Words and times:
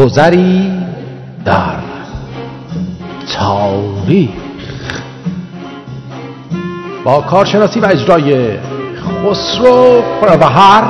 گذری 0.00 0.72
در 1.44 1.76
تاریخ. 3.38 4.30
با 7.04 7.20
کارشناسی 7.20 7.80
و 7.80 7.86
اجرای 7.86 8.58
خسرو 8.98 10.02
پروهر 10.20 10.84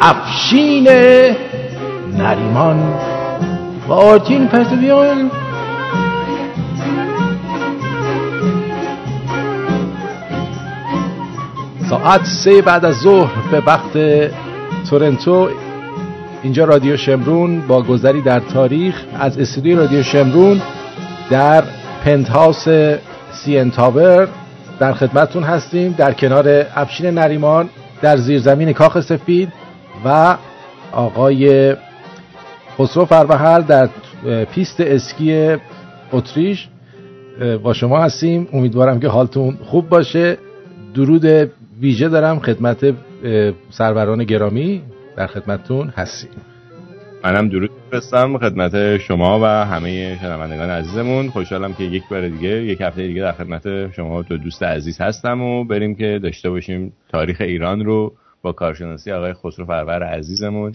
افشین 0.00 0.88
نریمان 2.18 2.94
و 3.88 3.92
آرتین 3.92 4.46
پرتویان 4.46 5.30
ساعت 11.90 12.24
سه 12.24 12.62
بعد 12.62 12.84
از 12.84 12.94
ظهر 12.94 13.32
به 13.50 13.60
وقت 13.60 13.98
تورنتو 14.90 15.48
اینجا 16.42 16.64
رادیو 16.64 16.96
شمرون 16.96 17.60
با 17.60 17.82
گذری 17.82 18.20
در 18.20 18.40
تاریخ 18.40 19.04
از 19.20 19.38
استودیوی 19.38 19.76
رادیو 19.76 20.02
شمرون 20.02 20.60
در 21.30 21.64
پنت 22.04 22.28
هاوس 22.28 22.68
CN 23.32 23.70
Tower 23.70 24.28
در 24.78 24.92
خدمتتون 24.92 25.42
هستیم 25.42 25.94
در 25.98 26.12
کنار 26.12 26.66
افشین 26.74 27.06
نریمان 27.06 27.68
در 28.02 28.16
زیرزمین 28.16 28.72
کاخ 28.72 29.00
سفید 29.00 29.52
و 30.04 30.36
آقای 30.92 31.74
خسرو 32.78 33.04
فروهر 33.04 33.60
در 33.60 33.88
پیست 34.54 34.80
اسکی 34.80 35.56
اتریش. 36.12 36.68
با 37.62 37.72
شما 37.72 37.98
هستیم. 38.00 38.48
امیدوارم 38.52 39.00
که 39.00 39.08
حالتون 39.08 39.58
خوب 39.64 39.88
باشه. 39.88 40.38
درود 40.94 41.50
ویژه 41.80 42.08
دارم 42.08 42.38
خدمت 42.38 42.94
سروران 43.70 44.24
گرامی. 44.24 44.82
در 45.18 45.26
خدمتتون 45.26 45.88
هستیم. 45.88 46.30
منم 47.24 47.48
درود 47.48 47.70
فرستم 47.90 48.38
خدمت 48.38 48.98
شما 48.98 49.40
و 49.40 49.44
همه 49.44 50.18
شنوندگان 50.20 50.70
عزیزمون. 50.70 51.30
خوشحالم 51.30 51.74
که 51.74 51.84
یک 51.84 52.02
بار 52.10 52.28
دیگه 52.28 52.48
یک 52.48 52.80
هفته 52.80 53.06
دیگه 53.06 53.22
در 53.22 53.32
خدمت 53.32 53.92
شما 53.92 54.22
دو 54.22 54.36
دوست 54.36 54.62
عزیز 54.62 55.00
هستم 55.00 55.42
و 55.42 55.64
بریم 55.64 55.94
که 55.94 56.20
داشته 56.22 56.50
باشیم 56.50 56.92
تاریخ 57.08 57.36
ایران 57.40 57.84
رو 57.84 58.12
با 58.42 58.52
کارشناسی 58.52 59.12
آقای 59.12 59.32
خسرو 59.32 59.66
فرور 59.66 60.02
عزیزمون 60.02 60.74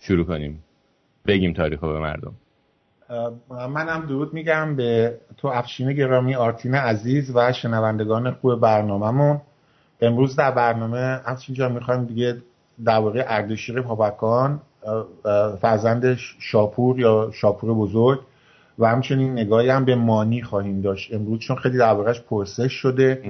شروع 0.00 0.24
کنیم. 0.24 0.64
بگیم 1.26 1.52
تاریخ 1.52 1.82
رو 1.82 1.92
به 1.92 1.98
مردم. 1.98 2.32
منم 3.50 4.06
درود 4.08 4.34
میگم 4.34 4.76
به 4.76 5.18
تو 5.36 5.48
افشین 5.48 5.92
گرامی 5.92 6.34
آرتین 6.34 6.74
عزیز 6.74 7.36
و 7.36 7.52
شنوندگان 7.52 8.30
خوب 8.30 8.60
برنامهمون. 8.60 9.40
امروز 10.00 10.36
در 10.36 10.50
برنامه 10.50 11.20
افشین 11.24 11.54
جان 11.54 11.72
می‌خوایم 11.72 12.04
دیگه 12.04 12.36
درباره 12.84 13.24
اردشیر 13.28 13.82
پاپکان 13.82 14.60
فرزندش 15.60 16.36
شاپور 16.38 17.00
یا 17.00 17.30
شاپور 17.34 17.74
بزرگ 17.74 18.20
و 18.78 18.86
همچنین 18.86 19.32
نگاهی 19.32 19.68
هم 19.68 19.84
به 19.84 19.94
مانی 19.94 20.42
خواهیم 20.42 20.80
داشت. 20.80 21.14
امروز 21.14 21.38
چون 21.38 21.56
خیلی 21.56 21.78
دربارهش 21.78 22.20
پرسش 22.20 22.72
شده 22.72 23.22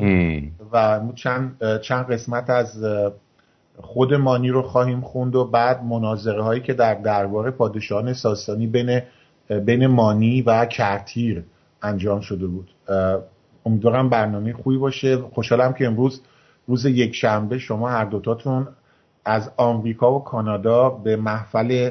و 0.72 1.00
چند, 1.14 1.78
چند 1.82 2.06
قسمت 2.12 2.50
از 2.50 2.84
خود 3.80 4.14
مانی 4.14 4.48
رو 4.48 4.62
خواهیم 4.62 5.00
خوند 5.00 5.34
و 5.36 5.44
بعد 5.44 5.84
مناظره 5.84 6.42
هایی 6.42 6.60
که 6.60 6.74
در 6.74 6.94
درباره 6.94 7.50
پادشاهان 7.50 8.12
ساسانی 8.12 8.66
بین 8.66 9.00
بین 9.64 9.86
مانی 9.86 10.42
و 10.42 10.64
کرتیر 10.64 11.44
انجام 11.82 12.20
شده 12.20 12.46
بود. 12.46 12.70
امیدوارم 13.66 14.10
برنامه 14.10 14.52
خوبی 14.52 14.78
باشه. 14.78 15.16
خوشحالم 15.16 15.72
که 15.72 15.86
امروز 15.86 16.20
روز 16.66 16.84
یک 16.84 17.14
شنبه 17.14 17.58
شما 17.58 17.88
هر 17.88 18.04
دوتاتون 18.04 18.68
از 19.26 19.50
آمریکا 19.56 20.14
و 20.14 20.24
کانادا 20.24 20.90
به 20.90 21.16
محفل 21.16 21.90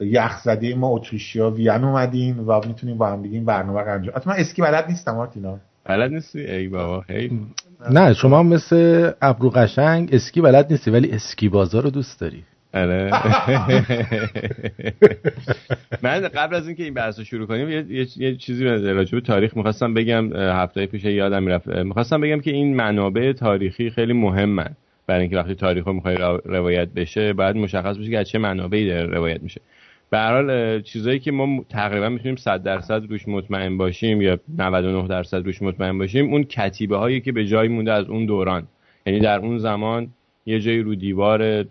یخزده 0.00 0.74
ما 0.74 0.88
اتریشیا 0.88 1.50
وین 1.50 1.84
اومدین 1.84 2.38
و 2.38 2.60
می‌تونیم 2.66 2.98
با 2.98 3.06
هم 3.06 3.22
بگیم 3.22 3.44
برنامه 3.44 3.80
رو 3.80 3.92
انجام. 3.92 4.14
من 4.26 4.34
اسکی 4.38 4.62
بلد 4.62 4.88
نیستم 4.88 5.16
آرتینا 5.16 5.58
بلد 5.84 6.12
نیستی؟ 6.12 6.40
ای 6.40 6.68
بابا 6.68 7.04
هی. 7.08 7.40
نه 7.90 8.12
شما 8.12 8.42
مثل 8.42 9.10
ابرو 9.22 9.50
قشنگ 9.50 10.08
اسکی 10.12 10.40
بلد 10.40 10.72
نیستی 10.72 10.90
ولی 10.90 11.10
اسکی 11.10 11.48
بازار 11.48 11.82
رو 11.82 11.90
دوست 11.90 12.20
داری. 12.20 12.44
آره. 12.74 13.10
من 16.02 16.20
قبل 16.20 16.54
از 16.54 16.66
اینکه 16.66 16.82
این 16.82 16.94
بحث 16.94 17.18
رو 17.18 17.24
شروع 17.24 17.46
کنیم 17.46 17.68
یه, 17.68 18.06
یه 18.16 18.36
چیزی 18.36 18.64
راجع 18.64 19.14
به 19.14 19.20
تاریخ 19.20 19.56
می‌خواستم 19.56 19.94
بگم 19.94 20.32
هفته 20.36 20.86
پیش 20.86 21.04
یادم 21.04 21.42
می‌رفت. 21.42 21.68
می‌خواستم 21.68 22.20
بگم 22.20 22.40
که 22.40 22.50
این 22.50 22.76
منابع 22.76 23.32
تاریخی 23.32 23.90
خیلی 23.90 24.12
مهمن. 24.12 24.76
برای 25.06 25.20
اینکه 25.20 25.36
وقتی 25.36 25.54
تاریخ 25.54 25.86
رو 25.86 25.92
می‌خوای 25.92 26.16
روایت 26.44 26.88
بشه 26.88 27.32
باید 27.32 27.56
مشخص 27.56 27.96
بشه 27.96 28.10
که 28.10 28.18
از 28.18 28.28
چه 28.28 28.38
منابعی 28.38 28.86
داره 28.86 29.06
روایت 29.06 29.42
میشه. 29.42 29.60
به 30.10 30.18
هر 30.18 30.32
حال 30.32 30.80
چیزایی 30.82 31.18
که 31.18 31.32
ما 31.32 31.64
تقریبا 31.68 32.08
می‌تونیم 32.08 32.36
100 32.36 32.62
درصد 32.62 33.10
روش 33.10 33.28
مطمئن 33.28 33.76
باشیم 33.76 34.22
یا 34.22 34.38
99 34.58 35.08
درصد 35.08 35.46
روش 35.46 35.62
مطمئن 35.62 35.98
باشیم 35.98 36.32
اون 36.32 36.44
کتیبه 36.44 36.96
هایی 36.96 37.20
که 37.20 37.32
به 37.32 37.46
جای 37.46 37.68
مونده 37.68 37.92
از 37.92 38.08
اون 38.08 38.26
دوران. 38.26 38.66
یعنی 39.06 39.20
در 39.20 39.38
اون 39.38 39.58
زمان 39.58 40.08
یه 40.46 40.60
جایی 40.60 40.82
رو 40.82 40.94
دیوار 40.94 41.64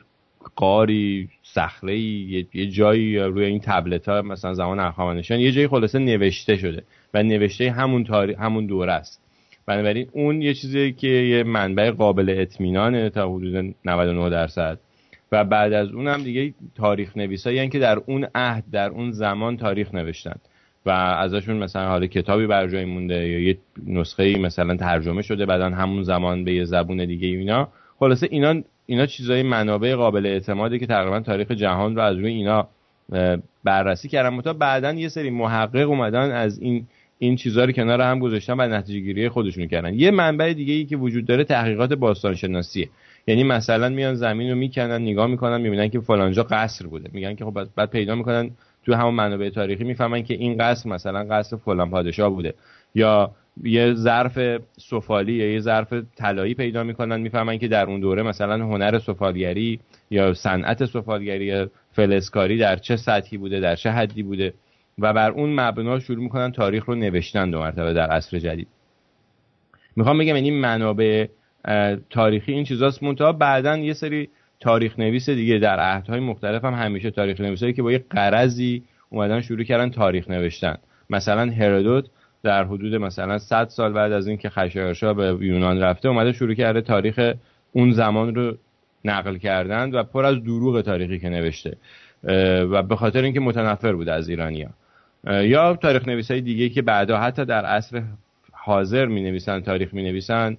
قاری 0.55 1.29
صخره 1.43 1.97
یه 1.99 2.65
جایی 2.71 3.17
روی 3.17 3.45
این 3.45 3.59
تبلت 3.59 4.09
ها 4.09 4.21
مثلا 4.21 4.53
زمان 4.53 4.79
اخوانشان 4.79 5.39
یه 5.39 5.51
جایی 5.51 5.67
خلاصه 5.67 5.99
نوشته 5.99 6.55
شده. 6.55 6.83
و 7.13 7.23
نوشته 7.23 7.71
همون 7.71 8.03
تاریخ 8.03 8.39
همون 8.39 8.65
دوره 8.65 8.93
است. 8.93 9.24
بنابراین 9.65 10.07
اون 10.11 10.41
یه 10.41 10.53
چیزی 10.53 10.91
که 10.93 11.07
یه 11.07 11.43
منبع 11.43 11.91
قابل 11.91 12.35
اطمینانه 12.37 13.09
تا 13.09 13.29
حدود 13.29 13.75
99 13.85 14.29
درصد. 14.29 14.79
و 15.31 15.43
بعد 15.43 15.73
از 15.73 15.91
اون 15.91 16.07
هم 16.07 16.23
دیگه 16.23 16.53
تاریخ 16.75 17.17
نویسایی 17.17 17.69
که 17.69 17.79
در 17.79 17.97
اون 18.05 18.27
عهد 18.35 18.63
در 18.71 18.89
اون 18.89 19.11
زمان 19.11 19.57
تاریخ 19.57 19.93
نوشتن. 19.93 20.35
و 20.85 20.89
ازشون 20.89 21.57
مثلا 21.57 21.87
حالا 21.87 22.07
کتابی 22.07 22.47
بر 22.47 22.67
جای 22.67 22.85
مونده 22.85 23.29
یا 23.29 23.39
یه 23.39 23.57
نسخه 23.87 24.37
مثلا 24.37 24.75
ترجمه 24.75 25.21
شده 25.21 25.45
بعدا 25.45 25.69
همون 25.69 26.03
زمان 26.03 26.43
به 26.43 26.53
یه 26.53 26.65
زبون 26.65 27.05
دیگه 27.05 27.27
اینا. 27.27 27.67
خلاصه 27.99 28.27
اینا 28.31 28.61
اینا 28.85 29.05
چیزای 29.05 29.43
منابع 29.43 29.95
قابل 29.95 30.25
اعتماده 30.25 30.79
که 30.79 30.87
تقریبا 30.87 31.19
تاریخ 31.19 31.51
جهان 31.51 31.95
رو 31.95 32.01
از 32.01 32.17
روی 32.17 32.31
اینا 32.31 32.67
بررسی 33.63 34.09
کردن. 34.09 34.41
تا 34.41 34.53
بعدا 34.53 34.91
یه 34.91 35.07
سری 35.07 35.29
محقق 35.29 35.89
اومدن 35.89 36.31
از 36.31 36.59
این 36.59 36.87
این 37.19 37.35
چیزها 37.35 37.63
رو 37.65 37.71
کنار 37.71 38.01
هم 38.01 38.19
گذاشتن 38.19 38.53
و 38.53 38.67
نتیجه 38.67 38.99
گیری 38.99 39.29
خودشون 39.29 39.67
کردن. 39.67 39.93
یه 39.93 40.11
منبع 40.11 40.53
دیگه 40.53 40.73
ای 40.73 40.85
که 40.85 40.97
وجود 40.97 41.25
داره 41.25 41.43
تحقیقات 41.43 41.93
باستانشناسیه. 41.93 42.89
یعنی 43.27 43.43
مثلا 43.43 43.89
میان 43.89 44.15
زمین 44.15 44.49
رو 44.49 44.55
می‌کنن 44.55 45.01
نگاه 45.01 45.27
می‌کنن 45.27 45.61
می‌بینن 45.61 45.89
که 45.89 45.99
فلانجا 45.99 46.43
قصر 46.43 46.87
بوده. 46.87 47.09
میگن 47.13 47.35
که 47.35 47.45
خب 47.45 47.67
بعد 47.75 47.89
پیدا 47.89 48.15
می‌کنن 48.15 48.51
تو 48.85 48.93
همون 48.93 49.13
منابع 49.13 49.49
تاریخی 49.49 49.83
می‌فهمن 49.83 50.23
که 50.23 50.33
این 50.33 50.57
قصر 50.57 50.89
مثلا 50.89 51.27
قصر 51.29 51.57
فلان 51.57 51.89
پادشاه 51.89 52.29
بوده. 52.29 52.53
یا 52.95 53.31
یه 53.63 53.93
ظرف 53.93 54.61
سفالی 54.77 55.33
یا 55.33 55.51
یه 55.51 55.59
ظرف 55.59 55.93
طلایی 56.15 56.53
پیدا 56.53 56.83
می‌کنن 56.83 57.19
می‌فهمن 57.19 57.57
که 57.57 57.67
در 57.67 57.85
اون 57.85 57.99
دوره 57.99 58.23
مثلا 58.23 58.65
هنر 58.65 58.99
سفالگری 58.99 59.79
یا 60.11 60.33
صنعت 60.33 60.85
سفالگری 60.85 61.45
یا 61.45 61.69
فلسکاری 61.91 62.57
در 62.57 62.75
چه 62.75 62.95
سطحی 62.95 63.37
بوده 63.37 63.59
در 63.59 63.75
چه 63.75 63.91
حدی 63.91 64.23
بوده. 64.23 64.53
و 64.99 65.13
بر 65.13 65.31
اون 65.31 65.59
مبنا 65.59 65.99
شروع 65.99 66.23
می‌کنن 66.23 66.51
تاریخ 66.51 66.85
رو 66.85 66.95
نوشتن 66.95 67.49
دو 67.49 67.59
مرتبه 67.59 67.93
در 67.93 68.09
عصر 68.09 68.39
جدید. 68.39 68.67
می‌خوام 69.95 70.17
بگم 70.17 70.35
این 70.35 70.59
منابع 70.59 71.27
تاریخی 72.09 72.51
این 72.51 72.63
چیزاست. 72.63 73.03
منتها 73.03 73.31
بعدا 73.31 73.77
یه 73.77 73.93
سری 73.93 74.29
تاریخ 74.59 74.99
نویس 74.99 75.29
دیگه 75.29 75.57
در 75.57 75.79
عهدهای 75.79 76.19
مختلف 76.19 76.65
هم 76.65 76.73
همیشه 76.73 77.11
تاریخ 77.11 77.41
نویسایی 77.41 77.73
که 77.73 77.81
با 77.81 77.91
یه 77.91 78.05
قرضی 78.09 78.83
اومدن 79.09 79.41
شروع 79.41 79.63
کردن 79.63 79.89
تاریخ 79.89 80.29
نوشتن. 80.29 80.77
مثلا 81.09 81.51
هرودوت 81.51 82.05
در 82.43 82.63
حدود 82.63 82.95
مثلا 82.95 83.37
100 83.37 83.67
سال 83.67 83.93
بعد 83.93 84.11
از 84.11 84.27
اینکه 84.27 84.49
خشایارشا 84.49 85.13
به 85.13 85.45
یونان 85.45 85.79
رفته 85.79 86.09
اومده 86.09 86.31
شروع 86.31 86.53
کرده 86.53 86.81
تاریخ 86.81 87.33
اون 87.71 87.91
زمان 87.91 88.35
رو 88.35 88.57
نقل 89.05 89.37
کردن 89.37 89.91
و 89.91 90.03
پر 90.03 90.25
از 90.25 90.43
دروغ 90.43 90.81
تاریخی 90.81 91.19
که 91.19 91.29
نوشته. 91.29 91.77
و 92.71 92.83
به 92.83 92.95
خاطر 92.95 93.21
اینکه 93.21 93.39
متنفر 93.39 93.93
بود 93.93 94.09
از 94.09 94.29
ایرانیا 94.29 94.69
یا 95.25 95.75
تاریخ 95.75 96.07
نویسای 96.07 96.41
دیگه 96.41 96.69
که 96.69 96.81
بعدا 96.81 97.17
حتی 97.17 97.45
در 97.45 97.65
عصر 97.65 98.03
حاضر 98.51 99.05
می 99.05 99.21
نویسن 99.21 99.59
تاریخ 99.59 99.93
می 99.93 100.03
نویسن 100.03 100.57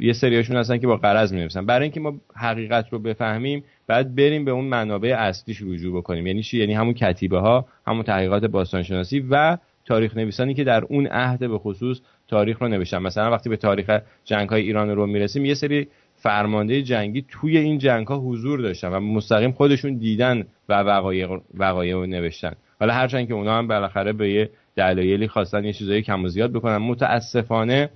یه 0.00 0.12
سریاشون 0.12 0.56
هستن 0.56 0.78
که 0.78 0.86
با 0.86 0.96
قرض 0.96 1.32
می 1.32 1.40
نویسن 1.40 1.66
برای 1.66 1.82
اینکه 1.82 2.00
ما 2.00 2.14
حقیقت 2.36 2.88
رو 2.90 2.98
بفهمیم 2.98 3.64
بعد 3.86 4.14
بریم 4.14 4.44
به 4.44 4.50
اون 4.50 4.64
منابع 4.64 5.14
اصلیش 5.18 5.62
رجوع 5.62 5.98
بکنیم. 5.98 6.26
یعنی 6.26 6.42
چی؟ 6.42 6.58
یعنی 6.58 6.74
همون 6.74 6.94
کتیبه 6.94 7.38
ها 7.38 7.66
همون 7.86 8.02
تحقیقات 8.02 8.44
باستانشناسی 8.44 9.26
و 9.30 9.58
تاریخ 9.84 10.16
نویسانی 10.16 10.54
که 10.54 10.64
در 10.64 10.84
اون 10.84 11.06
عهد 11.06 11.38
به 11.38 11.58
خصوص 11.58 12.00
تاریخ 12.28 12.62
رو 12.62 12.68
نوشتن. 12.68 12.98
مثلا 12.98 13.30
وقتی 13.30 13.48
به 13.48 13.56
تاریخ 13.56 13.98
جنگ 14.24 14.48
های 14.48 14.62
ایران 14.62 14.90
رو 14.90 15.06
می‌رسیم 15.06 15.44
یه 15.44 15.54
سری 15.54 15.88
فرمانده 16.14 16.82
جنگی 16.82 17.24
توی 17.28 17.58
این 17.58 17.78
جنگ 17.78 18.06
ها 18.06 18.18
حضور 18.18 18.60
داشتن 18.60 18.88
و 18.88 19.00
مستقیم 19.00 19.52
خودشون 19.52 19.94
دیدن 19.94 20.44
و 20.68 20.82
وقایع 20.82 21.40
وقایع 21.54 21.94
رو 21.94 22.06
نوشتن. 22.06 22.52
حالا 22.84 22.94
هرچند 22.94 23.28
که 23.28 23.34
اونا 23.34 23.58
هم 23.58 23.68
بالاخره 23.68 24.12
به 24.12 24.30
یه 24.30 24.50
دلایلی 24.76 25.28
خواستن 25.28 25.64
یه 25.64 25.72
چیزایی 25.72 26.02
کم 26.02 26.24
و 26.24 26.28
زیاد 26.28 26.52
بکنن 26.52 26.76
متاسفانه 26.76 27.90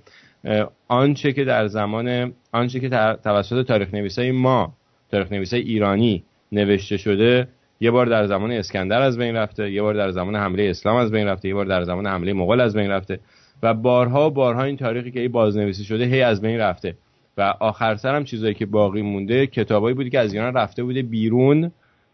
آنچه 0.87 1.33
که 1.33 1.45
در 1.45 1.67
زمان 1.67 2.33
آنچه 2.51 2.79
که 2.79 2.89
توسط 3.23 3.67
تاریخ 3.67 3.93
نویسای 3.93 4.31
ما 4.31 4.73
تاریخ 5.11 5.31
نویسای 5.31 5.59
ایرانی 5.59 6.23
نوشته 6.51 6.97
شده 6.97 7.47
یه 7.79 7.91
بار 7.91 8.05
در 8.05 8.27
زمان 8.27 8.51
اسکندر 8.51 9.01
از 9.01 9.17
بین 9.17 9.35
رفته 9.35 9.71
یه 9.71 9.81
بار 9.81 9.93
در 9.93 10.11
زمان 10.11 10.35
حمله 10.35 10.63
اسلام 10.63 10.95
از 10.95 11.11
بین 11.11 11.27
رفته 11.27 11.47
یه 11.47 11.53
بار 11.53 11.65
در 11.65 11.83
زمان 11.83 12.07
حمله 12.07 12.33
مغول 12.33 12.61
از 12.61 12.75
بین 12.75 12.91
رفته 12.91 13.19
و 13.63 13.73
بارها 13.73 14.27
و 14.27 14.33
بارها 14.33 14.63
این 14.63 14.77
تاریخی 14.77 15.11
که 15.11 15.19
ای 15.19 15.27
بازنویسی 15.27 15.83
شده 15.83 16.05
هی 16.05 16.21
از 16.21 16.41
بین 16.41 16.59
رفته 16.59 16.95
و 17.37 17.53
آخر 17.59 17.95
سر 17.95 18.15
هم 18.15 18.23
چیزایی 18.23 18.53
که 18.53 18.65
باقی 18.65 19.01
مونده 19.01 19.47
کتابایی 19.47 19.95
بودی 19.95 20.09
که 20.09 20.19
از 20.19 20.33
ایران 20.33 20.53
رفته 20.53 20.83
بوده 20.83 21.01
بیرون 21.01 21.71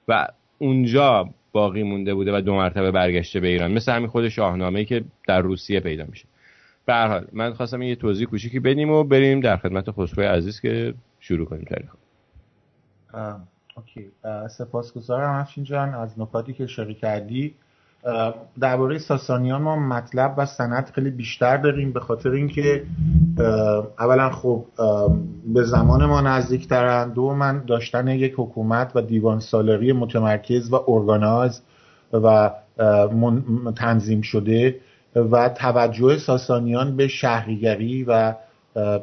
و 0.07 0.27
اونجا 0.57 1.29
باقی 1.55 1.83
مونده 1.83 2.13
بوده 2.13 2.37
و 2.37 2.41
دو 2.41 2.55
مرتبه 2.55 2.91
برگشته 2.91 3.39
به 3.39 3.47
ایران. 3.47 3.71
مثل 3.71 3.91
همین 3.91 4.07
خود 4.07 4.29
شاهنامه 4.29 4.85
که 4.85 5.03
در 5.27 5.41
روسیه 5.41 5.79
پیدا 5.79 6.05
میشه. 6.05 6.25
به 6.85 6.93
هر 6.93 7.07
حال 7.07 7.27
من 7.33 7.53
خواستم 7.53 7.81
یه 7.81 7.95
توضیح 7.95 8.27
کوچیکی 8.27 8.59
بدیم 8.59 8.89
و 8.89 9.03
بریم 9.03 9.39
در 9.39 9.57
خدمت 9.57 9.91
خسرو 9.91 10.23
عزیز 10.23 10.61
که 10.61 10.93
شروع 11.19 11.45
کنیم 11.45 11.63
تاریخ. 11.63 11.91
اوکی. 13.77 14.11
سپاسگزارم 14.49 15.39
افشین 15.39 15.63
جان 15.63 15.93
از 15.93 16.19
نکاتی 16.19 16.53
که 16.53 16.63
اشاره 16.63 16.93
کردی. 16.93 17.55
درباره 18.61 18.97
ساسانیان 18.97 19.61
ما 19.61 19.75
مطلب 19.75 20.33
و 20.37 20.45
سند 20.45 20.91
خیلی 20.95 21.09
بیشتر 21.09 21.57
داریم 21.57 21.93
به 21.93 21.99
خاطر 21.99 22.29
اینکه 22.29 22.83
اولا 23.99 24.29
خب 24.29 24.65
به 25.53 25.63
زمان 25.63 26.05
ما 26.05 26.21
نزدیکترن. 26.21 27.09
دو 27.09 27.33
من 27.33 27.63
داشتن 27.67 28.07
یک 28.07 28.33
حکومت 28.37 28.91
و 28.95 29.01
دیوان 29.01 29.39
سالاری 29.39 29.93
متمرکز 29.93 30.73
و 30.73 30.75
ارگاناز 30.87 31.61
و 32.13 32.51
تنظیم 33.75 34.21
شده 34.21 34.75
و 35.15 35.49
توجه 35.49 36.17
ساسانیان 36.17 36.95
به 36.95 37.07
شهریگری 37.07 38.03
و 38.03 38.33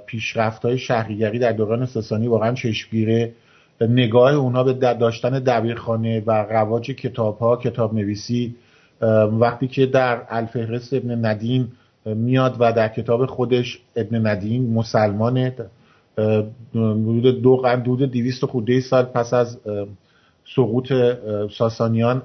پیشرفت 0.06 0.64
های 0.64 0.78
شهریگری 0.78 1.38
در 1.38 1.52
دوران 1.52 1.86
ساسانی 1.86 2.28
واقعا 2.28 2.54
چشمگیره. 2.54 3.32
نگاه 3.80 4.32
اونا 4.32 4.64
به 4.64 4.72
داشتن 4.72 5.30
دبیرخانه 5.30 6.22
و 6.26 6.30
رواج 6.30 6.90
کتاب 6.90 7.38
ها 7.38 7.56
کتاب 7.56 7.94
نویسی 7.94 8.56
وقتی 9.40 9.68
که 9.68 9.86
در 9.86 10.22
الفهرست 10.28 10.94
ابن 10.94 11.24
ندیم 11.24 11.72
میاد 12.04 12.56
و 12.60 12.72
در 12.72 12.88
کتاب 12.88 13.26
خودش 13.26 13.80
ابن 13.96 14.26
ندیم 14.26 14.72
مسلمان 14.72 15.52
حدود 16.74 17.42
دو 17.42 17.62
حدود 17.66 18.10
دیویست 18.10 18.44
خوده 18.44 18.80
سال 18.80 19.04
پس 19.04 19.34
از 19.34 19.58
سقوط 20.56 20.92
ساسانیان 21.58 22.22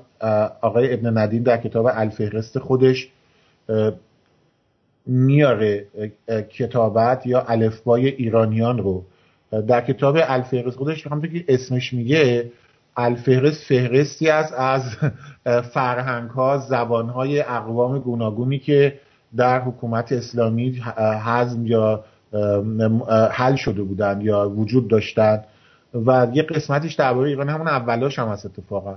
آقای 0.62 0.94
ابن 0.94 1.18
ندیم 1.18 1.44
در 1.44 1.58
کتاب 1.58 1.86
الفهرست 1.94 2.60
خودش 2.60 3.10
میاره 5.06 5.86
کتابت 6.58 7.28
یا 7.28 7.42
الفبای 7.42 8.08
ایرانیان 8.08 8.78
رو. 8.78 9.04
در 9.68 9.82
کتاب 9.82 10.18
الفهرست 10.20 10.78
خودش 10.78 11.08
همونطور 11.08 11.32
که 11.32 11.46
اسمش 11.48 11.94
میگه 11.94 12.52
الفهرست 12.98 13.64
فهرستی 13.64 14.30
است 14.30 14.54
از 14.54 14.84
فرهنگ 15.74 16.30
ها 16.30 16.58
زبان 16.58 17.10
های 17.10 17.42
اقوام 17.42 18.00
گوناگونی 18.00 18.60
که 18.60 19.00
در 19.36 19.60
حکومت 19.60 20.12
اسلامی 20.12 20.82
حزم 21.26 21.66
یا 21.66 22.04
حل 23.32 23.56
شده 23.56 23.84
بودند 23.84 24.24
یا 24.24 24.50
وجود 24.50 24.88
داشتند. 24.88 25.46
و 26.06 26.28
یه 26.34 26.44
قسمتش 26.44 26.94
درباره 26.94 27.30
ایران 27.30 27.50
همون 27.50 27.68
اولاش 27.68 28.20
هم 28.20 28.28
هست 28.28 28.46
اتفاقا. 28.46 28.96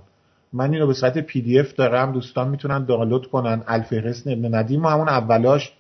من 0.53 0.73
اینو 0.73 0.87
به 0.87 0.93
صورت 0.93 1.19
پی 1.19 1.43
دی 1.43 1.61
اف 1.61 1.75
دارم 1.75 2.13
دوستان 2.13 2.49
می‌تونن 2.49 2.85
دانلود 2.85 3.31
کنن. 3.31 3.63
الفهرست 3.67 4.27
ابن 4.27 4.55
ندیم 4.55 4.85
و 4.85 4.89
همون 4.89 5.09
اولاش 5.09 5.73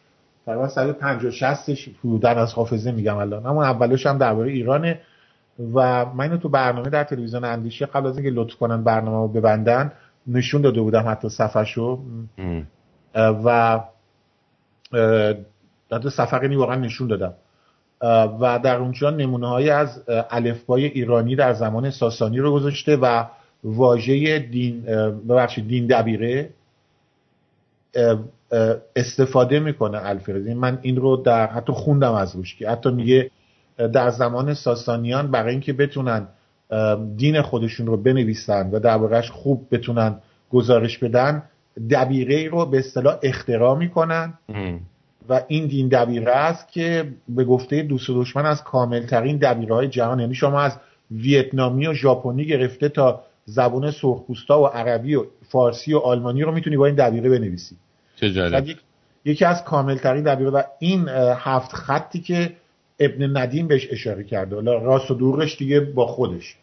تقریبا 0.46 0.68
150 0.68 1.30
60 1.30 1.70
حدودن 2.04 2.38
از 2.38 2.52
حافظه 2.52 2.92
میگم 2.92 3.16
الان. 3.16 3.46
همون 3.46 3.64
اولش 3.64 4.06
هم 4.06 4.18
درباره 4.18 4.50
ایرانه. 4.50 5.00
و 5.74 6.04
من 6.04 6.20
اینو 6.20 6.36
تو 6.36 6.48
برنامه 6.48 6.90
در 6.90 7.04
تلویزیون 7.04 7.44
اندیشه 7.44 7.86
قبل 7.86 8.06
از 8.06 8.18
اینکه 8.18 8.30
لطف 8.40 8.54
کنن 8.54 8.84
برنامه 8.84 9.16
رو 9.16 9.28
ببندن 9.28 9.92
نشون 10.26 10.62
داده 10.62 10.80
بودم 10.80 11.08
حتی 11.08 11.28
صفحه 11.28 11.98
و 13.14 13.80
حتی 15.92 16.10
صفحه 16.10 16.56
واقعا 16.56 16.76
نشون 16.76 17.08
دادم. 17.08 17.34
و 18.40 18.60
در 18.64 18.76
اونجا 18.76 19.10
نمونه 19.10 19.48
های 19.48 19.70
از 19.70 20.02
الفبای 20.08 20.84
ایرانی 20.84 21.36
در 21.36 21.52
زمان 21.52 21.90
ساسانی 21.90 22.38
رو 22.38 22.52
گذاشته 22.52 22.96
و 22.96 23.24
واژه 23.64 24.38
دین 24.38 24.82
ببخشید 25.28 25.68
دین 25.68 25.86
دبیره 25.86 26.50
استفاده 28.96 29.60
می‌کنه 29.60 29.98
الفرزین 30.02 30.56
من 30.56 30.78
این 30.82 30.96
رو 30.96 31.16
در 31.16 31.46
حتی 31.46 31.72
خوندم 31.72 32.14
از 32.14 32.36
روش 32.36 32.56
که. 32.56 32.70
حتی 32.70 32.90
میگه 32.90 33.30
در 33.88 34.10
زمان 34.10 34.54
ساسانیان 34.54 35.30
برای 35.30 35.50
اینکه 35.52 35.72
بتونن 35.72 36.28
دین 37.16 37.42
خودشون 37.42 37.86
رو 37.86 37.96
بنویسن 37.96 38.70
و 38.70 38.78
دربارهش 38.78 39.30
خوب 39.30 39.66
بتونن 39.70 40.16
گزارش 40.50 40.98
بدن 40.98 41.42
دبیره 41.90 42.48
رو 42.48 42.66
به 42.66 42.78
اصطلاح 42.78 43.18
اختراع 43.22 43.78
می‌کنن. 43.78 44.34
و 45.28 45.42
این 45.48 45.66
دین 45.66 45.88
دبیره 45.88 46.32
است 46.32 46.72
که 46.72 47.12
به 47.28 47.44
گفته 47.44 47.82
دوست 47.82 48.10
و 48.10 48.20
دشمن 48.22 48.46
از 48.46 48.64
کاملترین 48.64 49.36
دبیره 49.36 49.74
های 49.74 49.88
جهان 49.88 50.20
یعنی 50.20 50.34
شما 50.34 50.60
از 50.60 50.76
ویتنامی 51.10 51.86
و 51.86 51.94
ژاپنی 51.94 52.44
گرفته 52.44 52.88
تا 52.88 53.22
زبون 53.44 53.90
سرخپوستا 53.90 54.62
و 54.62 54.66
عربی 54.66 55.14
و 55.14 55.24
فارسی 55.48 55.94
و 55.94 55.98
آلمانی 55.98 56.42
رو 56.42 56.52
می‌تونی 56.52 56.76
با 56.76 56.86
این 56.86 56.94
دبیره 56.94 57.30
بنویسی. 57.30 57.76
چه 58.16 58.30
یکی 59.24 59.44
از 59.44 59.64
کاملترین 59.64 60.24
دبیره 60.24 60.50
و 60.50 60.62
این 60.78 61.08
هفت 61.36 61.72
خطی 61.72 62.20
که 62.20 62.52
ابن 63.00 63.36
ندیم 63.36 63.68
بهش 63.68 63.88
اشاره 63.90 64.24
کرده. 64.24 64.54
حالا 64.54 64.78
راست 64.78 65.10
و 65.10 65.14
دروغش 65.14 65.56
دیگه 65.56 65.80
با 65.80 66.06
خودش. 66.06 66.56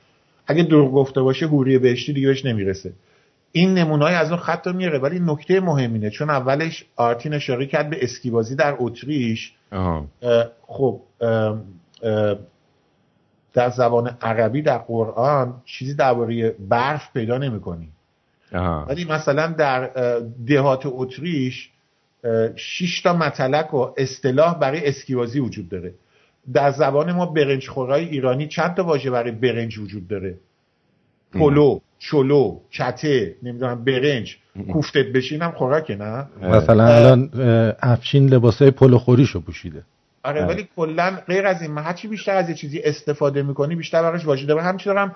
اگه 0.47 0.63
دروغ 0.63 0.93
گفته 0.93 1.21
باشه 1.21 1.47
حوری 1.47 1.77
بهشتی 1.77 2.13
دیگه 2.13 2.27
بهش 2.27 2.45
نمی‌رسه. 2.45 2.93
این 3.51 3.73
نمونای 3.73 4.13
از 4.13 4.31
اون 4.31 4.39
خط 4.39 4.67
میاره 4.67 4.99
ولی 4.99 5.19
نکته 5.19 5.59
مهمینه 5.59 6.09
چون 6.09 6.29
اولش 6.29 6.85
آرتین 6.95 7.33
اشاره 7.33 7.65
کرد 7.65 7.89
به 7.89 8.03
اسکیبازی 8.03 8.55
در 8.55 8.75
اتریش. 8.79 9.53
خب 10.61 11.01
در 13.53 13.69
زبان 13.69 14.17
عربی 14.21 14.61
در 14.61 14.77
قرآن 14.77 15.61
چیزی 15.65 15.93
درباره 15.93 16.55
برف 16.69 17.13
پیدا 17.13 17.37
نمی‌کنی. 17.37 17.89
ولی 18.87 19.05
مثلا 19.05 19.47
در 19.47 19.89
دهات 20.47 20.81
اتریش 20.85 21.69
شش 22.55 23.01
تا 23.01 23.13
مطلق 23.13 23.73
و 23.73 23.93
اصطلاح 23.97 24.59
برای 24.59 24.87
اسکیبازی 24.87 25.39
وجود 25.39 25.69
داره. 25.69 25.93
در 26.53 26.71
زبان 26.71 27.11
ما 27.11 27.25
برنج 27.25 27.67
خورای 27.67 28.05
ایرانی 28.05 28.47
چند 28.47 28.75
تا 28.75 28.83
واژه 28.83 29.11
برای 29.11 29.31
برنج 29.31 29.77
وجود 29.77 30.07
داره؟ 30.07 30.37
پلو 31.33 31.79
چلو 31.99 32.59
چته 32.69 33.35
نمی‌دونم 33.43 33.83
برنج. 33.83 34.37
کوفتت 34.73 35.05
بشینم 35.05 35.51
خوراکه 35.51 35.95
نه؟ 35.95 36.25
مثلا 36.41 36.87
الان 36.87 37.29
افشین 37.81 38.29
لباسای 38.29 38.71
پلو 38.71 38.97
خوریشو 38.97 39.41
پوشیده. 39.41 39.83
آره 40.23 40.45
ولی 40.45 40.67
کلا 40.75 41.17
غیر 41.27 41.45
از 41.45 41.61
این 41.61 41.77
هرچی 41.77 42.07
بیشتر 42.07 42.35
از 42.35 42.49
یه 42.49 42.55
چیزی 42.55 42.79
استفاده 42.79 43.43
می‌کنی 43.43 43.75
بیشتر 43.75 44.01
براش 44.01 44.25
واژه 44.25 44.45
داره. 44.45 44.61
همچنین 44.61 44.97
هم 44.97 45.11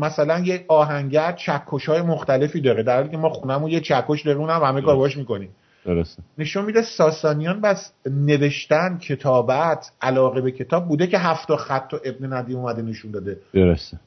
مثلا 0.00 0.38
یه 0.38 0.64
آهنگر 0.68 1.32
چکش 1.32 1.88
های 1.88 2.02
مختلفی 2.02 2.60
داره 2.60 2.82
در 2.82 2.96
حالی 2.96 3.08
که 3.08 3.16
ما 3.16 3.28
خونمون 3.28 3.70
یه 3.70 3.80
چکش 3.80 4.22
داره 4.22 4.38
اونم 4.38 4.62
همه 4.62 4.80
کار 4.80 4.96
باش 4.96 5.16
می‌کنیم. 5.16 5.50
درسته. 5.94 6.22
نشون 6.38 6.64
میده 6.64 6.82
ساسانیان 6.82 7.60
بس 7.60 7.92
نوشتن 8.06 8.98
کتابت 8.98 9.90
علاقه 10.00 10.40
به 10.40 10.50
کتاب 10.50 10.88
بوده 10.88 11.06
که 11.06 11.18
هفت 11.18 11.56
خط 11.56 11.94
و 11.94 11.98
ابن 12.04 12.32
ندیم 12.32 12.56
اومده 12.56 12.82
نشون 12.82 13.10
داده. 13.10 13.36
درسته. 13.54 14.00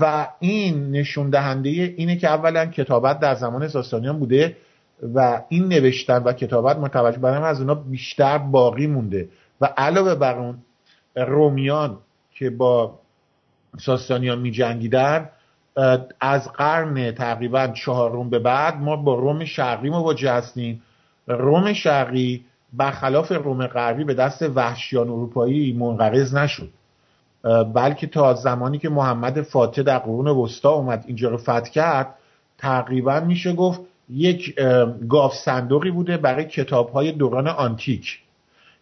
و 0.00 0.28
این 0.40 0.90
نشون 0.90 1.30
دهنده 1.30 1.68
اینه 1.68 2.16
که 2.16 2.28
اولا 2.28 2.66
کتابت 2.66 3.20
در 3.20 3.34
زمان 3.34 3.68
ساسانیان 3.68 4.18
بوده 4.18 4.56
و 5.14 5.42
این 5.48 5.68
نوشتن 5.68 6.22
و 6.22 6.32
کتابت 6.32 6.76
متوجه 6.76 7.18
برای 7.18 7.44
از 7.44 7.60
اونا 7.60 7.74
بیشتر 7.74 8.38
باقی 8.38 8.86
مونده. 8.86 9.28
و 9.60 9.64
علاوه 9.76 10.14
بر 10.14 10.38
اون 10.38 10.58
رومیان 11.16 11.98
که 12.34 12.50
با 12.50 12.98
ساسانیان 13.78 14.38
می 14.38 14.50
جنگیدن 14.50 15.28
از 16.20 16.52
قرن 16.52 17.12
تقریبا 17.12 17.66
چهارم 17.66 18.30
به 18.30 18.38
بعد 18.38 18.76
ما 18.76 18.96
با 18.96 19.14
روم 19.14 19.44
شرقی 19.44 19.90
مواجه 19.90 20.32
هستیم 20.32 20.82
روم 21.28 21.72
شرقی 21.72 22.44
برخلاف 22.72 23.32
روم 23.32 23.66
غربی 23.66 24.04
به 24.04 24.14
دست 24.14 24.42
وحشیان 24.42 25.08
اروپایی 25.08 25.72
منقرض 25.72 26.34
نشد. 26.34 26.68
بلکه 27.74 28.06
تا 28.06 28.34
زمانی 28.34 28.78
که 28.78 28.88
محمد 28.88 29.42
فاتح 29.42 29.82
در 29.82 29.98
قرون 29.98 30.28
وسطا 30.28 30.70
اومد 30.70 31.04
اینجا 31.06 31.28
رو 31.28 31.36
فتح 31.36 31.70
کرد 31.70 32.14
تقریبا 32.58 33.20
میشه 33.20 33.52
گفت 33.52 33.80
یک 34.10 34.54
گاف 35.08 35.34
صندوقی 35.34 35.90
بوده 35.90 36.16
برای 36.16 36.44
کتاب 36.44 36.90
های 36.90 37.12
دوران 37.12 37.48
آنتیک. 37.48 38.18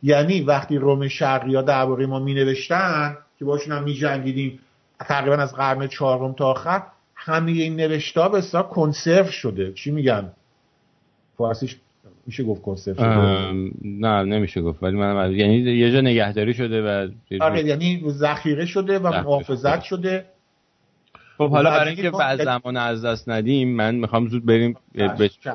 یعنی 0.03 0.41
وقتی 0.41 0.77
روم 0.77 1.09
شرقی 1.09 1.55
ها 1.55 1.63
درباره 1.63 2.07
ما 2.07 2.19
می 2.19 2.35
نوشتن 2.35 3.17
که 3.39 3.45
باشون 3.45 3.77
هم 3.77 3.83
می 3.83 3.95
جنگیدیم 3.95 4.61
تقریبا 5.01 5.37
از 5.37 5.55
قرن 5.55 5.87
چهارم 5.87 6.33
تا 6.33 6.47
آخر 6.47 6.83
همه 7.15 7.51
این 7.51 7.77
نوشته 7.77 8.21
ها 8.21 8.29
به 8.29 8.43
کنسرو 8.71 9.31
شده. 9.31 9.73
چی 9.73 9.91
میگن؟ 9.91 10.33
فارسیش 11.39 11.77
میشه 12.27 12.45
گفت 12.45 12.63
کنسرو 12.63 12.95
شده؟ 12.95 13.53
نه 13.85 14.23
نمیشه 14.23 14.63
گفت. 14.63 14.83
ولی 14.83 14.97
من 14.97 15.33
یعنی 15.33 15.57
یه 15.57 15.93
جا 15.93 16.01
نگهداری 16.01 16.55
شده 16.55 16.83
و 16.83 17.09
آره 17.41 17.65
یعنی 17.65 18.03
ذخیره 18.09 18.67
شده 18.67 18.99
و 18.99 19.09
محافظت 19.09 19.83
شده. 19.83 20.25
خب 21.39 21.51
حالا 21.51 21.71
برای 21.71 21.95
اینکه 21.95 22.11
بعد 22.11 22.45
زمان 22.45 22.77
از 22.77 23.05
دست 23.05 23.29
ندیم 23.29 23.77
من 23.77 23.95
می‌خوام 23.95 24.29
زود 24.29 24.47
بریم 24.47 24.77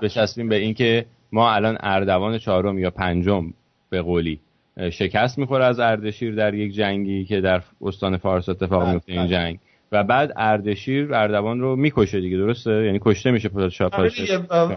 بچسبیم 0.02 0.50
به 0.50 0.56
اینکه 0.56 1.06
ما 1.32 1.52
الان 1.52 1.78
اردوان 1.80 2.38
چهارم 2.38 2.80
یا 2.80 2.92
پنجم 2.92 3.54
به 3.90 4.02
قولی 4.02 4.40
شکست 4.92 5.38
می‌خوره 5.38 5.66
از 5.66 5.80
اردشیر 5.80 6.36
در 6.36 6.54
یک 6.54 6.74
جنگی 6.74 7.26
که 7.26 7.42
در 7.42 7.62
استان 7.82 8.18
فارس 8.18 8.50
اتفاق 8.50 8.84
بله، 8.84 8.94
میفته 8.94 9.12
این 9.12 9.22
بله. 9.22 9.32
جنگ. 9.32 9.60
و 9.92 10.04
بعد 10.04 10.34
اردشیر 10.36 11.14
اردوان 11.14 11.60
رو 11.60 11.76
می‌کشه 11.76 12.22
دیگه 12.22 12.38
درسته؟ 12.38 12.72
یعنی 12.72 13.00
کشته 13.02 13.32
میشه 13.32 13.50
پادشاه 13.50 13.90
آره 13.92 14.12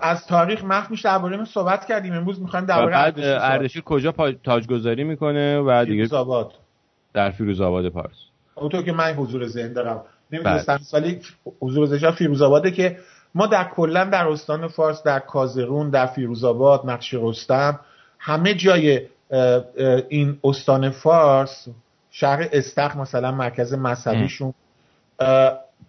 از 0.03 0.27
تاریخ 0.27 0.65
مخ 0.65 0.91
میشه 0.91 1.03
درباره 1.09 1.45
صحبت 1.45 1.87
کردیم. 1.87 2.13
امروز 2.13 2.41
می‌خوایم 2.41 2.67
درباره 2.67 2.93
بعد 2.93 3.21
اردشیر 3.21 3.83
کجا 3.83 4.15
تاجگذاری 4.45 5.05
می‌کنه 5.05 5.61
و 5.61 5.85
دیگه 5.85 5.95
فیروزآباد. 5.95 6.53
در 7.13 7.31
فیروزآباد 7.31 7.89
پارس. 7.89 8.17
اونطور 8.55 8.83
که 8.83 8.93
من 8.93 9.13
حضور 9.13 9.47
ذهن 9.47 9.73
دارم. 9.73 10.03
نمی‌دونستم 10.33 10.81
بله. 10.93 11.03
ولی 11.03 11.21
حضور 11.61 11.87
ذهن 11.87 12.11
فیروزآباده 12.11 12.71
که 12.71 12.97
ما 13.35 13.47
در 13.47 13.65
کلا 13.65 14.05
در 14.05 14.29
استان 14.29 14.69
فارس 14.69 15.03
در 15.03 15.19
کازرون 15.19 15.91
در 15.91 16.07
فیروزآباد 16.07 16.81
نقش 16.85 17.15
رستم 17.15 17.81
همه 18.19 18.55
جای 18.55 19.01
این 20.09 20.39
استان 20.45 20.91
فارس 20.91 21.69
شهر 22.11 22.49
استخ 22.53 22.97
مثلا 22.97 23.33
مرکز 23.33 23.75
مذهبیشون 23.75 24.55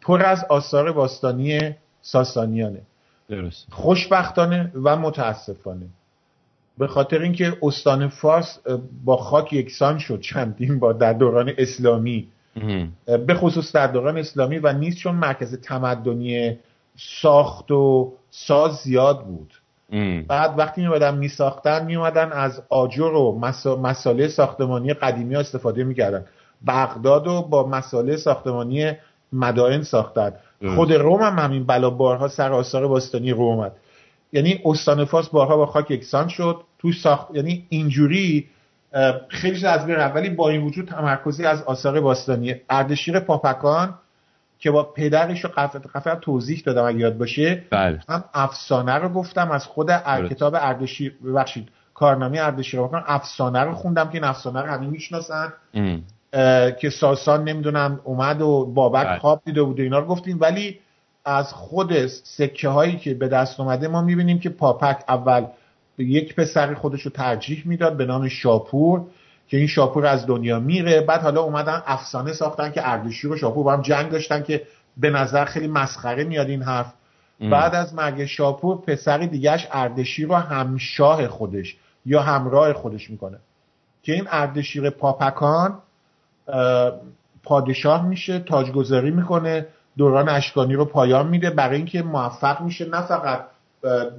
پر 0.02 0.24
از 0.24 0.46
آثار 0.50 0.92
باستانی 0.92 1.76
ساسانیانه. 2.02 2.82
درست. 3.30 3.68
خوشبختانه 3.72 4.72
و 4.84 4.96
متاسفانه. 4.96 5.86
به 6.78 6.88
خاطر 6.88 7.22
اینکه 7.22 7.58
استان 7.62 8.08
فارس 8.08 8.60
با 9.06 9.18
خاک 9.18 9.54
یکسان 9.54 10.00
شد 10.00 10.22
چندین 10.22 10.80
با 10.80 10.94
در 10.94 11.14
دوران 11.14 11.54
اسلامی. 11.58 12.28
به 13.06 13.34
خصوص 13.34 13.76
در 13.76 13.88
دوران 13.88 14.18
اسلامی 14.18 14.60
و 14.60 14.74
نیست 14.74 14.98
چون 14.98 15.16
مرکز 15.16 15.62
تمدنی 15.62 16.58
ساخت 16.98 17.72
و 17.72 18.14
ساز 18.30 18.76
زیاد 18.76 19.26
بود. 19.26 19.54
بعد 20.28 20.60
وقتی 20.60 20.82
میومدن 20.82 21.18
میساختن 21.18 21.86
میومدن 21.86 22.32
از 22.32 22.62
آجر 22.70 23.04
و 23.14 23.40
مساله 23.82 24.28
ساختمانی 24.28 24.94
قدیمی 24.94 25.36
ها 25.36 25.42
استفاده 25.42 25.84
می‌کردن. 25.84 26.26
بغداد 26.68 27.28
و 27.28 27.42
با 27.42 27.68
مساله 27.68 28.18
ساختمانی 28.18 28.92
مدائن 29.34 29.84
ساختن. 29.84 30.34
خود 30.76 30.94
روم 30.94 31.22
هم 31.22 31.40
همین 31.40 31.66
بلا 31.66 31.90
بارها 31.90 32.28
سر 32.28 32.54
آثار 32.54 32.88
باستانی 32.88 33.32
روم 33.32 33.58
اومد. 33.58 33.72
یعنی 34.34 34.62
استان 34.66 35.06
فارس 35.06 35.30
بارها 35.30 35.58
با 35.58 35.66
خاک 35.66 35.92
یکسان 35.92 36.28
شد. 36.28 36.62
تو 36.80 36.92
ساخت 36.92 37.28
یعنی 37.34 37.66
اینجوری 37.70 38.48
خیلی 39.28 39.66
از 39.66 39.86
بین 39.86 39.96
ولی 39.96 40.30
با 40.30 40.50
این 40.50 40.62
وجود 40.62 40.88
تمرکزی 40.88 41.46
از 41.46 41.64
آثار 41.64 42.02
باستانی. 42.02 42.56
اردشیر 42.70 43.20
پاپکان 43.20 43.94
که 44.60 44.72
با 44.72 44.84
پدرش 44.84 45.44
رو 45.44 45.50
قفل 45.58 46.16
توضیح 46.16 46.64
دادم 46.66 46.84
اگه 46.84 47.00
یاد 47.00 47.18
باشه. 47.18 47.64
بله. 47.70 48.00
هم 48.10 48.24
افسانه 48.34 48.94
رو 48.94 49.10
گفتم. 49.10 49.52
از 49.52 49.66
خود 49.66 49.88
ار... 49.90 50.28
کتاب 50.28 50.56
اردشیر 50.56 51.16
ببخشید. 51.26 51.68
کارنامه 51.94 52.40
اردشیر 52.40 52.80
رو 52.80 52.90
افسانه 53.06 53.60
رو 53.60 53.74
خوندم 53.74 54.10
که 54.10 54.16
این 54.16 54.24
افسانه 54.24 54.62
رو 54.62 54.68
همین 54.68 54.90
می‌شناسن. 54.90 55.54
که 56.80 56.90
ساسان 56.90 57.44
نمی‌دونم 57.44 58.00
اومد 58.04 58.42
و 58.42 58.66
بابک 58.66 59.06
بله. 59.06 59.20
خواب 59.20 59.42
دیده 59.46 59.64
بود 59.64 59.80
و 59.80 59.84
اینا 59.84 60.00
رو 60.00 60.06
گفتیم. 60.06 60.38
ولی 60.42 60.80
از 61.26 61.54
خود 61.54 62.08
سکه 62.08 62.70
هایی 62.70 62.98
که 62.98 63.14
به 63.14 63.28
دست 63.28 63.60
اومده 63.60 63.88
ما 63.88 64.02
می‌بینیم 64.02 64.40
که 64.40 64.50
پاپک 64.50 65.04
اول 65.08 65.46
یک 65.98 66.36
پسر 66.36 66.74
خودش 66.74 67.02
رو 67.02 67.12
ترجیح 67.12 67.64
می‌داد 67.66 67.98
به 67.98 68.06
نام 68.06 68.28
شاپور 68.28 69.02
که 69.48 69.58
این 69.58 69.68
شاپور 69.68 70.06
از 70.06 70.28
دنیا 70.28 70.60
میره. 70.60 71.02
بعد 71.02 71.22
حالا 71.22 71.42
اومدن 71.42 71.84
افسانه 71.86 72.34
ساختن 72.34 72.72
که 72.72 72.90
اردشیر 72.90 73.32
و 73.32 73.38
شاپور 73.38 73.64
با 73.64 73.74
هم 73.74 73.82
جنگ 73.82 74.12
داشتن 74.12 74.44
که 74.44 74.62
به 74.98 75.10
نظر 75.10 75.46
خیلی 75.46 75.68
مسخره 75.68 76.24
میاد 76.24 76.50
این 76.50 76.62
حرف. 76.62 76.94
بعد 77.40 77.76
از 77.76 77.94
مرگ 77.94 78.26
شاپور 78.26 78.82
پسر 78.82 79.18
دیگهش 79.18 79.68
اردشیر 79.72 80.28
رو 80.28 80.36
همشاه 80.36 81.28
خودش 81.28 81.78
یا 82.06 82.22
همراه 82.22 82.74
خودش 82.74 83.10
می‌کنه. 83.10 83.38
که 84.04 84.14
این 84.14 84.28
اردشیر 84.32 84.90
پاپکان 84.90 85.80
پادشاه 87.44 88.08
میشه 88.08 88.40
تاجگذاری 88.40 89.12
می‌کنه 89.12 89.68
دوران 89.98 90.30
اشکانی 90.30 90.74
رو 90.74 90.86
پایان 90.86 91.28
میده. 91.28 91.50
برای 91.50 91.78
اینکه 91.78 92.02
موفق 92.02 92.62
میشه 92.62 92.90
نه 92.90 93.02
فقط 93.02 93.46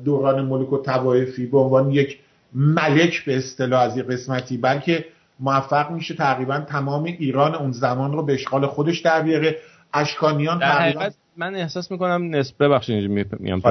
دوران 0.04 0.45
ملک 0.45 0.73
و 0.73 0.78
توایفی 0.78 1.47
به 1.47 1.59
عنوان 1.59 1.90
یک 1.90 2.18
ملک 2.54 3.25
به 3.25 3.37
اصطلاح 3.37 3.80
از 3.80 3.97
یک 3.97 4.06
قسمتی 4.06 4.56
بلکه 4.56 5.04
موفق 5.40 5.90
میشه 5.90 6.14
تقریبا 6.14 6.61
تمام 6.61 7.04
ایران 7.04 7.54
اون 7.54 7.73
زمان 7.73 8.12
رو 8.12 8.23
به 8.23 8.33
اشغال 8.33 8.66
خودش 8.66 9.00
در 9.00 9.23
بیاره. 9.23 9.56
اشکانیان 9.95 10.59
تقریبا 10.59 11.11
من 11.37 11.54
احساس 11.54 11.90
می‌کنم 11.90 12.35
نسبه 12.35 12.68
بخشید 12.68 13.11
میام 13.40 13.62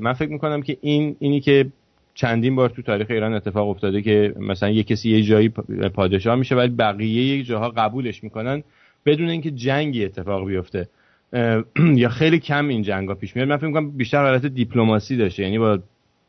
من 0.00 0.12
فکر 0.12 0.30
می‌کنم 0.30 0.62
که 0.62 0.76
این 0.80 1.16
اینی 1.18 1.40
که 1.40 1.66
چندین 2.14 2.56
بار 2.56 2.68
تو 2.68 2.82
تاریخ 2.82 3.06
ایران 3.10 3.34
اتفاق 3.34 3.68
افتاده 3.68 4.02
که 4.02 4.34
مثلا 4.38 4.70
یه 4.70 4.82
کسی 4.82 5.10
یه 5.10 5.22
جایی 5.22 5.48
پادشاه 5.94 6.36
میشه 6.36 6.54
ولی 6.54 6.68
بقیه 6.68 7.38
یک 7.38 7.46
جاها 7.46 7.68
قبولش 7.70 8.24
می‌کنن 8.24 8.62
بدون 9.06 9.28
اینکه 9.28 9.50
جنگی 9.50 10.04
اتفاق 10.04 10.46
بیفته. 10.46 10.88
یا 12.02 12.08
خیلی 12.08 12.38
کم 12.38 12.68
این 12.68 12.82
جنگ 12.82 13.08
ها 13.08 13.14
پیش 13.14 13.36
میاد. 13.36 13.48
من 13.48 13.56
فکر 13.56 13.66
می‌کنم 13.66 13.90
بیشتر 13.90 14.22
حالت 14.22 14.46
دیپلماسی 14.46 15.16
داشته. 15.16 15.42
یعنی 15.42 15.58
با 15.58 15.78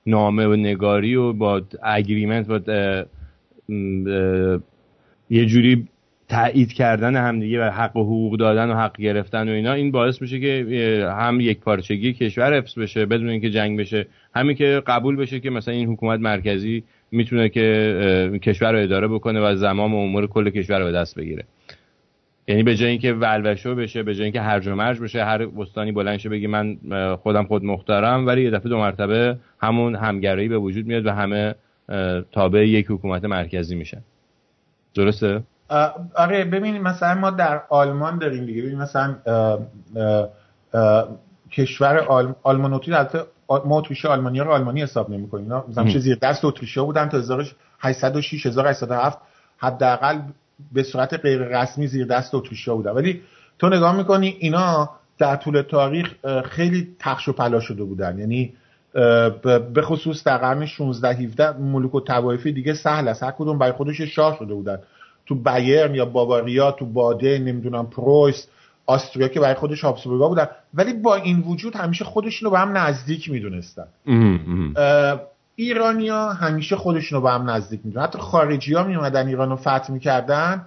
نامه 0.06 0.46
و 0.48 0.56
نگاری 0.56 1.16
و 1.16 1.34
با 1.34 1.62
اگریمنت 1.84 2.48
با 2.48 2.60
یه 5.30 5.46
جوری 5.46 5.88
تایید 6.30 6.74
کردن 6.74 7.16
همدیگه 7.16 7.68
و 7.68 7.70
حق 7.70 7.96
و 7.96 8.04
حقوق 8.04 8.38
دادن 8.38 8.70
و 8.70 8.74
حق 8.74 8.98
گرفتن 8.98 9.50
و 9.50 9.52
اینا 9.52 9.74
این 9.74 9.92
باعث 9.92 10.22
میشه 10.22 10.40
که 10.40 11.08
هم 11.20 11.40
یک 11.40 11.60
پارچگی 11.60 12.14
کشور 12.14 12.58
حفظ 12.58 12.80
بشه 12.80 13.06
بدون 13.06 13.30
اینکه 13.30 13.50
جنگ 13.50 13.80
بشه. 13.80 14.08
همین 14.36 14.56
که 14.56 14.84
قبول 14.88 15.16
بشه 15.16 15.40
که 15.40 15.50
مثلا 15.50 15.74
این 15.74 15.90
حکومت 15.90 16.20
مرکزی 16.20 16.84
می‌تونه 17.12 17.50
که 17.50 18.40
کشور 18.44 18.72
رو 18.72 18.80
اداره 18.80 19.08
بکنه 19.08 19.42
و 19.42 19.56
زمام 19.56 19.96
و 19.96 19.98
امور 19.98 20.28
کل 20.28 20.50
کشور 20.50 20.80
رو 20.80 20.86
به 20.86 20.92
دست 20.92 21.16
بگیره. 21.16 21.44
یعنی 22.48 22.64
به 22.64 22.76
جای 22.76 22.90
اینکه 22.90 23.14
ولوشو 23.14 23.76
بشه 23.76 24.04
به 24.04 24.16
جای 24.16 24.24
اینکه 24.24 24.42
هرج 24.42 24.68
و 24.68 24.76
مرج 24.76 25.00
بشه 25.00 25.26
هر 25.26 25.46
بستانی 25.46 25.92
بلند 25.92 26.18
شه 26.18 26.30
بگی 26.30 26.48
من 26.48 26.78
خودم 27.16 27.44
خود 27.44 27.64
مختارم 27.64 28.28
ولی 28.28 28.44
یه 28.44 28.52
دفعه 28.52 28.70
دو 28.70 28.78
مرتبه 28.78 29.38
همون 29.62 29.96
همگرایی 29.96 30.48
به 30.48 30.58
وجود 30.58 30.86
میاد 30.86 31.06
و 31.06 31.12
همه 31.12 31.56
تابع 32.32 32.68
یک 32.68 32.86
حکومت 32.90 33.26
مرکزی 33.26 33.76
میشن. 33.76 34.02
درسته؟ 34.96 35.44
آره 36.16 36.46
ببینید 36.46 36.82
مثلا 36.82 37.16
ما 37.16 37.30
در 37.30 37.62
آلمان 37.70 38.18
داریم 38.20 38.46
دیگه. 38.46 38.62
ببینید 38.62 38.80
مثلا 38.80 39.16
کشور 41.52 41.98
آل... 41.98 42.34
آلمانوتی 42.44 42.94
البته 42.94 43.20
ما 43.50 43.78
اتریشی 43.78 44.08
آلمانی 44.08 44.40
رو 44.40 44.52
آلمانی 44.52 44.82
حساب 44.82 45.10
نمی‌کنیم 45.10 45.64
مثلا 45.70 45.84
چه 45.84 46.00
زیر 46.00 46.18
دست 46.22 46.46
اتریشی 46.46 46.80
بودن 46.80 47.10
تا 47.10 47.18
1806 47.18 48.46
1807 48.46 49.18
حداقل 49.58 50.20
به 50.72 50.84
صورت 50.84 51.14
غیر 51.14 51.42
رسمی 51.42 51.88
زیر 51.88 52.08
دست 52.08 52.36
اتریشی 52.36 52.72
بودن. 52.72 52.92
ولی 52.92 53.22
تو 53.60 53.70
نگاه 53.70 53.98
می‌کنی 53.98 54.36
اینا 54.40 54.90
در 55.18 55.36
طول 55.36 55.62
تاریخ 55.62 56.14
خیلی 56.46 56.96
تخش 57.00 57.28
و 57.28 57.34
پلا 57.34 57.60
شده 57.60 57.84
بودن. 57.84 58.20
یعنی 58.20 58.54
به 59.74 59.82
خصوص 59.82 60.24
در 60.24 60.38
قرن 60.38 60.66
16 60.66 61.10
17 61.10 61.52
ملوک 61.58 61.96
و 61.96 62.00
توایفی 62.00 62.52
دیگه 62.52 62.74
سهل 62.74 63.08
است. 63.08 63.24
هر 63.24 63.32
کدوم 63.32 63.58
برای 63.58 63.74
خودش 63.74 64.02
شاه 64.02 64.36
شده 64.40 64.54
بودن. 64.54 64.80
تو 65.26 65.36
بایرن 65.36 65.96
یا 65.96 66.06
باواریا 66.06 66.72
تو 66.72 66.86
باده 66.86 67.40
نمی‌دونم 67.40 67.88
پرویس 67.88 68.48
آستریا 68.86 69.28
که 69.28 69.40
برای 69.40 69.56
خودش 69.56 69.84
هابسبورگا 69.84 70.28
بودن. 70.28 70.48
ولی 70.74 70.94
با 70.94 71.16
این 71.16 71.40
وجود 71.40 71.76
همیشه 71.76 72.06
خودشون 72.06 72.46
رو 72.46 72.52
به 72.52 72.60
هم 72.60 72.78
نزدیک 72.78 73.30
می‌دونستن. 73.30 73.88
ایرانیا 75.56 76.30
همیشه 76.30 76.76
خودشون 76.76 77.18
رو 77.18 77.24
به 77.24 77.32
هم 77.32 77.50
نزدیک 77.50 77.82
می‌دونن. 77.84 78.06
حتی 78.06 78.20
خارجی 78.20 78.74
ها 78.74 78.84
میومدن 78.84 79.28
ایران 79.28 79.50
رو 79.50 79.56
فتح 79.56 79.92
می‌کردن. 79.92 80.66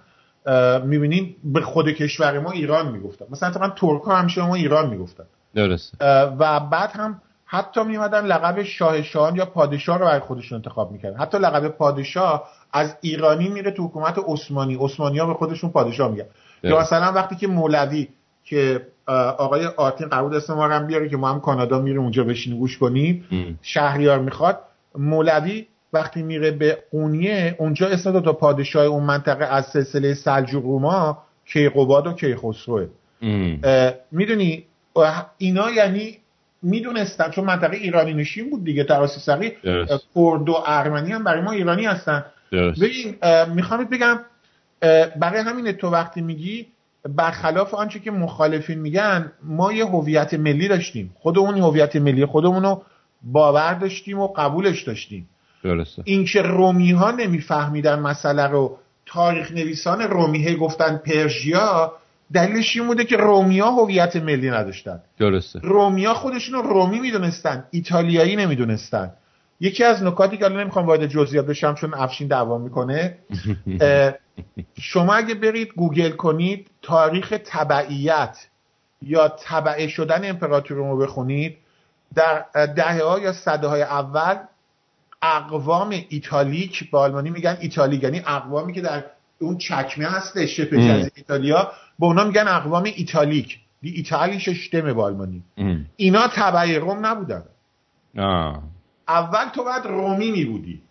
می‌بینیم 0.84 1.36
به 1.44 1.60
خود 1.60 1.88
کشور 1.88 2.38
ما 2.38 2.50
ایران 2.50 2.92
می‌گفتن. 2.92 3.24
مثلا 3.30 3.52
من 3.60 3.70
ترک 3.70 4.02
ها 4.02 4.16
همیشه 4.16 4.46
ما 4.46 4.54
ایران 4.54 4.90
می‌گفتن. 4.90 5.24
درست 5.54 5.94
و 6.38 6.60
بعد 6.60 6.90
هم 6.92 7.20
حتی 7.50 7.84
میومدن 7.84 8.24
لقب 8.26 8.62
شاه 8.62 9.02
شاهان 9.02 9.36
یا 9.36 9.46
پادشاه 9.46 9.98
رو 9.98 10.04
برای 10.04 10.20
خودشون 10.20 10.56
انتخاب 10.56 10.92
می‌کردن. 10.92 11.18
حتی 11.18 11.38
لقب 11.38 11.68
پادشاه 11.68 12.48
از 12.72 12.96
ایرانی 13.00 13.48
میره 13.48 13.70
تو 13.70 13.84
حکومت 13.84 14.18
عثمانی. 14.26 14.76
عثمانی 14.80 15.18
ها 15.18 15.26
به 15.26 15.34
خودشون 15.34 15.70
پادشاه 15.70 16.10
میگن. 16.10 16.24
یا 16.62 16.80
مثلا 16.80 17.12
وقتی 17.12 17.36
که 17.36 17.46
مولوی 17.46 18.08
که 18.44 18.86
آقای 19.38 19.66
آرتین 19.66 20.08
قرار 20.08 20.34
اسم 20.34 20.54
ما 20.54 20.68
هم 20.68 20.86
بیاره 20.86 21.08
که 21.08 21.16
ما 21.16 21.28
هم 21.28 21.40
کانادا 21.40 21.80
میره 21.80 21.98
اونجا 21.98 22.24
بشینیم 22.24 22.58
گوش 22.58 22.78
کنیم 22.78 23.24
شهریار 23.62 24.18
می‌خواد. 24.18 24.58
مولوی 24.94 25.66
وقتی 25.92 26.22
میره 26.22 26.50
به 26.50 26.78
قونیه 26.90 27.56
اونجا 27.58 27.86
اسم 27.86 28.12
دو 28.12 28.20
تا 28.20 28.32
پادشاه 28.32 28.84
اون 28.84 29.04
منطقه 29.04 29.44
از 29.44 29.66
سلسله 29.66 30.14
سلجوق 30.14 30.64
روما 30.64 31.18
کیقوباد 31.46 32.06
و 32.06 32.12
کیخسروه. 32.12 32.86
می‌دونی؟ 34.10 34.64
اینا 35.38 35.70
یعنی 35.70 36.18
می‌دونستن 36.62 37.30
چون 37.30 37.44
منطقه 37.44 37.76
ایرانی 37.76 38.14
نشین 38.14 38.50
بود 38.50 38.64
دیگه 38.64 38.84
تراسی 38.84 39.20
سقی 39.20 39.50
کرد 40.14 40.48
و 40.48 40.62
ارمنی 40.66 41.12
هم 41.12 41.24
برای 41.24 41.40
ما 41.40 41.52
ایرانی 41.52 41.86
هستن. 41.86 42.24
ببین 42.52 43.16
می‌خوام 43.54 43.84
بگم 43.84 44.20
برای 45.20 45.40
همین 45.40 45.72
تو 45.72 45.90
وقتی 45.90 46.20
میگی 46.20 46.66
برخلاف 47.08 47.74
آنچه 47.74 47.98
که 47.98 48.10
مخالفین 48.10 48.78
میگن 48.78 49.32
ما 49.42 49.72
یه 49.72 49.86
هویت 49.86 50.34
ملی 50.34 50.68
داشتیم. 50.68 51.14
خودمون 51.18 51.58
هویت 51.58 51.96
ملی 51.96 52.26
خودمون 52.26 52.62
رو 52.62 52.82
باور 53.22 53.74
داشتیم 53.74 54.18
و 54.18 54.28
قبولش 54.36 54.82
داشتیم. 54.82 55.28
درسته. 55.64 56.02
اینکه 56.04 56.42
رومی 56.42 56.92
ها 56.92 57.10
نمیفهمیدن 57.10 57.98
مسئله 57.98 58.46
رو 58.46 58.78
تاریخ 59.06 59.52
نویسان 59.52 60.02
رومی 60.02 60.56
گفتن 60.56 60.96
پرژیا 60.96 61.92
دلیلش 62.32 62.76
این 62.76 62.86
بوده 62.86 63.04
که 63.04 63.16
رومیا 63.16 63.70
هویت 63.70 64.16
ملی 64.16 64.50
نداشتن. 64.50 65.02
درسته. 65.18 65.60
رومیا 65.62 66.14
خودشون 66.14 66.54
رو 66.54 66.62
رومی 66.62 67.00
می‌دونستن 67.00 67.64
ایتالیایی 67.70 68.36
نمی‌دونستن. 68.36 69.12
یکی 69.60 69.84
از 69.84 70.02
نکاتی 70.02 70.36
که 70.36 70.44
الان 70.44 70.60
نمی‌خوام 70.60 70.86
وارد 70.86 71.06
جزئیات 71.06 71.46
بشم 71.46 71.74
چون 71.74 71.94
افشین 71.94 72.28
دعوا 72.28 72.58
می‌کنه 72.58 73.18
شما 74.80 75.14
اگه 75.14 75.34
برید 75.34 75.68
گوگل 75.76 76.10
کنید 76.10 76.70
تاریخ 76.82 77.34
تبعیت 77.46 78.38
یا 79.02 79.28
تبعه 79.28 79.88
شدن 79.88 80.28
امپراتور 80.28 80.76
رو 80.76 80.98
بخونید 80.98 81.56
در 82.14 82.44
دهه 82.76 83.02
ها 83.02 83.18
یا 83.18 83.32
صده 83.32 83.66
های 83.66 83.82
اول 83.82 84.36
اقوام 85.22 86.04
ایتالیک 86.08 86.90
به 86.90 86.98
آلمانی 86.98 87.30
میگن 87.30 87.56
ایتالیک 87.60 88.02
یعنی 88.02 88.22
اقوامی 88.26 88.72
که 88.72 88.80
در 88.80 89.04
اون 89.40 89.58
چکمه 89.58 90.06
هست 90.06 90.46
شبه 90.46 90.76
جزیره 90.76 91.10
ایتالیا. 91.14 91.72
به 91.98 92.06
اونا 92.06 92.24
میگن 92.24 92.48
اقوام 92.48 92.84
ایتالیک. 92.84 93.58
die 93.82 93.90
italische 93.90 94.48
Stämme 94.48 94.94
به 94.94 95.02
آلمانی. 95.02 95.42
اینا 95.96 96.28
تبع 96.28 96.78
روم 96.78 97.06
نبودن. 97.06 97.42
آه. 98.18 98.62
اول 99.08 99.44
تو 99.54 99.64
باید 99.64 99.84
رومی 99.84 100.30
می 100.30 100.44
بودی 100.44 100.82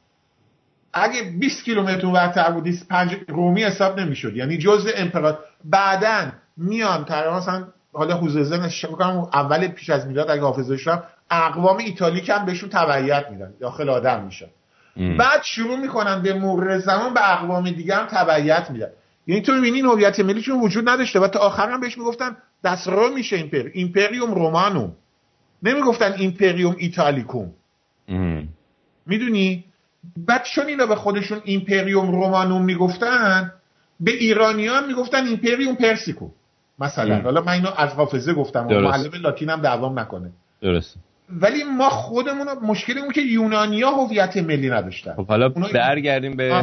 اگه 0.94 1.22
20 1.40 1.64
کیلومتر 1.64 2.06
اون‌ورتر 2.06 2.52
بودی 2.52 2.80
پنج 2.90 3.16
رومی 3.28 3.64
حساب 3.64 4.00
نمی‌شد. 4.00 4.36
یعنی 4.36 4.58
جزء 4.58 4.90
امپرات 4.96 5.40
بعدا 5.66 6.32
میان 6.58 7.02
مثلا 7.38 7.68
حالا 7.94 8.18
حوزه 8.18 8.88
بکنم 8.88 9.30
اول 9.34 9.68
پیش 9.68 9.90
از 9.90 10.08
میلاد 10.08 10.30
اگه 10.30 10.42
حافظه 10.42 10.78
شدم 10.78 11.04
اقوام 11.32 11.78
ایتالیک 11.78 12.30
هم 12.30 12.46
بهشون 12.46 12.70
تبعیت 12.70 13.26
میدن. 13.32 13.54
داخل 13.60 13.90
آدم 13.90 14.24
میشن. 14.24 14.48
بعد 14.98 15.44
شروع 15.44 15.80
می‌کنن 15.80 16.22
به 16.22 16.34
مرور 16.34 16.80
زمان 16.80 17.14
به 17.14 17.34
اقوام 17.34 17.72
دیگه 17.72 17.96
هم 17.96 18.06
تبعیت 18.06 18.72
میدن 18.72 18.90
یعنی 19.28 19.42
تو 19.42 19.54
می‌بینی 19.54 19.82
هویت 19.82 20.20
ملیشون 20.20 20.60
وجود 20.62 20.90
نداشته 20.90 21.20
و 21.20 21.28
تا 21.28 21.40
آخر 21.40 21.70
هم 21.70 21.80
بهش 21.80 21.98
می‌گفتن 21.98 22.38
das 22.64 22.88
römische 22.88 23.36
Imper 23.36 23.70
Imperium 23.74 24.34
Romanum. 24.34 24.96
نمی‌گفتن 25.64 26.14
Imperium 26.18 26.76
Italicum. 26.78 27.54
می‌دونی؟ 29.06 29.64
بعد 30.18 30.44
چون 30.44 30.66
اینا 30.68 30.86
به 30.86 30.96
خودشون 30.96 31.42
Imperium 31.44 32.12
Romanum 32.12 32.62
می‌گفتن 32.62 33.52
به 34.00 34.12
ایرانیان 34.12 34.88
می‌گفتن 34.88 35.28
ایمپریوم 35.28 35.76
پرسیکو 35.76 36.30
مثلا. 36.80 37.22
حالا 37.22 37.42
من 37.42 37.54
اینو 37.54 37.70
از 37.78 37.90
حافظه 37.94 38.34
گفتم 38.34 38.68
و 38.68 38.70
معلم 38.70 39.12
لاتین 39.22 39.50
هم 39.50 39.62
دوام 39.62 40.00
نکنه. 40.00 40.32
درست. 40.62 40.96
ولی 41.30 41.64
ما 41.64 41.90
خودمون 41.90 42.48
مشکلمون 42.64 43.12
که 43.12 43.22
یونانیا 43.22 43.90
هویت 43.90 44.38
ملی 44.38 44.70
نداشتن. 44.70 45.14
خب 45.14 45.28
حالا 45.28 45.50
برگردیم 45.50 46.36
به 46.36 46.56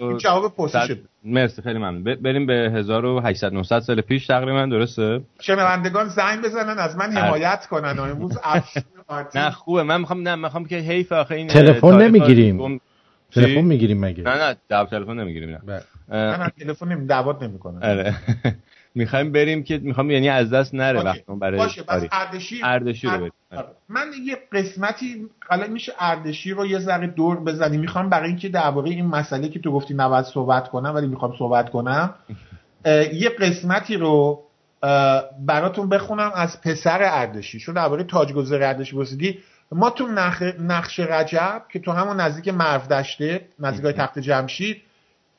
این 0.00 0.18
جواب 0.18 0.56
پرسش 0.56 0.96
مرسی 1.24 1.62
خیلی 1.62 1.78
ممنون. 1.78 2.02
بریم 2.02 2.46
به 2.46 2.54
1800 2.74 3.52
900 3.52 3.78
سال 3.78 4.00
پیش 4.00 4.26
تقریبا 4.26 4.66
درسته؟ 4.66 5.20
شنوندگان 5.40 6.08
زنگ 6.08 6.44
بزنن 6.44 6.78
از 6.78 6.96
من 6.96 7.12
حمایت 7.12 7.66
کنن. 7.66 7.98
امروز 7.98 8.38
نه 9.34 9.50
خوبه. 9.50 9.82
من 9.82 10.00
می‌خوام 10.00 10.28
نه 10.28 10.34
می‌خوام 10.34 10.64
که 10.64 10.76
حیف 10.76 11.12
آخه 11.12 11.34
این 11.34 11.46
تلفن 11.46 12.02
نمی‌گیریم. 12.02 12.80
تلفن 13.32 13.60
می‌گیریم 13.60 14.00
مگه؟ 14.00 14.22
نه 14.22 14.48
نه 14.48 14.56
جواب 14.70 14.88
تلفن 14.90 15.20
نمی‌گیریم 15.20 15.50
نه. 15.50 15.82
نه 16.08 16.52
تلفن 16.60 16.88
نمی 16.88 17.06
دعوت 17.06 17.42
نمی‌کنن. 17.42 17.82
آره. 17.90 18.14
می‌خوایم 18.98 19.32
بریم 19.32 19.62
که 19.62 19.78
می‌خوام 19.78 20.10
یعنی 20.10 20.28
از 20.28 20.50
دست 20.50 20.74
نره 20.74 21.02
وقتمون 21.02 21.38
برای 21.38 21.58
باشه 21.58 21.82
بس 21.82 22.02
اردشیر 22.62 23.10
رو 23.10 23.28
من 23.88 24.06
یه 24.26 24.38
قسمتی 24.52 25.26
حالا 25.48 25.66
میشه 25.66 25.92
اردشیر 25.98 26.54
رو 26.54 26.66
یه 26.66 26.78
ذره 26.78 27.06
دور 27.06 27.40
بزنیم. 27.40 27.80
می‌خوام 27.80 28.08
برای 28.08 28.28
اینکه 28.28 28.48
درباره 28.48 28.90
این 28.90 29.06
مسئله 29.06 29.48
که 29.48 29.58
تو 29.58 29.72
گفتی 29.72 29.94
نباید 29.94 30.24
صحبت 30.24 30.68
کنم 30.68 30.94
ولی 30.94 31.06
می‌خوام 31.06 31.34
صحبت 31.38 31.70
کنم 31.70 32.14
یه 33.22 33.28
قسمتی 33.28 33.96
رو 33.96 34.44
براتون 35.40 35.88
بخونم 35.88 36.30
از 36.34 36.60
پسر 36.60 37.02
اردشیر. 37.02 37.60
چون 37.60 37.74
درباره 37.74 38.04
تاجگذار 38.04 38.62
اردشیر 38.62 38.98
بسیدی 38.98 39.38
ما 39.72 39.90
تو 39.90 40.06
نقش 40.58 41.00
رجب 41.00 41.62
که 41.72 41.78
تو 41.78 41.92
همون 41.92 42.20
نزدیک 42.20 42.48
مرف 42.48 42.88
دشته 42.88 43.48
نزدیک 43.58 43.84
های 43.84 43.92
تخت 44.02 44.18
جمشید 44.18 44.82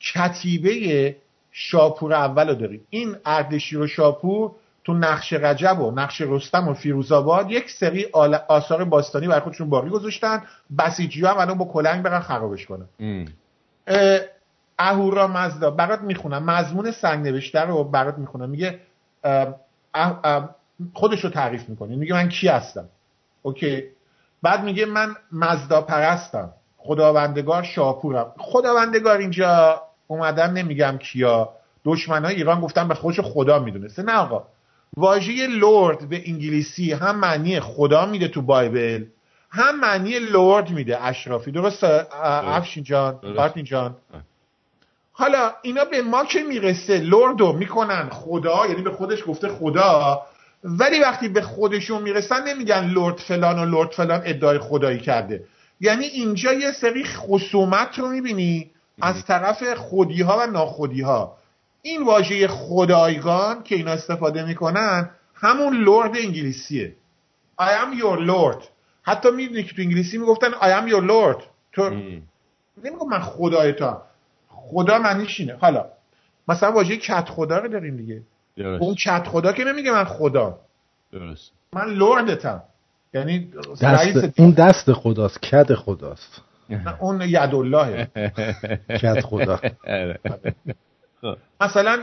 کتیبه 0.00 1.16
شاپور 1.52 2.14
اول 2.14 2.48
رو 2.48 2.54
داریم. 2.54 2.86
این 2.90 3.16
اردشیر 3.24 3.78
و 3.78 3.86
شاپور 3.86 4.52
تو 4.84 4.94
نقش 4.94 5.32
رجب 5.32 5.80
و 5.80 5.90
نقش 5.90 6.20
رستم 6.20 6.68
و 6.68 6.74
فیروزآباد 6.74 7.50
یک 7.50 7.70
سری 7.70 8.06
آثار 8.48 8.84
باستانی 8.84 9.28
برای 9.28 9.40
خودشون 9.40 9.70
باقی 9.70 9.90
گذاشتن. 9.90 10.42
بسیجی 10.78 11.26
هم 11.26 11.38
الان 11.38 11.58
با 11.58 11.64
کلنگ 11.64 12.02
برن 12.02 12.20
خرابش 12.20 12.66
کنن. 12.66 12.86
اهورا 14.78 15.26
مزدا. 15.26 15.70
برات 15.70 16.00
می‌خونم. 16.00 16.44
مضمون 16.44 16.90
سنگ 16.90 17.26
نوشته 17.26 17.60
رو 17.60 17.84
برات 17.84 18.18
می‌خونم. 18.18 18.50
میگه 18.50 18.80
خودش 20.94 21.24
رو 21.24 21.30
تعریف 21.30 21.68
می‌کنه. 21.68 21.96
میگه 21.96 22.14
من 22.14 22.28
کی 22.28 22.48
هستم؟ 22.48 22.88
OK. 23.42 23.82
بعد 24.42 24.64
میگه 24.64 24.86
من 24.86 25.14
مزدا 25.32 25.80
پرستم. 25.80 26.50
خداوندگار 26.76 27.62
شاپورم. 27.62 28.34
خداوندگار 28.38 29.16
اینجا. 29.16 29.82
اومدن 30.10 30.52
نمیگم 30.52 30.98
کیا. 30.98 31.48
دشمن 31.84 32.24
های 32.24 32.34
ایران 32.34 32.60
گفتن 32.60 32.88
به 32.88 32.94
خودش 32.94 33.20
خدا 33.20 33.58
می‌دونسته. 33.58 34.02
نه 34.02 34.12
آقا. 34.12 34.44
واژه 34.96 35.46
Lord 35.46 36.08
به 36.08 36.22
انگلیسی 36.26 36.92
هم 36.92 37.16
معنی 37.16 37.60
خدا 37.60 38.06
میده 38.06 38.28
تو 38.28 38.42
Bible. 38.42 39.04
هم 39.50 39.80
معنی 39.80 40.18
Lord 40.18 40.70
میده. 40.70 41.04
اشرافی. 41.04 41.50
درست. 41.50 41.84
افشین 41.84 42.84
جان 42.84 43.14
پارتین 43.36 43.64
جان. 43.64 43.96
حالا 45.12 45.52
اینا 45.62 45.84
به 45.84 46.02
ما 46.02 46.24
که 46.24 46.42
می‌رسه 46.42 46.98
Lord 46.98 47.41
و 47.41 47.52
می‌کنن 47.52 48.08
خدا 48.08 48.66
یعنی 48.66 48.82
به 48.82 48.90
خودش 48.90 49.18
گفته 49.26 49.48
خدا 49.48 50.22
ولی 50.64 51.00
وقتی 51.00 51.28
به 51.28 51.42
خودشون 51.42 52.02
می‌رسن 52.02 52.48
نمیگن 52.48 52.84
لورد 52.86 53.16
فلان 53.16 53.58
و 53.58 53.64
لورد 53.64 53.90
فلان 53.90 54.22
ادعای 54.24 54.58
خدایی 54.58 54.98
کرده. 54.98 55.44
یعنی 55.80 56.04
اینجا 56.04 56.52
یه 56.52 56.72
سری 56.72 57.04
خصومت 57.04 57.98
رو 57.98 58.08
می‌بینی. 58.08 58.70
از 59.02 59.24
طرف 59.26 59.74
خودی 59.74 60.22
ها 60.22 60.38
و 60.38 60.46
ناخودی 60.46 61.02
ها 61.02 61.36
این 61.82 62.02
واژه 62.02 62.48
خدایگان 62.48 63.62
که 63.62 63.74
اینا 63.74 63.90
استفاده 63.90 64.44
می‌کنن 64.44 65.10
همون 65.34 65.76
لورد 65.76 66.16
انگلیسیه. 66.16 66.96
I 67.60 67.64
am 67.64 68.00
your 68.00 68.18
lord. 68.28 68.64
حتی 69.02 69.30
می‌دونی 69.30 69.62
که 69.62 69.74
تو 69.74 69.82
انگلیسی 69.82 70.18
می‌گفتن 70.18 70.50
I 70.50 70.82
am 70.82 70.90
your 70.92 71.02
lord. 71.10 71.42
تو 71.72 71.90
نمیگم 72.84 73.08
من 73.10 73.20
خدای 73.20 73.72
تا 73.72 74.02
خدا 74.48 74.98
معنیش 74.98 75.40
اینه. 75.40 75.56
حالا 75.60 75.86
مثلا 76.48 76.72
واژه 76.72 76.96
کت 76.96 77.28
خدا 77.28 77.58
رو 77.58 77.68
داریم 77.68 77.96
دیگه. 77.96 78.22
درست. 78.56 78.82
اون 78.82 78.94
کت 78.94 79.28
خدا 79.28 79.52
که 79.52 79.64
نمیگه 79.64 79.92
من 79.92 80.04
خدا. 80.04 80.58
درست. 81.12 81.52
من 81.72 81.90
لوردتم 81.94 82.62
یعنی 83.14 83.52
دست 83.82 84.40
اون 84.40 84.50
دست 84.50 84.92
خداست 84.92 85.40
کد 85.42 85.74
خداست. 85.74 86.42
اون 87.00 87.20
ید 87.20 87.54
الله 87.54 88.04
کد 89.02 89.20
خدا. 89.20 89.60
مثلا 91.60 91.96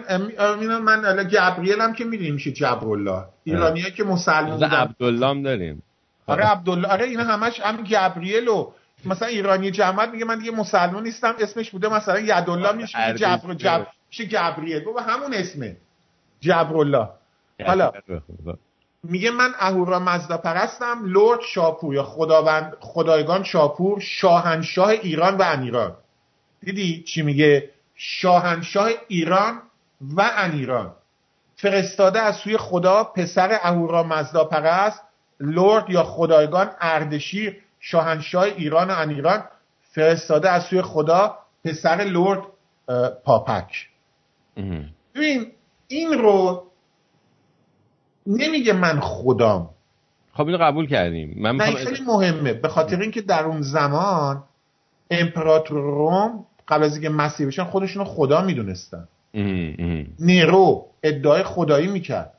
من 0.79 1.05
الان 1.05 1.27
گبریل 1.27 1.81
هم 1.81 1.93
که 1.93 2.05
می‌دونیم 2.05 2.33
میشه 2.33 2.51
جبر 2.51 2.87
الله 2.87 3.25
ایرانی 3.43 3.81
که 3.81 4.03
مسلمان 4.03 4.63
عبدالله 4.63 5.27
هم 5.27 5.43
داریم. 5.43 5.83
آره 6.27 6.45
عبدالله. 6.45 6.87
آره 6.87 7.05
اینا 7.05 7.23
همش 7.23 7.59
هم 7.59 7.83
گبریل 7.83 8.47
و 8.47 8.71
مثلا 9.05 9.27
ایرانی 9.27 9.71
جماعت 9.71 10.09
میگه 10.09 10.25
من 10.25 10.39
دیگه 10.39 10.51
مسلمان 10.51 11.03
نیستم 11.03 11.35
اسمش 11.39 11.71
بوده 11.71 11.89
مثلا 11.89 12.19
یدالله 12.19 12.71
میشه 12.71 13.13
جبر 13.13 13.53
جبر 13.53 13.87
میشه 14.09 14.25
گبریل 14.25 14.83
بابا 14.83 15.01
همون 15.01 15.33
اسمه. 15.33 15.77
جبر 16.39 16.77
الله 16.77 17.09
حالا 17.65 17.91
میگه 19.09 19.31
من 19.31 19.53
اهورا 19.59 19.99
مزدا 19.99 20.37
پرستم 20.37 21.05
لورد 21.05 21.41
شاپور 21.41 21.93
یا 21.93 22.03
خداوند 22.03 22.77
خدایگان 22.79 23.43
شاپور 23.43 23.99
شاهنشاه 23.99 24.89
ایران 24.89 25.37
و 25.37 25.41
انیران 25.41 25.95
دیدی 26.61 27.03
چی 27.03 27.21
میگه؟ 27.21 27.69
شاهنشاه 27.95 28.89
ایران 29.07 29.61
و 30.15 30.31
انیران 30.35 30.93
فرستاده 31.55 32.19
از 32.19 32.35
سوی 32.35 32.57
خدا 32.57 33.03
پسر 33.03 33.59
اهورا 33.61 34.03
مزدا 34.03 34.43
پرست 34.43 35.01
لورد 35.39 35.89
یا 35.89 36.03
خدایگان 36.03 36.71
اردشیر 36.81 37.61
شاهنشاه 37.79 38.43
ایران 38.43 38.89
و 38.89 38.93
انیران 38.97 39.43
فرستاده 39.91 40.49
از 40.49 40.63
سوی 40.63 40.81
خدا 40.81 41.37
پسر 41.65 41.95
لورد 41.95 42.41
پاپک. 43.23 43.89
ببین 45.15 45.51
این 45.87 46.13
رو 46.13 46.63
نمیگه 48.27 48.73
من 48.73 48.99
خدام. 48.99 49.69
خب 50.33 50.45
اینو 50.45 50.57
قبول 50.57 50.87
کردیم. 50.87 51.35
من 51.37 51.55
نه 51.55 51.75
خیلی 51.75 52.03
مهمه. 52.07 52.53
به 52.53 52.67
خاطر 52.67 52.99
اینکه 52.99 53.21
در 53.21 53.43
اون 53.43 53.61
زمان 53.61 54.43
امپراتور 55.11 55.81
روم 55.81 56.45
قبل 56.67 56.83
از 56.83 56.93
اینکه 56.93 57.09
مسیح 57.09 57.47
بشن 57.47 57.63
خودشونو 57.63 58.05
خدا 58.05 58.41
می‌دونستن. 58.41 59.07
نیرو 60.19 60.85
ادعای 61.03 61.43
خدایی 61.43 61.87
می‌کرد. 61.87 62.33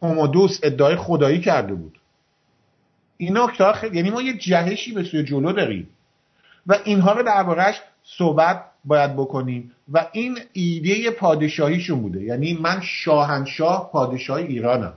کومودوس 0.00 0.60
ادعای 0.62 0.96
خدایی 0.96 1.40
کرده 1.40 1.74
بود. 1.74 2.00
این 3.16 3.38
نکته 3.38 3.72
خیلی 3.72 3.96
یعنی 3.96 4.10
ما 4.10 4.22
یه 4.22 4.38
جهشی 4.38 4.92
به 4.92 5.02
سوی 5.02 5.24
جلو 5.24 5.52
داریم. 5.52 5.88
و 6.66 6.78
اینها 6.84 7.12
رو 7.12 7.22
دربارهش 7.22 7.80
صحبت 8.02 8.64
باید 8.84 9.16
بکنیم. 9.16 9.72
و 9.92 10.06
این 10.12 10.38
ایده 10.52 11.10
پادشاهیشون 11.10 12.02
بوده. 12.02 12.22
یعنی 12.22 12.58
من 12.62 12.80
شاهنشاه 12.82 13.90
پادشاه 13.92 14.36
ایرانم. 14.36 14.92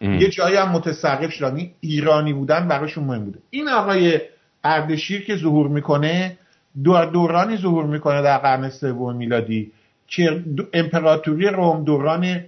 یه 0.00 0.28
جایی 0.28 0.56
هم 0.56 0.68
متصرف 0.68 1.32
شدن 1.32 1.70
ایرانی 1.80 2.32
بودن 2.32 2.68
براشون 2.68 3.04
مهم 3.04 3.24
بوده. 3.24 3.38
این 3.50 3.68
آقای 3.68 4.20
اردشیر 4.64 5.24
که 5.24 5.36
ظهور 5.36 5.68
می‌کنه 5.68 6.38
دور 6.84 7.04
دورانی 7.04 7.56
ظهور 7.56 7.84
می‌کنه 7.84 8.22
در 8.22 8.38
قرن 8.38 8.70
سوم 8.70 9.16
میلادی. 9.16 9.72
که 10.08 10.44
امپراتوری 10.72 11.46
روم 11.46 11.84
دوران 11.84 12.40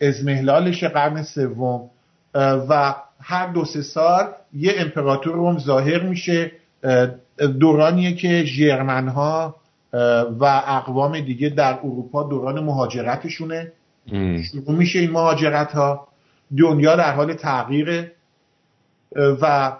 ازمهلالش 0.00 0.84
قرن 0.84 1.22
سوم. 1.22 1.90
و 2.34 2.94
هر 3.20 3.46
دو 3.46 3.64
سه 3.64 3.82
سال 3.82 4.26
یه 4.54 4.72
امپراتور 4.78 5.34
روم 5.34 5.58
ظاهر 5.58 6.02
میشه. 6.02 6.52
دورانیه 7.60 8.14
که 8.14 8.44
ژرمن 8.44 9.08
ها 9.08 9.56
و 10.40 10.62
اقوام 10.66 11.20
دیگه 11.20 11.48
در 11.48 11.78
اروپا 11.78 12.22
دوران 12.22 12.64
مهاجرتشونه. 12.64 13.72
شروع 14.42 14.72
میشه 14.72 14.98
این 14.98 15.10
مهاجرت 15.10 15.72
ها 15.72 16.08
دنیا 16.58 16.96
در 16.96 17.14
حال 17.14 17.34
تغییره. 17.34 18.12
و 19.16 19.72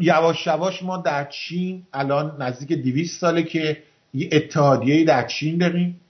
یواش 0.00 0.46
یواش 0.46 0.82
ما 0.82 0.96
در 0.96 1.24
چین 1.24 1.82
الان 1.92 2.42
نزدیک 2.42 2.72
200 2.72 3.20
ساله 3.20 3.42
که 3.42 3.82
یه 4.14 4.28
اتحادیه 4.32 5.04
در 5.04 5.26
چین 5.26 5.58
داریم. 5.58 6.00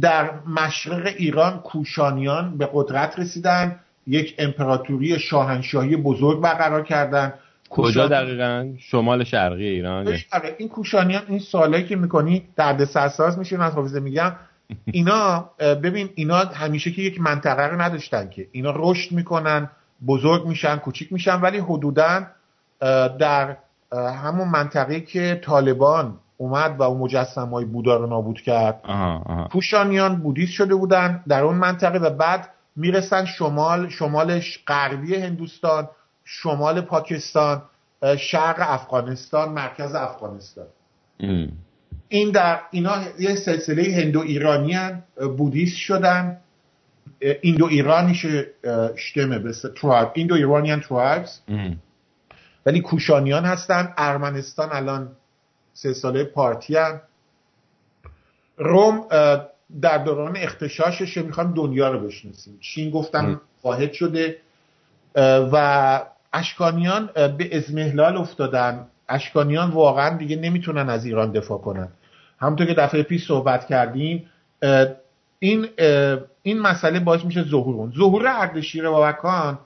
در 0.00 0.30
مشرق 0.46 1.06
ایران 1.16 1.58
کوشانیان 1.58 2.58
به 2.58 2.68
قدرت 2.72 3.18
رسیدن. 3.18 3.80
یک 4.06 4.34
امپراتوری 4.38 5.18
شاهنشاهی 5.18 5.96
بزرگ 5.96 6.40
برقرار 6.40 6.84
کردن. 6.84 7.34
کجا 7.70 8.08
دقیقا؟ 8.08 8.68
شمال 8.78 9.24
شرقی 9.24 9.66
ایران. 9.66 10.08
آره، 10.32 10.54
این 10.58 10.68
کوشانیان 10.68 11.22
این 11.28 11.38
سوالی 11.38 11.84
که 11.84 11.96
می‌کنی 11.96 12.48
درد 12.56 12.84
سرساز 12.84 13.38
میشه 13.38 13.62
از 13.62 13.72
حافظه 13.72 14.00
میگم. 14.00 14.32
اینا 14.84 15.50
ببین 15.58 16.10
اینا 16.14 16.38
همیشه 16.38 16.90
که 16.90 17.02
یک 17.02 17.20
منطقه 17.20 17.62
رو 17.62 17.80
نداشتن 17.80 18.28
که. 18.28 18.48
اینا 18.52 18.74
رشد 18.76 19.12
می‌کنن 19.12 19.70
بزرگ 20.06 20.46
میشن 20.46 20.76
کوچیک 20.76 21.12
میشن 21.12 21.40
ولی 21.40 21.58
حدودا 21.58 22.26
در 23.18 23.56
همون 23.92 24.48
منطقه 24.48 25.00
که 25.00 25.40
طالبان 25.44 26.18
اومد 26.36 26.80
و 26.80 26.82
اون 26.82 27.00
مجسم 27.00 27.48
های 27.48 27.64
بودا 27.64 27.96
رو 27.96 28.06
نابود 28.06 28.40
کرد. 28.40 28.80
کوشانیان 29.52 30.16
بودیست 30.16 30.52
شده 30.52 30.74
بودن 30.74 31.24
در 31.28 31.42
اون 31.42 31.56
منطقه 31.56 31.98
و 31.98 32.10
بعد 32.10 32.48
می‌رسن 32.76 33.24
شمال 33.24 33.88
شمالش 33.88 34.58
غربی 34.66 35.16
هندوستان. 35.16 35.88
شمال 36.32 36.80
پاکستان 36.80 37.62
شرق 38.18 38.56
افغانستان 38.58 39.48
مرکز 39.48 39.94
افغانستان. 39.94 40.66
این 42.08 42.30
در 42.30 42.60
اینا 42.70 43.02
یه 43.18 43.34
سلسله 43.34 43.96
هندو 43.96 44.20
ایرانی 44.20 44.72
هن 44.72 45.02
بودیست 45.36 45.76
شدن. 45.76 46.40
ایندو 47.40 47.64
ایرانیش 47.64 48.26
شتمه 48.96 49.38
به 49.38 49.52
ترایب 49.76 50.08
ایندو 50.14 50.34
ایرانیان 50.34 50.80
ترایبز 50.80 51.40
ولی 52.66 52.80
کوشانیان 52.80 53.44
هستن. 53.44 53.94
ارمنستان 53.96 54.68
الان 54.72 55.08
سه 55.72 55.92
ساله 55.92 56.24
پارتی 56.24 56.76
هن. 56.76 57.00
روم 58.56 59.06
در 59.82 59.98
دوران 59.98 60.36
اختشاشش 60.36 61.18
می‌خوام 61.18 61.54
دنیا 61.54 61.88
رو 61.92 62.06
بشناسیم. 62.06 62.58
چین 62.60 62.90
گفتم 62.90 63.40
واحد 63.62 63.92
شده 63.92 64.36
و 65.52 66.00
اشکانیان 66.32 67.10
به 67.14 67.56
ازمهلال 67.56 68.16
افتادن. 68.16 68.86
اشکانیان 69.08 69.70
واقعا 69.70 70.16
دیگه 70.16 70.36
نمی‌تونن 70.36 70.88
از 70.88 71.04
ایران 71.04 71.32
دفاع 71.32 71.58
کنن. 71.58 71.88
همونطور 72.38 72.66
که 72.66 72.74
دفعه 72.74 73.02
پیش 73.02 73.26
صحبت 73.26 73.66
کردیم 73.66 74.26
این 75.38 75.66
این 76.42 76.60
مسئله 76.60 77.00
باعث 77.00 77.24
میشه 77.24 77.42
ظهور 77.42 77.92
ظهور 77.96 78.26
اردشیر 78.26 78.88
بابکان 78.88 79.58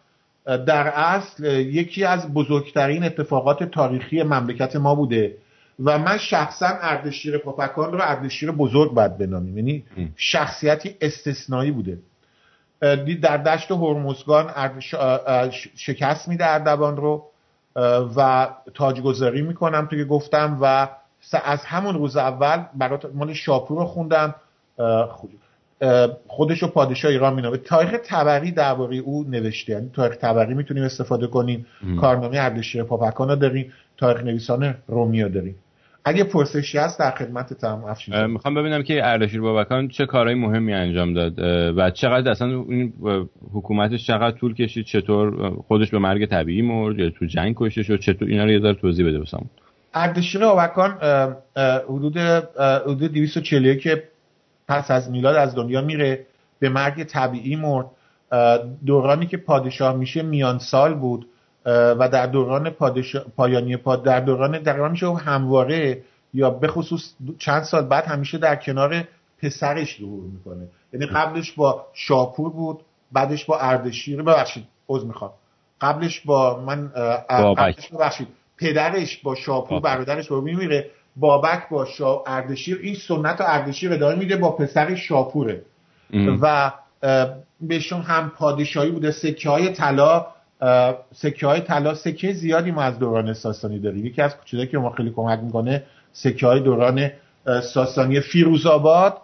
در 0.44 0.87
اصل 0.87 1.44
یکی 1.55 2.05
از 2.05 2.35
بزرگترین 2.35 3.05
اتفاقات 3.05 3.64
تاریخی 3.64 4.22
مملکت 4.22 4.77
ما 4.77 4.94
بوده 4.94 5.37
و 5.85 5.98
من 5.98 6.18
شخصا 6.18 6.66
اردشیر 6.66 7.38
پاپکان 7.38 7.92
رو 7.92 7.98
اردشیر 8.03 8.50
بزرگ 8.50 8.92
باید 8.94 9.18
بنامیم. 9.18 9.59
یعنی 9.59 9.85
شخصیتی 10.16 10.96
استثنایی 11.00 11.70
بوده. 11.70 11.98
در 13.23 13.37
دشت 13.37 13.70
هرمزگان 13.70 14.51
شکست 15.77 16.29
میده 16.29 16.47
اردوان 16.47 16.97
رو 16.97 17.27
و 18.16 18.49
تاجگذاری 18.75 19.42
می‌کنم 19.42 19.88
تو 19.90 19.97
که 19.97 20.05
گفتم 20.05 20.59
و 20.61 20.88
از 21.44 21.64
همون 21.64 21.94
روز 21.94 22.16
اول 22.16 22.64
برات 22.75 23.07
مال 23.14 23.33
شاپور 23.33 23.79
رو 23.79 23.85
خوندم. 23.85 24.35
خودش 26.29 26.62
رو 26.62 26.68
پادشاه 26.68 27.11
ایران 27.11 27.35
مینامه 27.35 27.57
تاریخ 27.57 28.01
تبری 28.05 28.51
درباره 28.51 28.97
او 28.97 29.25
نوشته. 29.29 29.73
یعنی 29.73 29.90
تاریخ 29.94 30.16
تبری 30.16 30.55
می‌تونیم 30.55 30.85
استفاده 30.85 31.27
کنیم. 31.27 31.66
کارنامه 32.01 32.38
اردشیر 32.38 32.83
پاپکان 32.83 33.29
رو 33.29 33.37
داریم. 33.37 33.73
تاریخ 33.97 34.25
نویسان 34.25 34.75
رومی 34.88 35.23
رو 35.23 35.29
داریم. 35.29 35.57
اگه 36.04 36.24
پرسشی 36.24 36.78
هست 36.78 36.98
در 36.98 37.10
خدمت 37.10 37.52
تمام 37.52 37.84
افشین 37.84 38.26
می‌خوام 38.26 38.54
ببینم 38.54 38.82
که 38.82 39.06
اردشیر 39.06 39.40
بابکان 39.40 39.88
چه 39.88 40.06
کارهای 40.06 40.34
مهمی 40.34 40.74
انجام 40.74 41.14
داد 41.14 41.38
و 41.78 41.90
چقدر 41.90 42.30
اصلا 42.30 42.48
این 42.48 42.92
حکومتش 43.54 44.06
چقدر 44.06 44.36
طول 44.38 44.54
کشید 44.54 44.86
چطور 44.86 45.50
خودش 45.68 45.90
به 45.90 45.98
مرگ 45.98 46.26
طبیعی 46.26 46.62
مرد 46.62 46.98
یا 46.98 47.10
تو 47.10 47.24
جنگ 47.24 47.54
کشته 47.58 47.82
شد 47.82 48.00
چطور 48.00 48.28
اینا 48.28 48.44
رو 48.44 48.50
یه 48.50 48.60
ذره 48.60 48.74
توضیح 48.74 49.06
بده 49.06 49.18
واسمون. 49.18 49.50
اردشیر 49.94 50.40
بابکان 50.40 50.98
حدود 51.88 52.18
حدود 52.86 53.12
241 53.12 53.88
پس 54.68 54.90
از 54.90 55.10
میلاد 55.10 55.36
از 55.36 55.54
دنیا 55.54 55.80
میره 55.80 56.26
به 56.58 56.68
مرگ 56.68 57.04
طبیعی 57.04 57.56
مرد. 57.56 57.86
دورانی 58.86 59.26
که 59.26 59.36
پادشاه 59.36 59.96
میشه 59.96 60.22
میان 60.22 60.58
سال 60.58 60.94
بود. 60.94 61.26
و 61.66 62.09
در 62.12 62.27
دوران 62.27 62.70
پایانی 63.37 63.77
پاد 63.77 64.03
در 64.03 64.20
دوران 64.20 64.59
در 64.62 64.88
میشه 64.88 65.12
همواره 65.14 66.03
یا 66.35 66.50
به 66.50 66.68
خصوص 66.68 67.14
چند 67.38 67.62
سال 67.62 67.85
بعد 67.87 68.05
همیشه 68.05 68.38
در 68.38 68.57
کنار 68.57 69.05
پسرش 69.42 69.98
ظهور 70.00 70.24
می‌کنه. 70.24 70.68
یعنی 70.92 71.07
قبلش 71.07 71.53
با 71.53 71.87
شاپور 71.92 72.50
بود 72.50 72.81
بعدش 73.12 73.44
با 73.44 73.59
اردشیر. 73.59 74.22
ببخشید 74.22 74.64
عذر 74.88 75.07
می‌خوام. 75.07 75.31
قبلش 75.81 76.20
با 76.20 76.61
من 76.61 76.88
قبلش 77.31 77.88
ببخشید. 77.88 78.29
پدرش 78.59 79.16
با 79.22 79.35
شاپور 79.35 79.81
برادرش 79.81 80.29
با 80.29 80.40
میمیره. 80.40 80.90
بابک 81.16 81.68
با 81.70 81.85
شا... 81.85 82.22
اردشیر. 82.27 82.81
این 82.83 82.94
سنت 82.94 83.40
و 83.40 83.44
اردشیر 83.46 83.92
ادامه 83.92 84.14
میده 84.14 84.37
با 84.37 84.50
پسر 84.50 84.94
شاپوره. 84.94 85.62
و 86.40 86.72
بهشون 87.61 88.00
هم 88.03 88.33
پادشاهی 88.38 88.90
بوده. 88.90 89.11
سکه 89.11 89.50
های 89.50 89.68
طلا 89.72 90.27
سکه 91.12 91.46
های 91.46 91.61
طلا 91.61 91.94
سکه 91.94 92.33
زیادی 92.33 92.70
ما 92.70 92.83
از 92.83 92.98
دوران 92.98 93.33
ساسانی 93.33 93.79
داریم. 93.79 94.07
یکی 94.07 94.22
از 94.22 94.35
چیزایی 94.44 94.68
که 94.68 94.79
ما 94.79 94.90
خیلی 94.90 95.11
کمک 95.11 95.40
می‌کنه 95.42 95.83
سکه 96.12 96.46
های 96.46 96.61
دوران 96.61 97.11
ساسانی 97.74 98.20
فیروزآباد 98.20 99.16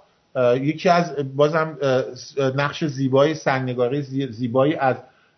یکی 0.60 0.88
از 0.88 1.16
بازم 1.36 1.78
نقش 2.56 2.84
زیبای 2.84 3.34
سنگنگاری 3.34 4.02
زیبایی 4.30 4.74
از 4.74 4.96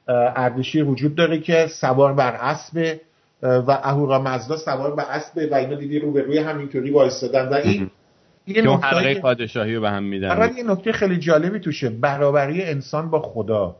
اردشیر 0.08 0.84
وجود 0.84 1.14
داره 1.14 1.38
که 1.38 1.66
سوار 1.66 2.12
بر 2.12 2.36
اسب 2.40 2.96
و 3.42 3.78
اهورا 3.82 4.22
مزدا 4.22 4.56
سوار 4.56 4.94
بر 4.94 5.04
اسب 5.08 5.48
و 5.50 5.54
اینا 5.54 5.74
دیدی 5.74 5.98
رو 5.98 6.12
به 6.12 6.22
روی 6.22 6.38
همینطوری 6.38 6.90
وایستادن. 6.90 7.48
و 7.48 7.54
این 7.54 7.90
یه 8.46 8.62
نکته 8.62 9.20
پادشاهی 9.20 9.74
رو 9.74 9.80
به 9.80 9.90
هم 9.90 10.02
میدن. 10.02 10.50
یه 10.56 10.62
نکته 10.62 10.92
خیلی 10.92 11.18
جالبی 11.18 11.60
توشه. 11.60 11.90
برابری 11.90 12.62
انسان 12.62 13.10
با 13.10 13.20
خدا. 13.20 13.76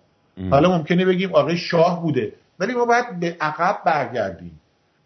حالا 0.51 0.79
ممکنه 0.79 1.05
بگیم 1.05 1.35
آقای 1.35 1.57
شاه 1.57 2.03
بوده. 2.03 2.33
ولی 2.59 2.75
ما 2.75 2.85
باید 2.85 3.21
به 3.21 3.37
عقب 3.41 3.79
برگردیم. 3.85 4.61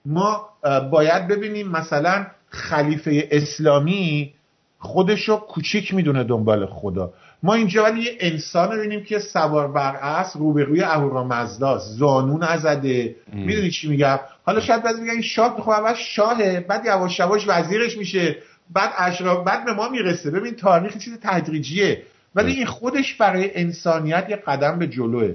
ما 0.06 0.48
باید 0.90 1.28
ببینیم 1.28 1.68
مثلا 1.68 2.26
خلیفه 2.48 3.28
اسلامی 3.30 4.32
خودش 4.78 5.28
رو 5.28 5.36
کوچیک 5.36 5.94
می‌دونه 5.94 6.24
دنبال 6.24 6.66
خدا. 6.66 7.12
ما 7.42 7.54
اینجا 7.54 7.84
ولی 7.84 8.02
یه 8.02 8.16
انسان 8.20 8.72
رو 8.72 8.78
ببینیم 8.78 9.04
که 9.04 9.18
سوار 9.18 9.68
بر 9.68 9.96
اسب 9.96 10.40
روبروی 10.40 10.82
اهورامزداست. 10.82 11.98
زانون 11.98 12.42
ازده 12.42 13.16
می‌دونی 13.32 13.70
چی 13.70 13.88
میگم؟ 13.88 14.18
حالا 14.44 14.60
شاید 14.60 14.82
بعضی 14.82 15.00
میگن 15.00 15.20
شاه 15.20 15.60
خب 15.60 15.68
اول 15.68 15.94
شاهه 15.94 16.60
بعد 16.68 16.86
یواش 16.86 17.18
یواش 17.18 17.44
وزیرش 17.48 17.98
میشه 17.98 18.36
بعد 18.70 18.92
اشراف 18.98 19.44
بعد 19.44 19.64
به 19.64 19.72
ما 19.72 19.88
می‌رسه. 19.88 20.30
ببین 20.30 20.54
تاریخ 20.54 20.98
چیز 20.98 21.18
تدریجیه. 21.22 22.02
ولی 22.37 22.53
این 22.53 22.66
خودش 22.66 23.14
برای 23.14 23.51
انسانیت 23.55 24.27
یه 24.31 24.37
قدم 24.37 24.79
به 24.79 24.87
جلوه. 24.87 25.35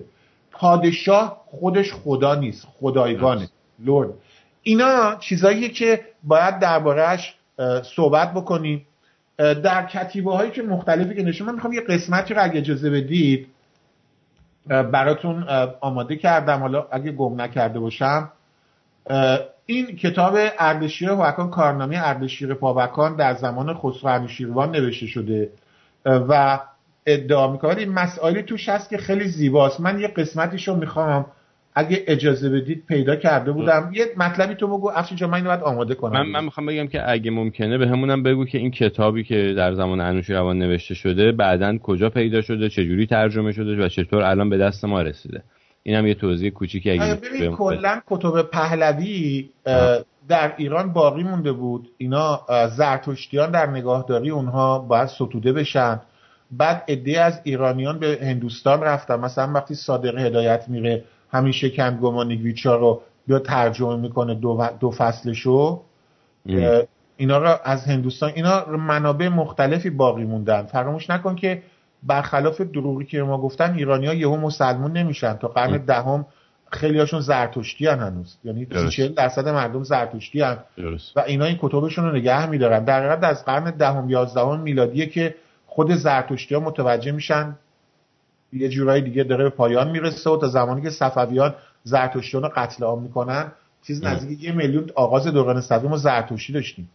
پادشاه 0.52 1.42
خودش 1.46 1.94
خدا 1.94 2.36
نیست 2.36 2.68
خدایگانه. 2.80 3.50
لورد. 3.80 4.10
اینا 4.64 5.16
چیزاییه 5.16 5.70
که 5.70 6.02
باید 6.24 6.60
دربارهش 6.60 7.36
صحبت 7.96 8.34
بکنیم. 8.34 8.86
در 9.38 9.86
کتیبه 9.86 10.32
هایی 10.32 10.52
که 10.52 10.62
مختلفی 10.62 11.16
که 11.16 11.24
نشون 11.24 11.48
من 11.48 11.56
می‌خوام 11.56 11.74
یه 11.74 11.82
قسمتی 11.82 12.34
رو 12.34 12.44
اگه 12.44 12.60
اجازه 12.60 12.90
بدید 12.90 13.48
براتون 14.68 15.44
آماده 15.82 16.16
کردم. 16.16 16.60
حالا 16.60 16.88
اگه 16.92 17.12
گم 17.12 17.42
نکرده 17.42 17.80
باشم. 17.80 18.32
این 19.66 19.96
کتاب 19.96 20.34
اردشیر 20.60 21.10
هوکان 21.10 21.50
کارنامه 21.50 22.08
اردشیر 22.08 22.54
پاوکان 22.54 23.16
در 23.16 23.34
زمان 23.34 23.74
خسرو 23.74 24.10
انوشیروان 24.10 24.72
نوشته 24.72 25.08
شده. 25.08 25.50
و 26.06 26.60
ادعا 27.06 27.52
می‌کنه. 27.52 27.78
این 27.78 27.92
مسائلی 27.92 28.44
توش 28.44 28.70
هست 28.70 28.90
که 28.90 28.98
خیلی 28.98 29.28
زیباست. 29.28 29.82
من 29.82 30.00
یه 30.00 30.08
قسمتیش 30.08 30.68
رو 30.68 30.76
می‌خوام. 30.76 31.26
اگه 31.76 32.04
اجازه 32.08 32.50
بدید 32.50 32.84
پیدا 32.88 33.16
کرده 33.16 33.52
بودم. 33.52 33.92
یه 33.94 34.06
مطلبی 34.18 34.56
تو 34.56 34.68
بگو. 34.68 34.92
افشین 34.96 35.18
جان 35.18 35.30
من 35.30 35.44
باید 35.44 35.62
آماده 35.62 35.96
کنم. 35.96 36.14
من, 36.14 36.30
من 36.30 36.44
می‌خوام 36.44 36.66
بگم 36.66 36.88
که 36.88 37.12
اگه 37.12 37.32
ممکنه 37.32 37.78
به 37.78 37.88
همونم 37.88 38.24
بگو 38.24 38.46
که 38.46 38.58
این 38.58 38.72
کتابی 38.72 39.24
که 39.24 39.54
در 39.58 39.74
زمان 39.74 40.02
انوشیروان 40.02 40.60
نوشته 40.60 40.96
شده 40.96 41.32
بعدا 41.32 41.78
کجا 41.78 42.10
پیدا 42.10 42.42
شده 42.42 42.70
چجوری 42.70 43.06
ترجمه 43.06 43.52
شده 43.52 43.86
و 43.86 43.88
چطور 43.88 44.22
الان 44.24 44.50
به 44.50 44.58
دست 44.58 44.86
ما 44.86 45.02
رسیده. 45.02 45.44
اینم 45.84 46.08
یه 46.08 46.14
توضیح 46.14 46.50
کوچیکی 46.50 46.92
اگه 46.92 47.16
ببین 47.16 47.56
کلا 47.56 48.02
کتب 48.08 48.42
پهلوی 48.42 49.50
در 50.30 50.54
ایران 50.58 50.94
باقی 50.94 51.24
مونده 51.24 51.52
بود. 51.52 51.88
اینا 51.98 52.42
زرتشتیان 52.78 53.52
در 53.52 53.66
نگاهداری 53.66 54.30
اونها 54.30 54.80
باید 54.80 55.08
ستوده 55.08 55.54
بشن. 55.54 56.00
بعد 56.52 56.84
عده 56.88 57.22
از 57.22 57.40
ایرانیان 57.44 58.00
به 58.00 58.18
هندوستان 58.22 58.82
رفتن. 58.82 59.16
مثلا 59.20 59.52
وقتی 59.54 59.76
صادق 59.76 60.18
هدایت 60.18 60.66
میره 60.68 61.04
همین 61.32 61.52
شکم 61.52 61.98
گمانیگویچا 61.98 62.76
رو 62.76 63.02
بیا 63.28 63.40
ترجمه 63.40 63.96
می‌کنه 63.96 64.36
دو, 64.36 64.70
دو 64.80 64.92
فصلشو. 64.92 65.82
اینا 67.18 67.38
رو 67.38 67.56
از 67.64 67.86
هندوستان 67.86 68.32
اینا 68.36 68.66
منابع 68.66 69.28
مختلفی 69.28 69.90
باقی 69.90 70.24
موندن. 70.24 70.64
فراموش 70.64 71.10
نکن 71.10 71.36
که 71.36 71.64
برخلاف 72.04 72.62
دروغی 72.62 73.06
که 73.06 73.24
ما 73.24 73.38
گفتن 73.38 73.74
ایرانی 73.74 74.08
ها 74.08 74.14
یهو 74.14 74.38
مسلمون 74.38 74.92
نمیشن. 74.92 75.34
تا 75.34 75.48
قرن 75.48 75.78
دهم 75.78 76.26
خیلی 76.72 77.00
هاشون 77.00 77.22
زرتشتی 77.22 77.88
هن 77.88 78.00
هنوز. 78.00 78.38
یعنی 78.44 78.68
40 78.92 79.14
درصد 79.14 79.48
مردم 79.48 79.84
زرتشتی 79.84 80.42
هن 80.42 80.58
و 81.16 81.20
اینا 81.20 81.46
این 81.46 81.58
کتبشون 81.62 82.06
رو 82.06 82.16
نگه 82.16 82.50
میدارن. 82.50 82.84
در 82.84 83.26
از 83.26 83.46
قرن 83.46 83.72
دهم 83.72 84.10
یازدهم 84.10 84.60
میلادیه 84.60 85.06
که 85.06 85.36
خود 85.74 85.96
زرتشتی 85.96 86.56
ها 86.56 86.62
متوجه 86.62 87.12
میشن. 87.12 87.56
یه 88.54 88.70
جورایی 88.70 89.02
دیگه 89.02 89.24
داره 89.24 89.44
به 89.44 89.50
پایان 89.50 89.92
می‌رسه 89.92 90.30
و 90.30 90.38
تا 90.38 90.48
زمانی 90.48 90.82
که 90.82 90.90
صفویان 90.90 91.56
زرتشتیان 91.84 92.44
رو 92.44 92.52
قتل 92.56 92.84
عام 92.84 93.02
می‌کنن 93.02 93.52
چیز 93.88 94.04
نزدیک 94.04 94.44
یه 94.44 94.52
میلیون 94.52 94.90
آغاز 94.96 95.28
دوران 95.28 95.62
صفوی 95.62 95.90
ما 95.90 95.98
زرتشتی 95.98 96.54
داشتیم. 96.54 96.90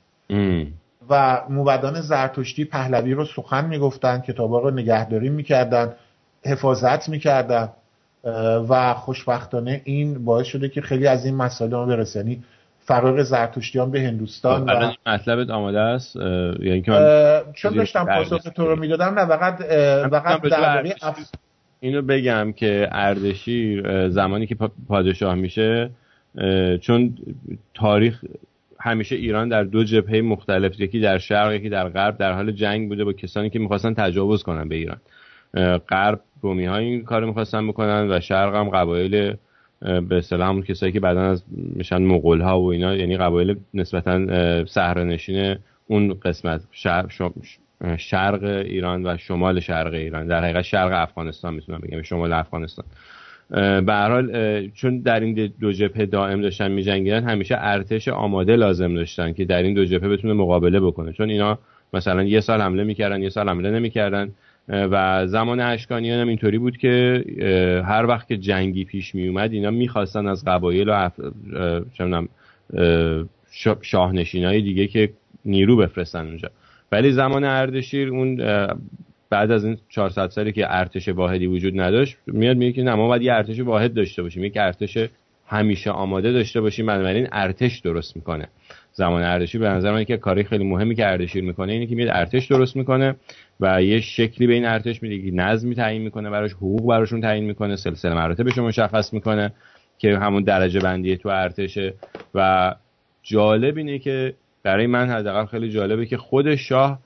و 1.10 1.42
موبدان 1.48 2.00
زرتشتی 2.00 2.64
پهلوی 2.64 3.14
رو 3.14 3.24
سخن 3.24 3.66
می‌گفتن 3.66 4.20
کتابا 4.20 4.60
رو 4.60 4.70
نگهداری 4.70 5.28
می‌کردن 5.28 5.92
حفاظت 6.44 7.08
می‌کردن. 7.08 7.68
و 8.68 8.94
خوشبختانه 8.94 9.80
این 9.84 10.24
باعث 10.24 10.46
شده 10.46 10.68
که 10.68 10.80
خیلی 10.80 11.06
از 11.06 11.24
این 11.24 11.36
مسائل 11.36 11.70
ما 11.70 11.86
برسه. 11.86 12.18
یعنی 12.18 12.44
فرار 12.86 13.22
زرتشتیان 13.22 13.90
به 13.90 14.00
هندوستان 14.00 14.66
خب، 14.66 14.96
و 15.06 15.10
مطلبت 15.10 15.50
آماده 15.50 15.80
است؟ 15.80 16.16
یعنی 16.60 16.82
که 16.82 16.90
من 16.90 17.40
چون 17.54 17.72
داشتم 17.74 18.04
پاسخ 18.04 18.42
تو 18.42 18.66
رو 18.66 18.76
می‌دادم 18.76 19.18
نه 19.18 19.26
فقط 19.26 19.62
فقط 20.10 20.42
درباره 20.42 20.94
اینو 21.80 22.02
بگم 22.02 22.52
که 22.52 22.88
اردشیر 22.92 24.08
زمانی 24.08 24.46
که 24.46 24.56
پادشاه 24.88 25.34
میشه 25.34 25.90
چون 26.80 27.18
تاریخ 27.74 28.24
همیشه 28.80 29.16
ایران 29.16 29.48
در 29.48 29.64
دو 29.64 29.84
جبهه 29.84 30.20
مختلف 30.20 30.80
یکی 30.80 31.00
در 31.00 31.18
شرق 31.18 31.52
یکی 31.52 31.68
در 31.68 31.88
غرب 31.88 32.18
در 32.18 32.32
حال 32.32 32.52
جنگ 32.52 32.88
بوده 32.88 33.04
با 33.04 33.12
کسانی 33.12 33.50
که 33.50 33.58
می‌خواستن 33.58 33.94
تجاوز 33.94 34.42
کنن 34.42 34.68
به 34.68 34.74
ایران. 34.74 34.98
غرب 35.88 36.20
رومی 36.42 36.64
های 36.64 36.84
این 36.84 37.04
کار 37.04 37.24
می‌خواستن 37.24 37.68
بکنن 37.68 38.10
و 38.10 38.20
شرق 38.20 38.54
هم 38.54 38.68
قبایل 38.68 39.36
به 39.80 40.16
اصطلاح 40.16 40.48
همون 40.48 40.62
کسایی 40.62 40.92
که 40.92 41.00
بعدا 41.00 41.22
از 41.22 41.44
میشن 41.50 42.02
مغول 42.02 42.40
ها 42.40 42.60
و 42.60 42.72
اینا 42.72 42.96
یعنی 42.96 43.16
قبایل 43.16 43.56
نسبتا 43.74 44.64
صحرانشین 44.64 45.56
اون 45.86 46.14
قسمت 46.24 46.60
شرق, 46.70 47.10
شرق 47.96 48.44
ایران 48.44 49.06
و 49.06 49.16
شمال 49.16 49.60
شرق 49.60 49.94
ایران. 49.94 50.26
در 50.26 50.44
حقیقت 50.44 50.62
شرق 50.62 50.92
افغانستان 50.92 51.54
می‌تونم 51.54 51.78
بگم 51.78 52.02
شمال 52.02 52.32
افغانستان. 52.32 52.84
به 53.50 53.92
هر 53.92 54.10
حال 54.10 54.68
چون 54.68 55.00
در 55.00 55.20
این 55.20 55.52
دو 55.60 55.72
جبهه 55.72 56.06
دائم 56.06 56.40
داشتن 56.40 56.70
میجنگیدن 56.70 57.24
همیشه 57.24 57.56
ارتش 57.58 58.08
آماده 58.08 58.56
لازم 58.56 58.94
داشتن 58.94 59.32
که 59.32 59.44
در 59.44 59.62
این 59.62 59.74
دو 59.74 59.84
جبهه 59.84 60.08
بتونه 60.08 60.34
مقابله 60.34 60.80
بکنه. 60.80 61.12
چون 61.12 61.30
اینا 61.30 61.58
مثلا 61.92 62.22
یه 62.22 62.40
سال 62.40 62.60
حمله 62.60 62.84
می‌کردن 62.84 63.22
یه 63.22 63.28
سال 63.28 63.48
حمله 63.48 63.70
نمی‌کردن. 63.70 64.30
و 64.68 65.26
زمان 65.26 65.60
اشکانیان 65.60 66.20
هم 66.20 66.28
اینطوری 66.28 66.58
بود 66.58 66.76
که 66.76 67.24
هر 67.86 68.06
وقت 68.06 68.28
که 68.28 68.36
جنگی 68.36 68.84
پیش 68.84 69.14
می 69.14 69.28
اومد 69.28 69.52
اینا 69.52 69.70
می‌خواستن 69.70 70.26
از 70.26 70.44
قبایل 70.44 70.88
و. 70.88 71.10
شاهنشین 73.82 74.44
های 74.44 74.62
دیگه 74.62 74.86
که 74.86 75.12
نیرو 75.44 75.76
بفرستن 75.76 76.26
اونجا 76.26 76.50
ولی 76.92 77.12
زمان 77.12 77.44
اردشیر 77.44 78.08
اون 78.08 78.36
بعد 79.30 79.50
از 79.50 79.64
این 79.64 79.78
400 79.88 80.28
سالی 80.28 80.52
که 80.52 80.66
ارتش 80.68 81.08
واحدی 81.08 81.46
وجود 81.46 81.80
نداشت 81.80 82.16
میاد 82.26 82.56
میگه 82.56 82.72
که 82.72 82.82
نه 82.82 82.94
ما 82.94 83.08
باید 83.08 83.22
یه 83.22 83.32
ارتش 83.32 83.60
واحد 83.60 83.94
داشته 83.94 84.22
باشیم 84.22 84.44
یک 84.44 84.56
ارتش 84.56 84.98
همیشه 85.46 85.90
آماده 85.90 86.32
داشته 86.32 86.60
باشیم 86.60 86.86
بنابراین 86.86 87.28
ارتش 87.32 87.78
درست 87.78 88.16
می‌کنه 88.16 88.48
زمان 88.96 89.22
اردشیر 89.22 89.60
به 89.60 89.68
نظر 89.68 89.92
من 89.92 90.04
که 90.04 90.16
کاری 90.16 90.44
خیلی 90.44 90.64
مهمی 90.64 90.94
که 90.94 91.06
اردشیر 91.06 91.44
می‌کنه 91.44 91.72
اینه 91.72 91.86
که 91.86 91.94
میاد 91.94 92.08
ارتش 92.12 92.46
درست 92.46 92.76
می‌کنه 92.76 93.14
و 93.60 93.82
یه 93.82 94.00
شکلی 94.00 94.46
به 94.46 94.52
این 94.52 94.64
ارتش 94.64 95.02
میده 95.02 95.30
که 95.30 95.36
نظمی 95.36 95.74
تعیین 95.74 96.02
می‌کنه 96.02 96.30
براش 96.30 96.52
حقوق 96.52 96.88
براشون 96.88 97.20
تعیین 97.20 97.44
می‌کنه 97.44 97.76
سلسله 97.76 98.14
مراتبش 98.14 98.58
مشخص 98.58 99.12
می‌کنه 99.12 99.52
که 99.98 100.18
همون 100.18 100.42
درجه 100.42 100.80
بندی 100.80 101.16
تو 101.16 101.28
ارتشه. 101.28 101.94
و 102.34 102.74
جالب 103.22 103.76
اینه 103.76 103.98
که 103.98 104.34
برای 104.62 104.86
من 104.86 105.10
حداقل 105.10 105.46
خیلی 105.46 105.70
جالبه 105.70 106.06
که 106.06 106.16
خود 106.16 106.54
شاه 106.54 106.98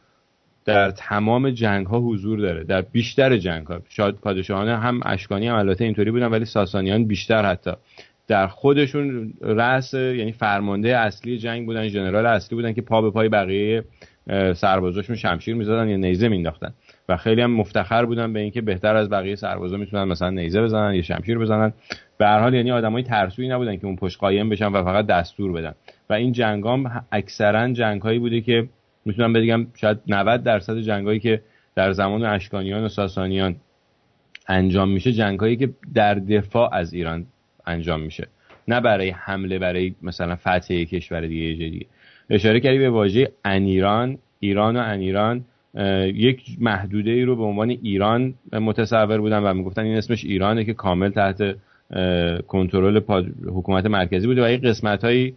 در 0.64 0.90
تمام 0.90 1.50
جنگ 1.50 1.86
ها 1.86 2.00
حضور 2.00 2.38
داره 2.38 2.64
در 2.64 2.82
بیشتر 2.82 3.36
جنگ 3.36 3.66
ها 3.66 3.80
شاید 3.88 4.14
پادشاهان 4.14 4.68
هم 4.68 5.00
اشکانی 5.04 5.48
هم 5.48 5.56
البته 5.56 5.84
اینطوری 5.84 6.10
بودن 6.10 6.26
ولی 6.26 6.44
ساسانیان 6.44 7.04
بیشتر 7.04 7.44
حتی. 7.44 7.70
در 8.30 8.46
خودشون 8.46 9.34
رأس 9.40 9.94
یعنی 9.94 10.32
فرمانده 10.32 10.96
اصلی 10.96 11.38
جنگ 11.38 11.66
بودن 11.66 11.88
ژنرال 11.88 12.26
اصلی 12.26 12.56
بودن 12.56 12.72
که 12.72 12.82
پا 12.82 13.02
به 13.02 13.10
پای 13.10 13.28
بقیه 13.28 13.84
سربازاشون 14.54 15.16
شمشیر 15.16 15.54
می‌زدن 15.54 15.88
یا 15.88 15.96
نیزه 15.96 16.28
مینداختن 16.28 16.72
و 17.08 17.16
خیلی 17.16 17.40
هم 17.40 17.50
مفتخر 17.50 18.04
بودن 18.04 18.32
به 18.32 18.40
اینکه 18.40 18.60
بهتر 18.60 18.96
از 18.96 19.10
بقیه 19.10 19.36
سربازا 19.36 19.76
می‌تونن 19.76 20.04
مثلا 20.04 20.30
نیزه 20.30 20.62
بزنن 20.62 20.94
یا 20.94 21.02
شمشیر 21.02 21.38
بزنن. 21.38 21.72
به 22.18 22.26
هر 22.26 22.40
حال 22.40 22.54
یعنی 22.54 22.70
آدمای 22.70 23.02
ترسویی 23.02 23.48
نبودن 23.48 23.76
که 23.76 23.86
اون 23.86 23.96
پشت 23.96 24.18
قایم 24.18 24.48
بشن 24.48 24.66
و 24.66 24.84
فقط 24.84 25.06
دستور 25.06 25.52
بدن. 25.52 25.74
و 26.10 26.12
این 26.14 26.32
جنگام 26.32 27.04
اکثرا 27.12 27.72
جنگهایی 27.72 28.18
بوده 28.18 28.40
که 28.40 28.68
می‌تونم 29.04 29.32
بگم 29.32 29.66
شاید 29.74 29.98
90 30.06 30.42
درصد 30.42 30.78
جنگایی 30.78 31.20
که 31.20 31.40
در 31.74 31.92
زمان 31.92 32.24
اشکانیان 32.24 32.84
و 32.84 32.88
ساسانیان 32.88 33.56
انجام 34.48 34.88
میشه 34.88 35.12
جنگهایی 35.12 35.56
که 35.56 35.70
در 35.94 36.14
دفاع 36.14 36.74
از 36.74 36.92
ایران 36.92 37.26
انجام 37.70 38.00
میشه. 38.00 38.28
نه 38.68 38.80
برای 38.80 39.10
حمله 39.10 39.58
برای 39.58 39.94
مثلا 40.02 40.36
فتح 40.36 40.84
کشور 40.84 41.20
دیگه 41.20 41.70
دیگه. 41.70 41.86
اشاره 42.30 42.60
کردی 42.60 42.78
به 42.78 42.90
واژه 42.90 43.32
انیران 43.44 44.18
ایران. 44.40 44.76
و 44.76 44.80
انیران 44.80 45.44
یک 46.14 46.42
محدوده 46.60 47.10
ای 47.10 47.22
رو 47.22 47.36
به 47.36 47.42
عنوان 47.42 47.70
ایران 47.70 48.34
متصور 48.52 49.18
بودن 49.18 49.38
و 49.38 49.54
می‌گفتن 49.54 49.82
این 49.82 49.96
اسمش 49.96 50.24
ایرانه 50.24 50.64
که 50.64 50.74
کامل 50.74 51.10
تحت 51.10 51.56
کنترل 52.46 53.00
حکومت 53.46 53.86
مرکزی 53.86 54.26
بوده 54.26 54.46
و 54.46 54.50
یک 54.50 54.62
قسمت 54.62 55.04
هایی 55.04 55.34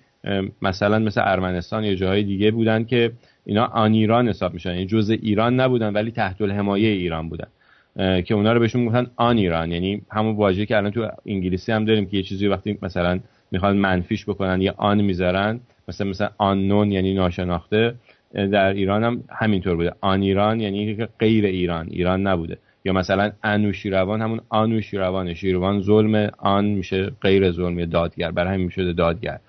مثلا 0.61 0.99
مثل 0.99 1.21
ارمنستان 1.23 1.83
یا 1.83 1.95
جاهای 1.95 2.23
دیگه 2.23 2.51
بودن 2.51 2.83
که 2.83 3.11
اینا 3.45 3.65
آن 3.65 3.93
ایران 3.93 4.29
حساب 4.29 4.53
میشن 4.53 4.69
یعنی 4.69 4.85
جزء 4.85 5.15
ایران 5.21 5.59
نبودن 5.59 5.93
ولی 5.93 6.11
تحت 6.11 6.41
الحمایه 6.41 6.89
ایران 6.89 7.29
بودن. 7.29 7.47
که 7.95 8.33
اونا 8.33 8.53
رو 8.53 8.59
بهشون 8.59 8.81
می‌گفتن 8.81 9.07
آن 9.15 9.37
ایران. 9.37 9.71
یعنی 9.71 10.01
همون 10.11 10.35
واژه 10.35 10.65
که 10.65 10.77
الان 10.77 10.91
تو 10.91 11.09
انگلیسی 11.25 11.71
هم 11.71 11.85
داریم 11.85 12.05
که 12.05 12.17
یه 12.17 12.23
چیزی 12.23 12.47
وقتی 12.47 12.77
مثلا 12.81 13.19
می‌خوان 13.51 13.77
منفیش 13.77 14.25
بکنن 14.25 14.61
یا 14.61 14.73
آن 14.77 15.01
می‌ذارن 15.01 15.59
مثلا 15.87 16.07
مثلا 16.07 16.29
آن 16.37 16.67
نون 16.67 16.91
یعنی 16.91 17.13
ناشناخته 17.13 17.95
در 18.33 18.73
ایران 18.73 19.03
هم 19.03 19.23
همینطور 19.29 19.75
بوده. 19.75 19.93
آن 20.01 20.21
ایران 20.21 20.59
یعنی 20.59 21.07
غیر 21.19 21.45
ایران 21.45 21.87
ایران 21.89 22.27
نبوده. 22.27 22.57
یا 22.85 22.93
مثلا 22.93 23.31
انوشیروان 23.43 24.21
همون 24.21 24.41
آنوشیروان 24.49 25.33
شیروان 25.33 25.81
ظلم 25.81 26.31
آن 26.37 26.65
میشه 26.65 27.11
غیر 27.21 27.51
ظلم 27.51 27.85
دادگر. 27.85 28.31
برای 28.31 28.53
همین 28.53 28.65
میشه 28.65 28.93
دادگر. 28.93 29.39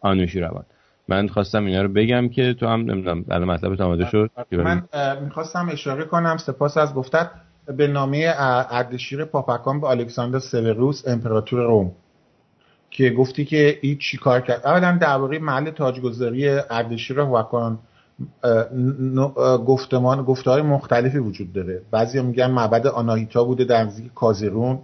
آنوشیروان. 0.00 0.64
من 1.08 1.28
خواستم 1.28 1.64
اینا 1.64 1.82
رو 1.82 1.88
بگم 1.88 2.28
که 2.28 2.54
تو 2.54 2.66
هم 2.66 2.80
نمی‌دونم 2.80 3.24
الان 3.30 3.48
مطلب 3.48 3.82
آماده 3.82 4.06
شد. 4.10 4.30
من 4.52 4.82
می‌خواستم 5.24 5.68
اشاره 5.72 6.04
کنم 6.04 6.36
سپاس 6.36 6.76
از 6.76 6.94
گفتت 6.94 7.30
به 7.66 7.86
نامه 7.86 8.34
اردشیر 8.70 9.24
پاپکان 9.24 9.80
به 9.80 9.86
الکساندر 9.86 10.38
سوروس 10.38 11.08
امپراتور 11.08 11.60
روم 11.60 11.92
که 12.90 13.10
گفتی 13.10 13.44
که 13.44 13.78
این 13.82 13.98
چی 13.98 14.16
کار 14.16 14.40
کرد. 14.40 14.66
اولا 14.66 14.98
درباره 15.00 15.38
محل 15.38 15.70
تاجگذاری 15.70 16.48
اردشیر 16.48 17.20
هوکان 17.20 17.78
گفتمان 19.66 20.22
گفتهای 20.22 20.62
مختلفی 20.62 21.18
وجود 21.18 21.52
داره. 21.52 21.82
بعضی 21.90 22.22
میگن 22.22 22.50
معبد 22.50 22.86
آناهیتا 22.86 23.44
بوده 23.44 23.64
در 23.64 23.84
نزدیک 23.84 24.14
کازرون 24.14 24.78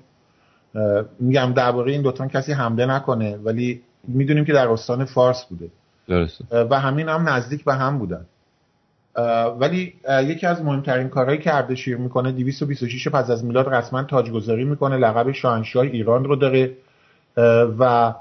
میگم 1.20 1.52
درباره 1.56 1.92
این 1.92 2.02
دوتا 2.02 2.28
کسی 2.28 2.52
حمله 2.52 2.86
نکنه 2.86 3.36
ولی 3.36 3.82
می‌دونیم 4.08 4.44
که 4.44 4.52
در 4.52 4.68
استان 4.68 5.04
فارس 5.04 5.44
بوده. 5.44 5.70
درسته. 6.08 6.44
و 6.70 6.80
همین 6.80 7.08
هم 7.08 7.28
نزدیک 7.28 7.64
به 7.64 7.74
هم 7.74 7.98
بودن. 7.98 8.26
ولی 9.60 9.94
یکی 10.24 10.46
از 10.46 10.62
مهمترین 10.62 11.08
کارهایی 11.08 11.38
که 11.38 11.54
اردشیر 11.54 11.96
می‌کنه 11.96 12.32
226 12.32 13.08
پس 13.08 13.30
از 13.30 13.44
میلاد 13.44 13.68
رسما 13.68 14.02
تاجگذاری 14.02 14.64
می‌کنه. 14.64 14.96
لقب 14.96 15.32
شاهنشاه 15.32 15.82
ایران 15.82 16.24
رو 16.24 16.36
داره 16.36 16.70
و 17.78 18.14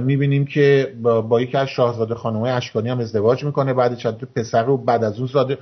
می‌بینیم 0.00 0.44
که 0.44 0.94
با, 1.02 1.40
یکی 1.40 1.56
از 1.56 1.68
شاهزاده 1.68 2.14
خانمای 2.14 2.50
اشکانی 2.50 2.88
هم 2.88 3.00
ازدواج 3.00 3.44
می‌کنه. 3.44 3.74
بعد 3.74 3.96
چند 3.96 4.28
پسر 4.36 4.64
رو 4.64 4.76
بعد 4.76 5.04
از 5.04 5.18
اون 5.18 5.26
زاده 5.26 5.58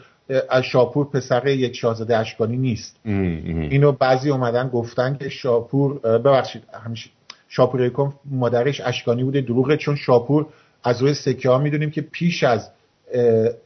از 0.51 0.65
شاپور 0.65 1.07
پسر 1.11 1.47
یک 1.47 1.77
شاهزاده 1.77 2.17
اشکانی 2.17 2.57
نیست. 2.57 2.97
اینو 3.05 3.93
بعضی 3.93 4.31
اومدن 4.31 4.69
گفتن 4.69 5.17
که 5.17 5.29
شاپور 5.29 5.99
ببخشید 5.99 6.63
همیشه 6.85 7.11
شاپور 7.49 7.91
مادرش 8.31 8.81
اشکانی 8.81 9.25
بوده 9.25 9.41
دروغه 9.41 9.77
چون 9.77 9.97
شاپور 9.97 10.47
از 10.85 11.03
روی 11.03 11.15
سکه 11.15 11.51
ها 11.51 11.59
می‌دونیم 11.59 11.91
که 11.91 12.01
پیش 12.01 12.43
از 12.43 12.71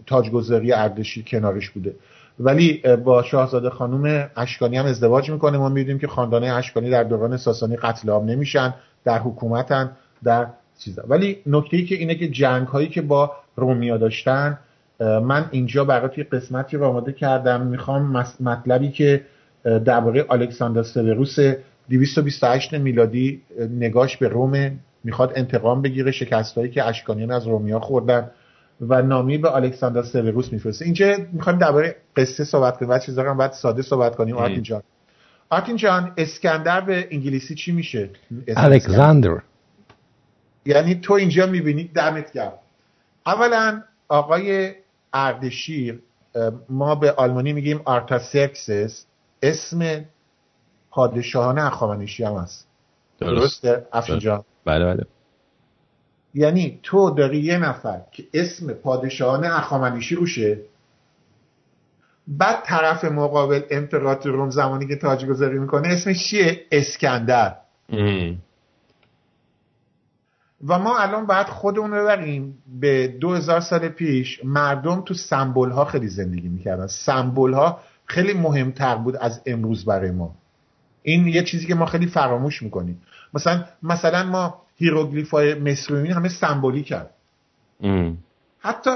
تاجگذاری 0.07 0.73
اردشیر 0.73 1.25
کنارش 1.25 1.71
بوده. 1.71 1.95
ولی 2.41 2.83
با 3.05 3.23
شاهزاده 3.23 3.71
خانم 3.71 4.31
اشکانی 4.37 4.77
هم 4.77 4.87
ازدواج 4.87 5.31
می‌کنه. 5.31 5.59
ما 5.59 5.69
می‌دونیم 5.69 5.99
که 5.99 6.07
خاندان 6.07 6.45
اشکانی 6.45 6.91
در 6.91 7.05
دوران 7.05 7.37
ساسانی 7.37 7.77
قتل 7.77 8.11
عام 8.11 8.25
نمیشن 8.25 8.75
در 9.05 9.19
حکومتن 9.19 9.91
در 10.25 10.47
چیزا. 10.79 11.03
ولی 11.09 11.39
نکته 11.47 11.77
ای 11.77 11.85
که 11.85 11.95
اینه 11.95 12.15
که 12.15 12.29
جنگ 12.29 12.67
هایی 12.67 12.89
که 12.89 13.03
با 13.03 13.33
رومیا 13.57 13.97
داشتن 13.97 14.59
من 15.01 15.49
اینجا 15.51 15.85
برای 15.85 16.23
قسمتی 16.23 16.77
رو 16.77 16.85
آماده 16.85 17.13
کردم. 17.13 17.67
می‌خوام 17.67 18.25
مطلبی 18.41 18.91
که 18.91 19.25
درباره 19.85 20.27
الکساندر 20.31 20.83
سوروس 20.83 21.37
228 21.91 22.75
میلادی 22.75 23.43
نگاش 23.79 24.17
به 24.17 24.29
روم 24.29 24.81
می‌خواد 25.05 25.33
انتقام 25.37 25.83
بگیره. 25.83 26.11
شکستهایی 26.11 26.71
که 26.71 26.85
اشکانیان 26.85 27.31
از 27.31 27.47
رومیا 27.47 27.81
خوردن. 27.81 28.31
و 28.81 29.03
نامی 29.03 29.39
به 29.39 29.55
الکساندر 29.55 30.03
سوروس 30.03 30.53
میفرسته. 30.53 30.85
اینجا 30.85 31.17
می‌خوایم 31.33 31.59
درباره 31.59 31.97
قصه 32.17 32.45
صحبت 32.45 32.79
کنیم 32.79 32.91
و 32.91 32.99
چیزا 32.99 33.23
هم 33.23 33.37
باید 33.37 33.53
ساده 33.53 33.83
صحبت 33.83 34.17
کنیم. 34.17 34.37
آرتین 34.37 34.63
جان. 34.63 34.83
آرتین 35.51 35.77
جان 35.77 36.13
اسکندر 36.17 36.81
به 36.81 37.09
انگلیسی 37.11 37.55
چی 37.55 37.73
میشه؟ 37.73 38.11
الکساندر. 38.57 39.39
یعنی 40.67 40.95
تو 40.95 41.15
اینجا 41.15 41.47
می‌بینی؟ 41.47 41.91
دمت 41.95 42.33
گرم. 42.33 42.53
اولا 43.27 43.83
آقای 44.09 44.75
اردشیر 45.13 46.01
ما 46.69 46.95
به 46.95 47.13
آلمانی 47.13 47.53
میگیم 47.53 47.81
Artaxerxes 47.85 49.07
اسم 49.43 50.05
پادشاهان 50.91 51.59
هخامنشی 51.59 52.25
هم 52.25 52.35
هست. 52.35 52.69
درسته؟ 53.19 53.87
افشین 53.93 54.43
بله 54.65 54.85
بله. 54.85 55.05
یعنی 56.35 56.81
تو 56.83 57.11
داری 57.11 57.39
یه 57.39 57.59
نفر 57.59 58.01
که 58.13 58.25
اسم 58.35 58.73
پادشاهان 58.73 59.45
هخامنشی 59.45 60.15
روشه 60.15 60.59
بعد 62.29 62.63
طرف 62.65 63.05
مقابل 63.05 63.61
امپراتور 63.71 64.33
روم 64.33 64.51
زمانی 64.51 64.87
که 64.87 64.97
تاج 64.97 65.27
گذاری 65.27 65.59
می‌کنه 65.59 65.89
اسمش 65.89 66.29
چیه؟ 66.29 66.67
اسکندر. 66.73 67.57
و 70.69 70.79
ما 70.79 70.99
الان 70.99 71.27
باید 71.27 71.47
خودمون 71.47 71.91
ببریم 71.91 72.59
به 72.81 73.09
دو 73.09 73.35
هزار 73.35 73.61
سال 73.61 73.89
پیش 73.89 74.45
مردم 74.45 75.01
تو 75.01 75.15
سمبول 75.15 75.71
ها 75.71 75.85
خیلی 75.85 76.09
زندگی 76.09 76.49
می‌کردن. 76.49 76.87
سمبول 76.87 77.53
ها 77.53 77.81
خیلی 78.07 78.33
مهمتر 78.33 78.97
بود 78.97 79.17
از 79.17 79.43
امروز 79.47 79.85
برای 79.85 80.11
ما. 80.11 80.35
این 81.03 81.29
یه 81.29 81.43
چیزی 81.43 81.67
که 81.67 81.75
ما 81.75 81.87
خیلی 81.87 82.07
فراموش 82.07 82.63
می‌کنیم. 82.63 83.03
مثلا 83.35 83.65
مثلا 83.83 84.23
ما 84.23 84.63
هیروگلیف 84.77 85.31
های 85.31 85.55
مصری 85.55 86.11
همه 86.11 86.29
سمبولی 86.29 86.83
کرد 86.83 87.11
حتی 88.59 88.91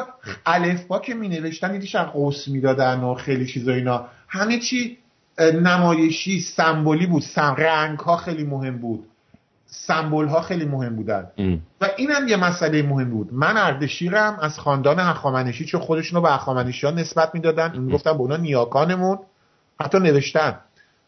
با 0.88 0.98
که 0.98 1.14
می 1.14 1.28
نوشتن 1.28 1.72
دیدیش 1.72 1.96
قوس 1.96 2.48
می‌دادن 2.48 3.00
و 3.00 3.14
خیلی 3.14 3.46
چیزا 3.46 3.72
اینا. 3.72 4.06
همه 4.28 4.58
چی 4.58 4.98
نمایشی 5.38 6.40
سمبولی 6.40 7.06
بود. 7.06 7.22
سم... 7.22 7.54
رنگ 7.58 7.98
ها 7.98 8.16
خیلی 8.16 8.44
مهم 8.44 8.78
بود. 8.78 9.04
سمبول 9.66 10.26
ها 10.26 10.40
خیلی 10.40 10.64
مهم 10.64 10.96
بودن. 10.96 11.26
و 11.80 11.88
این 11.96 12.10
هم 12.10 12.28
یه 12.28 12.36
مسئله 12.36 12.82
مهم 12.82 13.10
بود. 13.10 13.28
من 13.32 13.56
اردشیرم 13.56 14.38
از 14.42 14.58
خاندان 14.58 14.98
هخامنشی 14.98 15.64
چون 15.64 15.80
خودشون 15.80 16.16
رو 16.16 16.22
به 16.22 16.30
هخامنشی 16.30 16.86
ها 16.86 16.92
نسبت 16.92 17.34
می‌دادن. 17.34 17.88
گفتن 17.90 18.12
به 18.12 18.18
اونا 18.18 18.36
نیاکانمون. 18.36 19.18
حتی 19.80 19.98
نوشتن. 19.98 20.58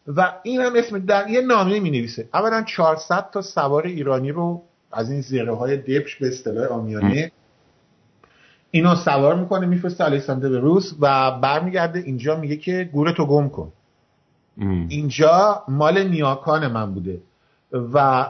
و 0.07 0.33
این 0.43 0.61
هم 0.61 0.73
اسم 0.75 0.99
در 0.99 1.29
یه 1.29 1.41
نامه 1.41 1.79
می 1.79 1.91
نویسه 1.91 2.29
اولا 2.33 2.63
400 2.63 3.29
تا 3.33 3.41
سوار 3.41 3.85
ایرانی 3.85 4.31
رو 4.31 4.63
از 4.91 5.11
این 5.11 5.21
زیره 5.21 5.55
های 5.55 5.77
دپش 5.77 6.15
به 6.15 6.27
اصطلاح 6.27 6.67
آمیانه 6.67 7.31
اینو 8.71 8.95
سوار 8.95 9.35
می‌کنه 9.35 9.67
میفرسته 9.67 10.03
الکساندر 10.03 10.49
به 10.49 10.59
روس 10.59 10.93
و 10.99 11.31
برمیگرده 11.31 11.99
اینجا 11.99 12.35
میگه 12.35 12.57
که 12.57 12.89
گورتو 12.93 13.25
گم 13.25 13.49
کن. 13.49 13.71
اینجا 14.89 15.63
مال 15.67 16.03
نیاکان 16.03 16.67
من 16.67 16.93
بوده. 16.93 17.21
و 17.93 18.27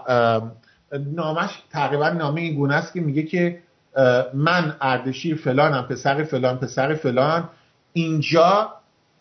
نامش 0.91 1.63
تقریبا 1.71 2.09
نامه 2.09 2.41
این 2.41 2.55
گونه 2.55 2.75
است 2.75 2.93
که 2.93 3.01
میگه 3.01 3.23
که 3.23 3.59
من 4.33 4.75
اردشیر 4.81 5.35
فلانم 5.35 5.87
پسر 5.87 6.23
فلان 6.23 6.57
پسر 6.57 6.93
فلان. 6.93 7.49
اینجا 7.93 8.73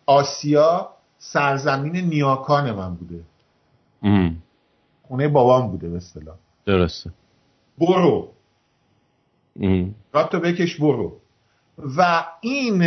آسیا 0.06 0.88
سرزمین 1.22 1.96
نیاکان 1.96 2.72
من 2.72 2.94
بوده. 2.94 3.20
خونه 5.02 5.28
بابام 5.28 5.70
بوده 5.70 5.88
به 5.88 5.96
اصطلاح. 5.96 6.36
درسته. 6.66 7.10
برو. 7.78 8.28
رابطه 10.12 10.38
بکش 10.38 10.76
برو. 10.76 11.16
و 11.96 12.24
این 12.40 12.84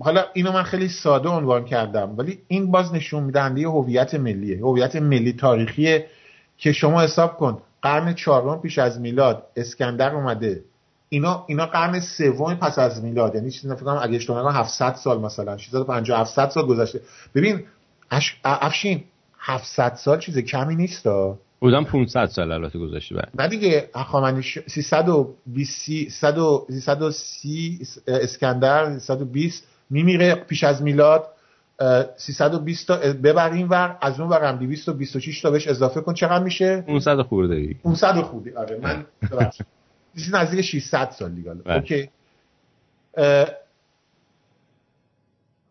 حالا 0.00 0.24
اینو 0.32 0.52
من 0.52 0.62
خیلی 0.62 0.88
ساده 0.88 1.28
عنوان 1.28 1.64
کردم 1.64 2.14
ولی 2.16 2.38
این 2.48 2.70
باز 2.70 2.94
نشون 2.94 3.22
میدهنده 3.22 3.68
هویت 3.68 4.14
ملیه. 4.14 4.58
هویت 4.58 4.96
ملی 4.96 5.32
تاریخیه 5.32 6.06
که 6.58 6.72
شما 6.72 7.02
حساب 7.02 7.36
کن 7.36 7.62
قرن 7.82 8.14
چهارم 8.14 8.60
پیش 8.60 8.78
از 8.78 9.00
میلاد 9.00 9.46
اسکندر 9.56 10.14
اومده. 10.14 10.64
اینا 11.12 11.44
اینا 11.48 11.66
قرن 11.66 12.00
سوم 12.00 12.54
پس 12.54 12.78
از 12.78 13.04
میلاد. 13.04 13.34
یعنی 13.34 13.50
چیزی 13.50 13.74
فکر 13.74 13.84
کنم 13.84 14.00
اگه 14.02 14.16
اشتباه 14.16 14.56
700 14.56 14.94
سال 14.94 15.20
مثلا 15.20 15.56
650 15.56 16.20
700 16.20 16.48
سال 16.48 16.66
گذشته. 16.66 17.00
ببین 17.34 17.62
افشین 18.44 19.04
700 19.38 19.94
سال 19.94 20.18
چیز 20.18 20.38
کمی 20.38 20.76
نیست 20.76 21.08
بودم 21.60 21.84
500 21.84 22.26
سال 22.26 22.52
البته 22.52 22.78
گذشته 22.78 23.14
بعد 23.14 23.30
نه 23.34 23.48
دیگه 23.48 23.90
اخوامنش 23.94 24.58
320 24.66 26.10
330 26.10 27.86
اسکندر 28.06 28.98
320 28.98 29.66
میمیره 29.90 30.34
پیش 30.34 30.64
از 30.64 30.82
میلاد. 30.82 31.26
320 32.16 32.88
تا 32.88 32.96
ببرین 32.96 33.68
ور 33.68 33.98
از 34.00 34.20
اون 34.20 34.28
ورم 34.28 34.58
226 34.58 35.40
تا 35.40 35.50
بهش 35.50 35.68
اضافه 35.68 36.00
کن 36.00 36.14
چقدر 36.14 36.44
میشه؟ 36.44 36.80
500 36.80 37.22
خورده. 37.22 37.54
ای 37.54 37.74
500 37.74 38.20
خورده. 38.20 38.58
آره 38.58 38.80
من 38.82 39.04
چیزی 40.16 40.32
نزدیک 40.34 40.60
600 40.60 41.10
سال 41.10 41.30
دیگه 41.30 41.54
بله. 41.54 41.76
اوکی 41.76 42.08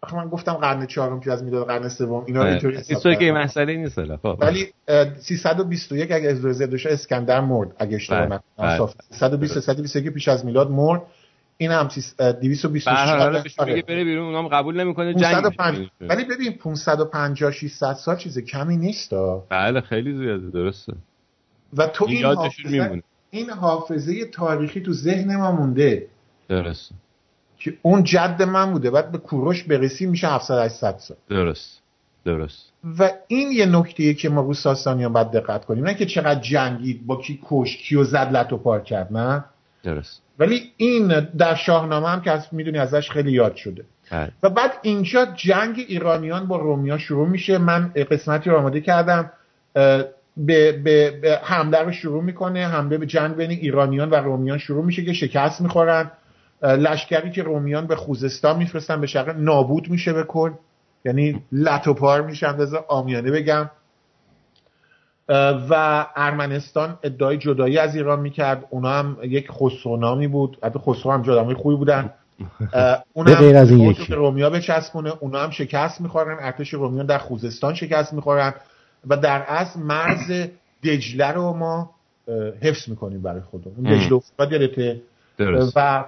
آخه 0.02 0.16
من 0.16 0.30
گفتم 0.30 0.54
قرن 0.54 0.86
چهارم 0.86 1.20
پیش 1.20 1.28
از 1.28 1.44
میلاد 1.44 1.68
قرن 1.68 1.90
سوم 1.90 2.24
اینا 2.28 2.44
رو 2.44 2.50
اینطوری 2.50 2.78
حساب 2.78 3.14
که 3.14 3.32
مسئله 3.32 3.76
نیست 3.76 4.16
خب. 4.16 4.38
ولی 4.42 4.74
321 5.20 6.12
اگه 6.12 6.30
از 6.30 6.46
روزه 6.46 6.68
دوشه 6.68 6.90
اسکندر 6.90 7.42
مرد 7.42 7.76
اگه 7.80 7.96
اشتباه 7.96 8.26
بله، 8.26 8.40
نکنم. 8.58 8.90
320 9.10 9.60
321 9.60 10.14
پیش 10.14 10.28
از 10.28 10.46
میلاد 10.46 10.72
مرد. 10.72 11.02
این 11.58 11.72
هم 11.72 11.90
226 12.42 12.88
آره. 13.58 13.82
بره 13.82 14.04
بیرون 14.04 14.26
اونام 14.26 14.48
قبول 14.48 14.80
نمی‌کنه 14.80 15.14
جنگ 15.14 15.52
ولی 16.02 16.26
ببین 16.26 16.58
550 16.58 17.52
600 17.52 17.94
سال 17.94 18.18
چیز 18.18 18.40
کمی 18.40 18.78
نیست 18.78 19.14
بله 19.50 19.82
خیلی 19.82 20.18
زیاده 20.18 20.50
درسته. 20.50 20.94
و 21.78 21.88
تو 21.88 22.06
این 22.06 22.26
حافظه, 22.26 23.02
این 23.32 23.50
حافظه 23.50 24.26
تاریخی 24.26 24.82
تو 24.82 24.94
ذهن 24.94 25.36
ما 25.36 25.52
مونده. 25.52 26.08
درسته. 26.50 26.96
که 27.60 27.74
اون 27.82 28.04
جد 28.04 28.42
من 28.42 28.72
بوده. 28.72 28.92
بعد 28.92 29.12
به 29.12 29.18
کوروش 29.18 29.64
برسی 29.64 30.06
میشه 30.06 30.28
700 30.28 30.66
800 30.66 30.98
سال. 30.98 31.18
درست. 31.30 31.82
درست. 32.26 32.72
و 33.00 33.12
این 33.28 33.52
یه 33.52 33.66
نکته 33.66 34.14
که 34.14 34.30
ما 34.30 34.42
رو 34.42 34.54
ساسانیان 34.54 35.14
باید 35.14 35.32
دقت 35.32 35.66
کنیم. 35.66 35.84
نه 35.84 35.94
که 35.94 36.06
چقدر 36.06 36.40
جنگید 36.40 37.08
با 37.08 37.16
کی 37.16 37.40
کش 37.50 37.78
کیو 37.78 38.04
زد 38.04 38.32
لتو 38.32 38.58
پار 38.58 38.82
کرد 38.82 39.14
نه. 39.18 39.46
درست. 39.84 40.22
ولی 40.40 40.72
این 40.78 41.20
در 41.38 41.56
شاهنامه 41.56 42.10
هم 42.10 42.22
که 42.22 42.44
می‌دونی 42.52 42.78
ازش 42.78 43.12
خیلی 43.12 43.32
یاد 43.32 43.56
شده. 43.56 43.86
هر. 44.10 44.32
و 44.44 44.50
بعد 44.50 44.72
اینجا 44.82 45.26
جنگ 45.26 45.86
ایرانیان 45.88 46.48
با 46.48 46.58
رومیا 46.58 46.98
شروع 46.98 47.28
میشه. 47.28 47.58
من 47.58 47.92
قسمتی 48.12 48.50
رو 48.50 48.58
آماده 48.58 48.82
کردم. 48.82 49.32
به, 50.46 50.72
به, 50.72 51.12
به 51.12 51.40
حمله 51.44 51.80
رو 51.80 51.92
شروع 51.92 52.24
می‌کنه. 52.24 52.68
حمله 52.68 52.98
به 52.98 53.06
جنگ 53.06 53.36
بین 53.36 53.50
ایرانیان 53.50 54.10
و 54.10 54.16
رومیان 54.16 54.58
شروع 54.58 54.86
میشه 54.86 55.06
که 55.06 55.14
شکست 55.14 55.62
می‌خورن. 55.62 56.12
لشکری 56.64 57.32
که 57.32 57.44
رومیان 57.44 57.88
به 57.88 57.96
خوزستان 57.96 58.58
میفرستن 58.58 59.02
به 59.02 59.08
شرق 59.08 59.30
نابود 59.38 59.90
میشه 59.90 60.14
به 60.14 60.24
کل. 60.24 60.52
یعنی 61.06 61.44
لطوپار 61.52 62.22
میشن 62.22 62.58
بذار 62.58 62.86
آمیانه 62.88 63.32
بگم. 63.32 63.70
و 65.70 66.06
ارمنستان 66.16 67.00
ادعای 67.04 67.38
جدایی 67.38 67.78
از 67.78 67.96
ایران 67.96 68.20
می‌کرد. 68.20 68.66
اونا 68.70 68.90
هم 68.90 69.18
یک 69.24 69.52
خسرونامی 69.52 70.28
بود. 70.28 70.58
البته 70.64 70.80
خسرو 70.80 71.12
هم 71.12 71.22
جدامای 71.22 71.56
خوبی 71.56 71.76
بودن. 71.76 72.10
اون 73.14 73.28
هم 73.28 73.56
از 73.56 73.72
این 73.72 73.80
یکی. 73.80 74.14
رومیا 74.14 74.50
بچسبونه. 74.50 75.14
اونا 75.20 75.40
هم 75.40 75.50
شکست 75.50 76.02
می‌خورن. 76.02 76.38
ارتش 76.42 76.74
رومیان 76.74 77.06
در 77.06 77.18
خوزستان 77.18 77.74
شکست 77.74 78.14
می‌خورن. 78.14 78.54
و 79.08 79.18
در 79.18 79.42
اصل 79.48 79.80
مرز 79.80 80.48
دجله 80.84 81.32
رو 81.32 81.54
ما 81.54 81.92
حفظ 82.62 82.90
می‌کنیم 82.90 83.22
برای 83.22 83.42
خودمون. 83.42 83.98
دجله 83.98 84.14
افتاد 84.14 84.52
یادته 84.52 85.02
و 85.76 86.06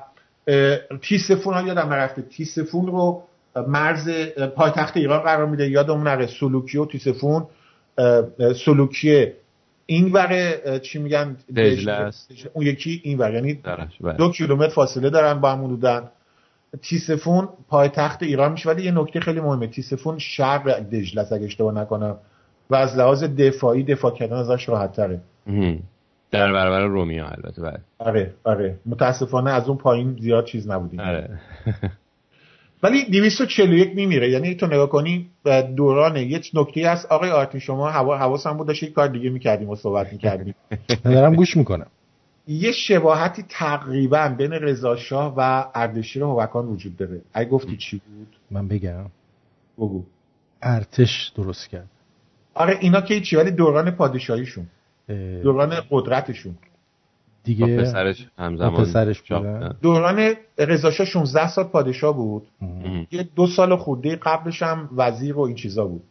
تیسفون 1.01 1.53
ها 1.53 1.61
یادم 1.61 1.89
نرفته. 1.89 2.21
تیسفون 2.21 2.87
رو 2.87 3.23
مرز 3.67 4.09
پایتخت 4.55 4.97
ایران 4.97 5.19
قرار 5.19 5.45
میده. 5.45 5.69
یادمون 5.69 6.07
نره 6.07 6.27
سلوکی 6.27 6.77
و 6.77 6.85
تیسفون 6.85 7.45
سلوکی 8.65 9.27
این 9.85 10.11
وره 10.11 10.79
چی 10.79 10.99
میگن؟ 10.99 11.37
دجله 11.57 12.11
اون 12.53 12.65
یکی 12.65 13.01
این 13.03 13.17
ور 13.17 13.33
یعنی 13.33 13.53
بله. 13.53 14.13
دو 14.13 14.31
کیلومتر 14.31 14.73
فاصله 14.73 15.09
دارن 15.09 15.41
با 15.41 15.51
هم 15.51 15.65
حدودن 15.65 16.09
تیسفون 16.81 17.49
پایتخت 17.69 18.23
ایران 18.23 18.51
میشه. 18.51 18.69
ولی 18.69 18.83
یه 18.83 18.91
نکته 18.91 19.19
خیلی 19.19 19.39
مهمه. 19.39 19.67
تیسفون 19.67 20.19
شرق 20.19 20.79
دجله 20.79 21.33
اگه 21.33 21.45
اشتباه 21.45 21.73
نکنم. 21.73 22.17
و 22.71 22.75
از 22.75 22.97
لحاظ 22.97 23.23
دفاعی 23.23 23.83
دفاع 23.83 24.11
کردن 24.11 24.37
ازش 24.37 24.69
راحت 24.69 24.91
تره 24.91 25.21
در 26.31 26.53
برابر 26.53 26.85
رومیا 26.85 27.27
البته 27.27 27.61
بله. 27.61 27.79
آره 27.99 28.33
آره. 28.43 28.79
متاسفانه 28.85 29.51
از 29.51 29.67
اون 29.67 29.77
پایین 29.77 30.17
زیاد 30.21 30.45
چیز 30.45 30.69
نبودیم. 30.69 30.99
آره. 30.99 31.29
ولی 32.83 33.05
241 33.05 33.95
میمیره. 33.95 34.29
یعنی 34.29 34.55
تو 34.55 34.67
نگاه 34.67 34.89
کنی 34.89 35.29
دوران 35.75 36.17
یه 36.17 36.41
نکته 36.53 36.89
هست 36.89 37.05
آقای 37.05 37.31
آرتین 37.31 37.59
شما 37.59 37.89
هوا 37.89 38.17
حواسم 38.17 38.57
بود 38.57 38.67
داشت 38.67 38.83
یک 38.83 38.93
کار 38.93 39.07
دیگه 39.07 39.29
می‌کردیم 39.29 39.69
و 39.69 39.75
صحبت 39.75 40.13
می‌کردیم. 40.13 40.55
دارم 41.03 41.35
گوش 41.35 41.57
می‌کنم. 41.57 41.87
یه 42.47 42.71
شباهتی 42.71 43.45
تقریبا 43.49 44.35
بین 44.37 44.51
رضا 44.51 44.95
شاه 44.95 45.33
و 45.37 45.65
اردشیر 45.75 46.23
هوکان 46.23 46.65
وجود 46.65 46.97
داره. 46.97 47.21
اگه 47.33 47.49
گفتی 47.49 47.77
چی 47.77 48.01
بود؟ 48.07 48.27
من 48.51 48.67
بگم. 48.67 49.05
بگو. 49.77 50.03
ارتش 50.61 51.31
درست 51.35 51.69
کرد. 51.69 51.89
آره 52.53 52.77
اینا 52.81 53.01
که 53.01 53.21
چی 53.21 53.35
ولی 53.35 53.51
دوران 53.51 53.91
پادشاهیشون 53.91 54.67
دوران 55.43 55.73
قدرتشون. 55.89 56.55
دیگه 57.43 57.77
پسرش 57.77 58.27
همزمان 58.37 58.83
پسرش 58.83 59.23
دوران 59.81 60.33
رضا 60.57 60.91
16 60.91 61.47
سال 61.47 61.65
پادشاه 61.65 62.15
بود. 62.15 62.47
یه 63.11 63.27
دو 63.35 63.47
سال 63.47 63.75
خورده 63.75 64.15
قبلش 64.15 64.63
هم 64.63 64.89
وزیر 64.95 65.37
و 65.37 65.39
این 65.39 65.55
چیزا 65.55 65.85
بود. 65.85 66.03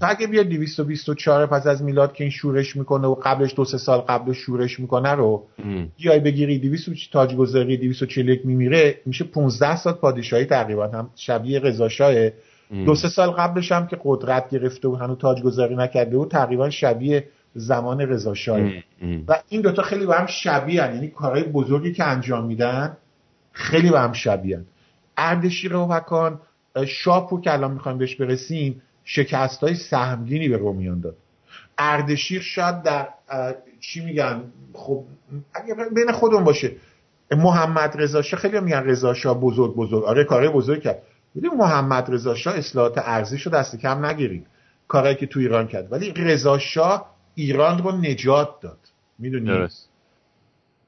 تا 0.00 0.06
اگه 0.06 0.26
بیاد 0.26 0.46
224 0.46 1.46
پس 1.46 1.66
از 1.66 1.82
میلاد 1.82 2.12
که 2.12 2.24
این 2.24 2.30
شورش 2.30 2.76
می‌کنه 2.76 3.06
و 3.06 3.14
قبلش 3.14 3.54
دو 3.56 3.64
سه 3.64 3.78
سال 3.78 3.98
قبلش 3.98 4.36
شورش 4.36 4.80
می‌کنه 4.80 5.12
رو 5.12 5.46
بیای 5.96 6.20
بگیری 6.20 6.58
200 6.58 6.90
تاجگذاری 7.12 7.76
241 7.76 8.46
میمیره 8.46 9.00
میشه 9.06 9.24
15 9.24 9.76
سال 9.76 9.92
پادشاهی 9.92 10.44
تقریبا 10.44 10.88
هم 10.88 11.10
شبیه 11.16 11.58
رضا 11.58 11.88
شاه 11.88 12.14
دو 12.72 12.94
سه 12.94 13.08
سال 13.08 13.30
قبلش 13.30 13.72
هم 13.72 13.86
که 13.86 13.98
قدرت 14.04 14.48
گرفته 14.48 14.88
و 14.88 14.94
هنوز 14.94 15.18
تاجگذاری 15.18 15.76
نکرده 15.76 16.16
و 16.16 16.26
تقریبا 16.26 16.70
شبیه 16.70 17.28
زمان 17.54 18.00
رضا 18.00 18.34
و 19.28 19.38
این 19.48 19.60
دوتا 19.60 19.82
خیلی 19.82 20.06
به 20.06 20.14
هم 20.14 20.26
شبیه 20.26 20.82
هن. 20.82 20.94
یعنی 20.94 21.08
کارهای 21.08 21.42
بزرگی 21.42 21.92
که 21.92 22.04
انجام 22.04 22.46
میدن 22.46 22.96
خیلی 23.52 23.90
به 23.90 24.00
هم 24.00 24.12
شبیه 24.12 24.56
هن. 24.56 24.64
اردشیر 25.16 25.76
وکان 25.76 26.40
شاپور 26.86 27.40
که 27.40 27.52
الان 27.52 27.70
می‌خوایم 27.70 27.98
بهش 27.98 28.16
برسیم 28.16 28.82
شکست 29.04 29.60
های 29.60 29.74
سهمگینی 29.74 30.48
به 30.48 30.56
رومیان 30.56 31.00
داد. 31.00 31.16
اردشیر 31.78 32.40
شاید 32.40 32.82
در 32.82 33.08
چی 33.80 34.04
میگن؟ 34.04 34.42
خب 34.72 35.04
اگه 35.54 35.74
بین 35.94 36.12
خودمون 36.12 36.44
باشه 36.44 36.72
محمد 37.30 37.94
رضا 37.98 38.22
خیلی 38.22 38.60
میگن 38.60 38.84
رضا 38.84 39.34
بزرگ 39.34 39.74
بزرگ. 39.74 40.04
آره 40.04 40.24
کارهای 40.24 40.48
بزرگ 40.48 40.82
کرد. 40.82 41.02
ولی 41.36 41.48
محمد 41.48 42.10
رضا 42.10 42.34
شاه 42.34 42.58
اصلاحات 42.58 42.98
ارزش 42.98 43.42
رو 43.42 43.52
دست 43.52 43.76
کم 43.76 44.06
نگیریم 44.06 44.46
کارهایی 44.88 45.16
که 45.16 45.26
تو 45.26 45.40
ایران 45.40 45.66
کرد. 45.66 45.92
ولی 45.92 46.12
رضا 46.12 46.58
ایران 47.34 47.82
رو 47.82 47.92
نجات 47.92 48.60
داد. 48.60 48.78
می‌دونی؟ 49.18 49.46
درست. 49.46 49.88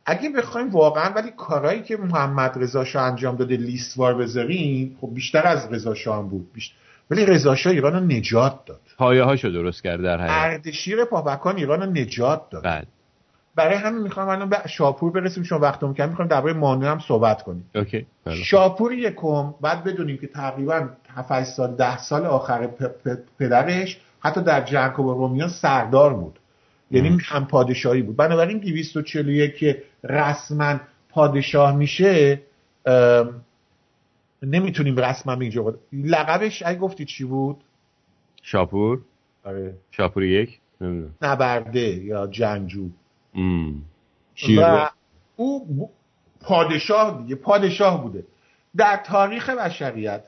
اگه 0.07 0.31
بخوایم 0.31 0.71
واقعا 0.71 1.11
ولی 1.11 1.31
کارهایی 1.37 1.83
که 1.83 1.97
محمد 1.97 2.53
رضا 2.57 2.85
شاه 2.85 3.03
انجام 3.03 3.37
داده 3.37 3.57
لیستوار 3.57 4.15
بذاریم 4.15 4.99
خب 5.01 5.15
بیشتر 5.15 5.47
از 5.47 5.73
رضا 5.73 5.95
شاه 5.95 6.19
هم 6.19 6.29
بود. 6.29 6.53
بیشتر. 6.53 6.75
ولی 7.11 7.27
رضا 7.27 7.55
شاه 7.55 7.73
ایران 7.73 7.93
رو 7.93 8.01
نجات 8.01 8.65
داد. 8.65 8.81
پایه 8.97 9.23
هاشو 9.23 9.49
درست 9.49 9.83
کرد 9.83 10.03
در 10.03 10.19
حقیقت. 10.19 10.37
اردشیر 10.39 11.05
پاپکان 11.05 11.57
ایران 11.57 11.83
رو 11.83 11.91
نجات 11.91 12.51
داد. 12.51 12.65
بله. 12.65 12.87
برای 13.57 13.77
همین 13.77 14.03
می‌خوام 14.03 14.29
الان 14.29 14.49
به 14.49 14.57
شاپور 14.69 15.13
برسیم 15.13 15.43
چون 15.43 15.61
وقتمون 15.61 15.95
کم 15.95 16.09
می‌خوام 16.09 16.29
درباره 16.29 16.53
مانو 16.53 16.87
هم 16.87 16.99
صحبت 16.99 17.43
کنیم. 17.43 17.71
اوکی. 17.75 18.07
بله. 18.25 18.35
شاپور 18.35 18.93
یکم 18.93 19.55
بعد 19.61 19.85
بدونیم 19.85 20.17
که 20.19 20.27
تقریبا 20.27 20.89
7 21.15 21.45
سال 21.45 21.77
10 21.77 21.99
سال 21.99 22.27
آخر 22.27 22.67
پدرش 23.39 24.01
حتی 24.21 24.43
در 24.43 24.65
جنگ 24.65 24.93
با 24.97 25.13
رومیان 25.13 25.49
سردار 25.49 26.15
بود. 26.15 26.39
یعنی 26.91 27.19
هم 27.23 27.47
پادشاهی 27.47 28.03
بود. 28.03 28.17
بنابراین 28.17 28.59
241 28.59 29.57
که 29.57 29.83
رسما 30.05 30.81
پادشاه 31.09 31.77
میشه 31.77 32.41
نمی‌تونیم 34.43 34.97
رسما 34.97 35.33
اینجا 35.33 35.75
لقبش 35.93 36.63
اگه 36.67 36.79
گفتی 36.79 37.05
چی 37.05 37.25
بود؟ 37.25 37.57
شاپور؟ 38.43 39.01
آره. 39.45 39.75
شاپور 39.91 40.25
یک؟ 40.25 40.61
نبرده 41.23 41.81
یا 41.81 42.27
جنگجو 42.27 42.89
و 44.59 44.91
او 45.37 45.91
پادشاه 46.41 47.23
دیگه 47.23 47.35
پادشاه 47.35 48.03
بوده. 48.03 48.25
در 48.77 49.03
تاریخ 49.07 49.51
بشریت 49.51 50.25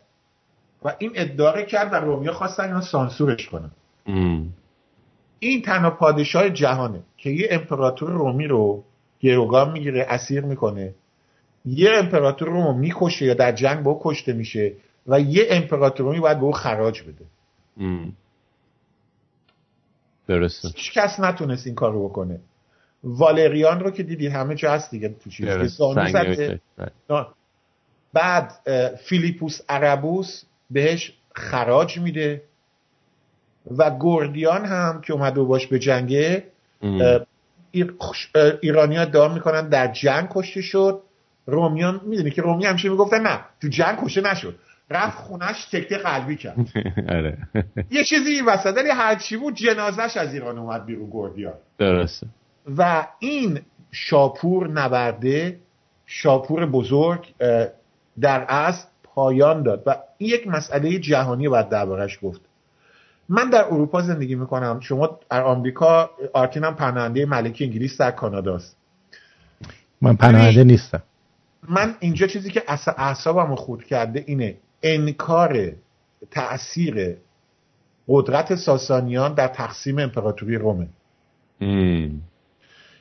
و 0.85 0.95
این 0.99 1.13
ادعا 1.15 1.63
کرد 1.63 1.93
و 1.93 1.97
رومیا 1.97 2.33
خواستن 2.33 2.65
اینا 2.65 2.81
سانسورش 2.81 3.49
کنن. 3.49 3.71
این 5.39 5.63
تنها 5.63 5.91
پادشاه 5.91 6.51
جهانه 6.51 7.03
که 7.17 7.31
یه 7.31 7.49
امپراتور 7.51 8.11
رومی 8.11 8.47
رو 8.47 8.85
گروگان 9.21 9.73
می‌گیره 9.73 10.07
اسیر 10.09 10.41
می‌کنه. 10.41 10.95
یه 11.65 11.91
امپراتور 11.95 12.49
روم 12.49 12.79
می‌کشه 12.79 13.25
یا 13.25 13.35
در 13.35 13.53
جنگ 13.53 13.83
با 13.83 14.01
کشته 14.03 14.33
میشه 14.33 14.73
و 15.07 15.21
یه 15.21 15.47
امپراتور 15.51 16.07
رومی 16.07 16.21
باید 16.21 16.39
به 16.39 16.45
او 16.45 16.53
خراج 16.53 17.03
بده. 17.03 17.25
درسته. 20.29 20.69
هیچ 20.69 20.93
کس 20.93 21.21
نتونست 21.21 21.67
این 21.67 21.75
کار 21.75 21.93
رو 21.93 22.09
بکنه. 22.09 22.41
والریان 23.05 23.81
رو 23.81 23.91
که 23.91 24.03
دیدی 24.03 24.29
همه 24.29 24.55
جا 24.55 24.73
هست 24.73 24.91
دیگه 24.91 25.09
تو 25.09 25.31
چیز. 25.31 25.47
بعد 28.13 28.53
فیلیپوس 29.05 29.61
عربوس 29.69 30.43
بهش 30.71 31.13
خراج 31.35 31.99
میده 31.99 32.43
و 33.79 33.97
گردیان 34.01 34.65
هم 34.65 35.01
که 35.01 35.13
اومده 35.13 35.43
باش 35.43 35.67
به 35.67 35.79
جنگه 35.79 36.45
ایرانی 38.61 38.97
ها 38.97 39.05
دام 39.05 39.35
می‌کنن 39.35 39.69
در 39.69 39.93
جنگ 39.93 40.29
کشته 40.31 40.63
شد. 40.63 41.03
رومیان 41.47 42.01
می‌دونی 42.05 42.31
که 42.31 42.43
رومی 42.43 42.67
همیشه 42.67 42.89
می‌گفتن 42.89 43.23
نه 43.23 43.41
تو 43.61 43.69
جنگ 43.69 43.99
کشته 44.05 44.21
نشد. 44.21 44.59
رفت 44.91 45.19
خونش 45.19 45.65
تکته 45.65 45.99
قلبی 45.99 46.37
کرد. 46.37 46.57
آره. 47.17 47.39
یه 47.91 48.05
چیزی 48.05 48.31
این 48.31 48.45
وسط 48.45 48.77
ولی 48.77 48.91
هرچی 48.91 49.37
بود 49.37 49.55
جنازش 49.55 50.17
از 50.17 50.35
ایران 50.35 50.59
اومد 50.59 50.87
بیرون 50.87 51.11
گردیان 51.13 51.55
درسته. 51.79 52.27
و 52.77 53.07
این 53.19 53.61
شاپور 53.91 54.69
نبرده 54.69 55.61
شاپور 56.07 56.67
بزرگ 56.67 57.35
در 58.21 58.41
اصل 58.49 58.87
پایان 59.03 59.63
داد 59.63 59.83
و 59.87 59.97
این 60.19 60.31
یک 60.31 60.49
مسئله 60.49 60.99
جهانی 60.99 61.49
باید 61.49 61.69
دربارش 61.69 62.19
گفت. 62.23 62.41
من 63.29 63.51
در 63.51 63.65
اروپا 63.65 64.03
زندگی 64.03 64.35
می‌کنم. 64.35 64.81
شما 64.81 65.21
در 65.31 65.43
آمریکا 65.43 66.11
آرتین 66.33 66.65
هم 66.65 66.75
پناهنده 66.75 67.27
ملک 67.27 67.59
انگلیس 67.61 68.01
در 68.01 68.11
کاناداست 68.11 68.77
من 70.01 70.17
پناهنده 70.17 70.65
نیستم. 70.65 71.03
من 71.69 71.95
اینجا 72.01 72.27
چیزی 72.27 72.51
که 72.51 72.63
اعصابم 72.99 73.55
خود 73.55 73.85
کرده 73.85 74.25
اینه. 74.27 74.57
انکار 74.83 75.73
تاثیر 76.31 77.17
قدرت 78.09 78.55
ساسانیان 78.55 79.35
در 79.35 79.49
تقسیم 79.49 79.99
امپراتوری 79.99 80.57
رومه. 80.57 80.89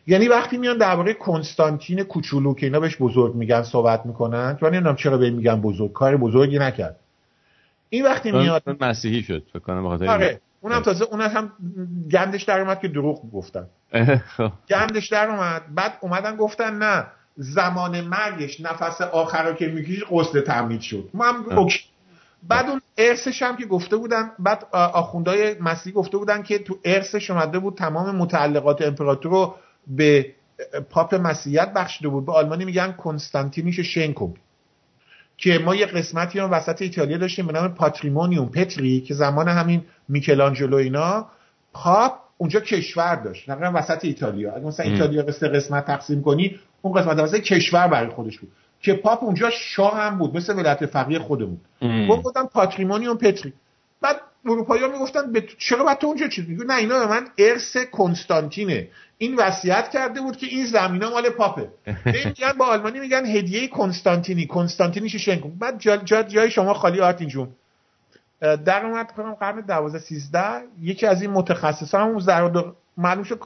یعنی 0.08 0.28
وقتی 0.28 0.58
میان 0.58 0.78
درباره 0.78 1.14
کنستانتین 1.14 2.04
کوچولو 2.04 2.54
که 2.54 2.66
اینا 2.66 2.80
بهش 2.80 2.98
بزرگ 3.00 3.36
میگن 3.36 3.64
صحبت 3.64 4.06
می‌کنن 4.06 4.58
من 4.62 4.70
نمی‌دونم 4.70 4.96
چرا 4.96 5.18
به 5.18 5.30
میگن 5.30 5.62
بزرگ 5.62 5.94
کار 5.94 6.18
بزرگی 6.18 6.60
نکرد. 6.60 7.00
این 7.90 8.06
وقتی 8.06 8.32
میاد 8.32 8.64
مسیحی 8.82 9.24
شد 9.24 9.44
فکر 9.54 9.60
کنم 9.60 9.86
آره 9.86 10.40
اونم 10.62 10.82
تازه 10.82 11.06
اونم 11.06 11.30
هم 11.30 11.52
گندش 12.12 12.44
در 12.44 12.62
اومد 12.62 12.80
که 12.80 12.88
دروغ 12.88 13.32
گفتن. 13.32 13.68
خب. 14.38 14.52
گندش 14.70 15.10
در 15.10 15.30
اومد 15.30 15.62
بعد 15.76 15.98
اومدن 16.02 16.36
گفتن 16.36 16.78
نه 16.78 17.06
زمان 17.38 18.02
مرگش 18.02 18.62
نفس 18.62 19.02
آخر 19.02 19.50
رو 19.50 19.54
که 19.54 19.68
می‌کشید 19.68 20.04
غسل 20.12 20.42
تمدید 20.42 20.82
شد. 20.82 21.10
ما 21.14 21.26
هم 21.26 21.58
اوکی. 21.58 21.80
بعد 22.48 22.70
اون 22.70 22.82
ارسش 22.98 23.42
هم 23.42 23.58
که 23.58 23.66
گفته 23.66 23.98
بودن 23.98 24.32
بعد 24.40 24.68
آخوندهای 24.74 25.56
مسیحی 25.60 25.96
گفته 25.96 26.18
بودن 26.18 26.44
که 26.44 26.60
تو 26.60 26.80
ارسش 26.86 27.32
اومده 27.32 27.60
بود 27.60 27.76
تمام 27.76 28.16
متعلقات 28.16 28.82
امپراتور 28.82 29.32
رو 29.32 29.56
به 29.88 30.32
پاپ 30.90 31.16
مسیحیت 31.16 31.74
بخشیده 31.74 32.08
بود. 32.08 32.26
به 32.26 32.32
آلمانی 32.32 32.66
میگن 32.66 32.92
Konstantinische 32.92 33.80
Schenkung 33.80 34.34
که 35.38 35.60
ما 35.60 35.76
یه 35.76 35.86
قسمتی 35.86 36.40
رو 36.40 36.48
وسط 36.48 36.82
ایتالیا 36.82 37.18
داشتیم 37.18 37.48
به 37.48 37.54
نام 37.54 37.74
Patrimonium 37.74 38.50
Petri 38.50 39.02
که 39.02 39.14
زمان 39.14 39.48
همین 39.48 39.82
میکلانجلو 40.10 40.76
اینا 40.78 41.28
پاپ 41.74 42.14
اونجا 42.38 42.60
کشور 42.60 43.16
داشت 43.16 43.50
دقیقا 43.50 43.72
وسط 43.76 44.06
ایتالیا. 44.06 44.54
اگه 44.54 44.66
مثلا 44.66 44.86
ایتالیا 44.86 45.24
قسمت 45.24 45.52
قسمت 45.52 45.86
تقسیم 45.86 46.22
کنی 46.22 46.60
اون 46.82 47.02
قسمت 47.02 47.20
وسط 47.20 47.40
کشور 47.40 47.88
برای 47.88 48.10
خودش 48.10 48.40
بود. 48.40 48.52
که 48.82 48.94
پاپ 48.94 49.24
اونجا 49.24 49.50
شاه 49.50 49.98
هم 49.98 50.18
بود 50.18 50.38
مثل 50.38 50.56
ولایت 50.56 50.86
فقیه 50.86 51.20
خودمون. 51.20 51.58
گفتم 52.10 52.50
Patrimonium 52.54 53.18
Petri. 53.18 53.54
بعد 54.02 54.22
اروپایی 54.46 54.84
ها 54.84 54.88
می‌گفتن 54.88 55.32
به 55.32 55.44
چرا 55.58 55.84
باید 55.84 55.98
تو 55.98 56.08
اونجا 56.08 56.28
چیز 56.28 56.50
میگه 56.50 56.64
نه 56.64 56.78
اینا 56.78 57.00
به 57.00 57.08
من 57.08 57.28
ارث 57.38 57.78
کنستانتینه. 57.92 58.88
این 59.18 59.36
وصیت 59.36 59.90
کرده 59.90 60.22
بود 60.22 60.38
که 60.38 60.48
این 60.48 60.66
زمینا 60.66 61.10
مال 61.10 61.30
پاپه. 61.30 61.70
میگن 62.06 62.54
با 62.60 62.66
آلمانی 62.66 63.00
میگن 63.00 63.26
هدیه 63.26 63.68
کنستانتینی. 63.68 64.46
کنستانتینی 64.46 65.10
شنکو 65.10 65.50
بعد 65.50 65.80
جا, 65.80 65.98
جا 65.98 66.24
جای 66.24 66.52
شما 66.52 66.74
خالی 66.74 67.02
آرتین 67.02 67.28
جون 67.28 67.50
در 68.40 68.86
اومد 68.86 69.12
قرن 69.40 69.62
12 69.62 70.00
13 70.00 70.42
یکی 70.82 71.08
از 71.08 71.22
این 71.22 71.32
متخصصان 71.32 72.02
همون 72.02 72.24
در 72.26 72.64
معلوم 72.98 73.24
شد 73.24 73.40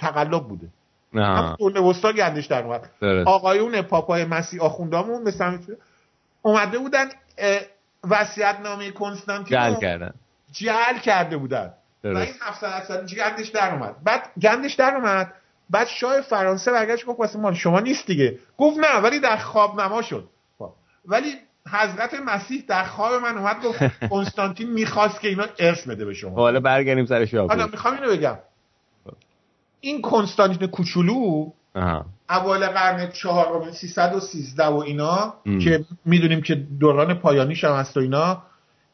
تقلب 0.00 0.48
بوده. 0.48 0.68
هم 1.14 1.56
دور 1.58 1.80
وسطا 1.80 2.12
گندش 2.12 2.46
در 2.46 2.62
اومد. 2.62 2.90
آقایون 3.26 3.82
پاپای 3.82 4.24
مسیح 4.24 4.62
آخوندامون 4.62 5.22
مثلا 5.22 5.58
اومده 6.42 6.78
بودن 6.78 7.08
وصیت 8.10 8.56
نامه 8.62 8.90
کنستانتین 8.90 9.58
جل 9.58 9.80
کردن. 9.80 10.14
جل 10.52 10.98
کرده 11.02 11.36
بودن. 11.36 11.72
و 12.04 12.16
این 12.16 12.34
700 12.40 12.84
سال 12.88 13.06
گندش 13.06 13.48
در 13.48 13.74
اومد. 13.74 13.94
بعد 14.04 14.30
گندش 14.42 14.74
در 14.74 14.94
اومد 14.94 15.32
بعد 15.70 15.86
شاه 15.86 16.20
فرانسه 16.20 16.72
برگشت 16.72 17.06
گفت 17.06 17.20
واسه 17.20 17.38
ما 17.38 17.54
شما 17.54 17.80
نیست 17.80 18.06
دیگه. 18.06 18.38
گفت 18.58 18.78
نه 18.78 18.96
ولی 18.96 19.20
در 19.20 19.36
خواب 19.36 19.80
نما 19.80 20.02
شد. 20.02 20.28
خب. 20.58 20.72
ولی 21.04 21.34
حضرت 21.72 22.14
مسیح 22.14 22.64
در 22.68 22.84
خواب 22.84 23.22
من 23.22 23.38
اومد 23.38 23.62
گفت 23.62 23.78
کنستانتین 24.10 24.70
می‌خواست 24.70 25.20
که 25.20 25.28
اینا 25.28 25.44
ارث 25.58 25.88
بده 25.88 26.04
به 26.04 26.14
شما. 26.14 26.34
حالا 26.34 26.60
برگردیم 26.60 27.06
سر 27.06 27.26
شاه. 27.26 27.48
حالا 27.48 27.66
می‌خوام 27.66 27.94
اینو 27.94 28.16
بگم. 28.16 28.38
این 29.80 30.02
کنستانتین 30.02 30.68
کوچولو 30.68 31.50
اول 32.28 32.66
قرن 32.66 33.10
چهارم 33.10 33.72
313 33.72 34.66
و 34.66 34.76
اینا 34.76 35.34
ام. 35.46 35.58
که 35.58 35.84
می‌دونیم 36.04 36.42
که 36.42 36.54
دوران 36.54 37.14
پایانیش 37.14 37.64
هم 37.64 37.72
هست 37.72 37.96
و 37.96 38.00
اینا 38.00 38.42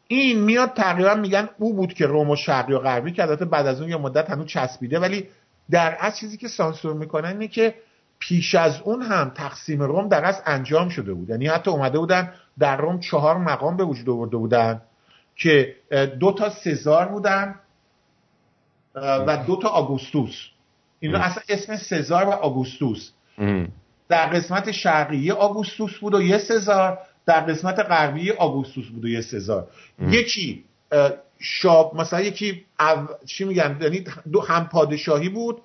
این 0.09 0.39
میاد 0.41 0.73
تقریبا 0.75 1.15
میگن 1.15 1.49
او 1.59 1.75
بود 1.75 1.95
که 1.95 2.07
روم 2.07 2.31
و 2.31 2.37
شرقی 2.37 2.73
و 2.73 2.79
غربی 2.79 3.13
که 3.13 3.23
البته 3.23 3.45
بعد 3.45 3.67
از 3.67 3.81
اون 3.81 3.91
یه 3.91 3.97
مدت 3.97 4.31
هنوز 4.31 4.47
چسبیده 4.47 4.99
ولی 4.99 5.29
در 5.71 5.97
اصل 6.01 6.21
چیزی 6.21 6.37
که 6.37 6.49
سانسور 6.49 6.95
می‌کنن 6.95 7.29
اینه 7.29 7.49
که 7.49 7.75
پیش 8.19 8.55
از 8.55 8.81
اون 8.85 9.03
هم 9.03 9.33
تقسیم 9.35 9.83
روم 9.83 10.09
در 10.09 10.25
اصل 10.25 10.43
انجام 10.47 10.89
شده 10.89 11.15
بود. 11.15 11.31
یعنی 11.31 11.47
حتی 11.47 11.71
اومده 11.71 11.99
بودن 11.99 12.33
در 12.59 12.77
روم 12.77 13.01
چهار 13.01 13.39
مقام 13.39 13.77
به 13.77 13.85
وجود 13.85 14.11
آورده 14.11 14.37
بودن 14.37 14.81
که 15.37 15.77
دو 16.21 16.33
تا 16.33 16.51
سزار 16.51 17.09
بودن 17.09 17.55
و 18.95 19.45
دو 19.47 19.57
تا 19.57 19.69
آگوستوس. 19.69 20.35
اینا 21.01 21.19
اصلا 21.19 21.43
اسم 21.49 21.77
سزار 21.77 22.25
و 22.25 22.31
آگوستوس. 22.31 23.11
در 24.09 24.27
قسمت 24.27 24.73
شرقی 24.73 25.31
آگوستوس 25.31 25.99
بود 25.99 26.15
و 26.15 26.23
یه 26.23 26.39
سزار. 26.39 26.99
در 27.27 27.41
قسمت 27.41 27.79
غربی 27.79 28.31
آگوستوس 28.31 28.87
بود 28.87 29.05
و 29.05 29.09
یه 29.09 29.21
سزار. 29.21 29.69
یکی 30.09 30.65
شاب 31.41 31.97
مثلا 31.97 32.21
یکی 32.21 32.65
چی 33.27 33.45
میگن؟ 33.45 33.79
یعنی 33.81 34.05
دو 34.33 34.41
هم 34.41 34.69
پادشاهی 34.69 35.29
بود 35.29 35.63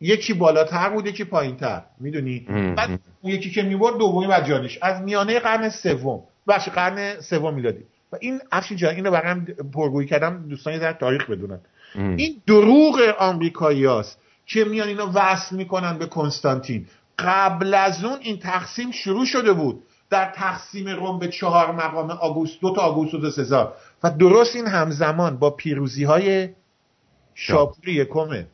یکی 0.00 0.34
بالاتر 0.34 0.88
بود 0.88 1.06
یکی 1.06 1.24
پایینتر. 1.24 1.82
می‌دونی؟ 2.00 2.38
بعد 2.76 3.00
اون 3.20 3.32
یکی 3.32 3.50
که 3.50 3.62
می‌برد 3.62 3.98
دومی 3.98 4.26
و 4.26 4.40
جانش. 4.40 4.78
از 4.82 5.02
میانه 5.02 5.38
قرن 5.38 5.68
سوم. 5.68 6.22
بخش 6.48 6.68
قرن 6.68 7.20
سوم 7.20 7.54
میلادی. 7.54 7.84
و 8.12 8.16
این 8.20 8.40
افشین 8.52 8.76
جان 8.76 8.94
اینو 8.94 9.10
برام 9.10 9.44
پرگویی 9.74 10.08
کردم 10.08 10.48
دوستان 10.48 10.78
در 10.78 10.92
تاریخ 10.92 11.30
بدونن. 11.30 11.60
این 11.94 12.42
دروغ 12.46 13.14
آمریکایی 13.18 13.86
هست 13.86 14.18
که 14.46 14.64
میان 14.64 14.88
اینا 14.88 15.10
وصل 15.14 15.56
می‌کنن 15.56 15.98
به 15.98 16.06
کنستانتین. 16.06 16.86
قبل 17.18 17.74
از 17.74 18.04
اون 18.04 18.18
این 18.20 18.38
تقسیم 18.38 18.90
شروع 18.90 19.26
شده 19.26 19.52
بود. 19.52 19.82
در 20.10 20.32
تقسیم 20.34 20.88
روم 20.88 21.18
به 21.18 21.28
چهار 21.28 21.72
مقام 21.72 22.10
آگوست 22.10 22.60
دو 22.60 22.74
تا 22.74 22.82
آگوست 22.82 23.14
و 23.14 23.30
سزار. 23.30 23.74
و 24.02 24.10
درست 24.10 24.56
این 24.56 24.66
همزمان 24.66 25.38
با 25.38 25.50
پیروزی 25.50 26.04
های 26.04 26.48
شاپور 27.34 27.88
یکمه 27.88 28.46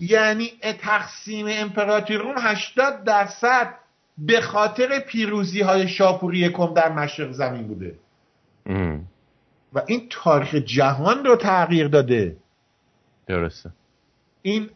یعنی 0.00 0.52
تقسیم 0.80 1.46
امپراتوری 1.48 2.18
روم 2.18 2.34
80 2.38 3.04
درصد 3.04 3.74
به 4.18 4.40
خاطر 4.40 4.98
پیروزی 4.98 5.60
های 5.60 5.88
شاپوری 5.88 6.38
یکم 6.38 6.74
در 6.74 6.92
مشرق 6.92 7.32
زمین 7.32 7.68
بوده. 7.68 7.98
و 9.72 9.82
این 9.86 10.06
تاریخ 10.10 10.54
جهان 10.54 11.24
رو 11.24 11.36
تغییر 11.36 11.88
داده. 11.88 12.36
درسته. 13.26 13.70
این 14.46 14.70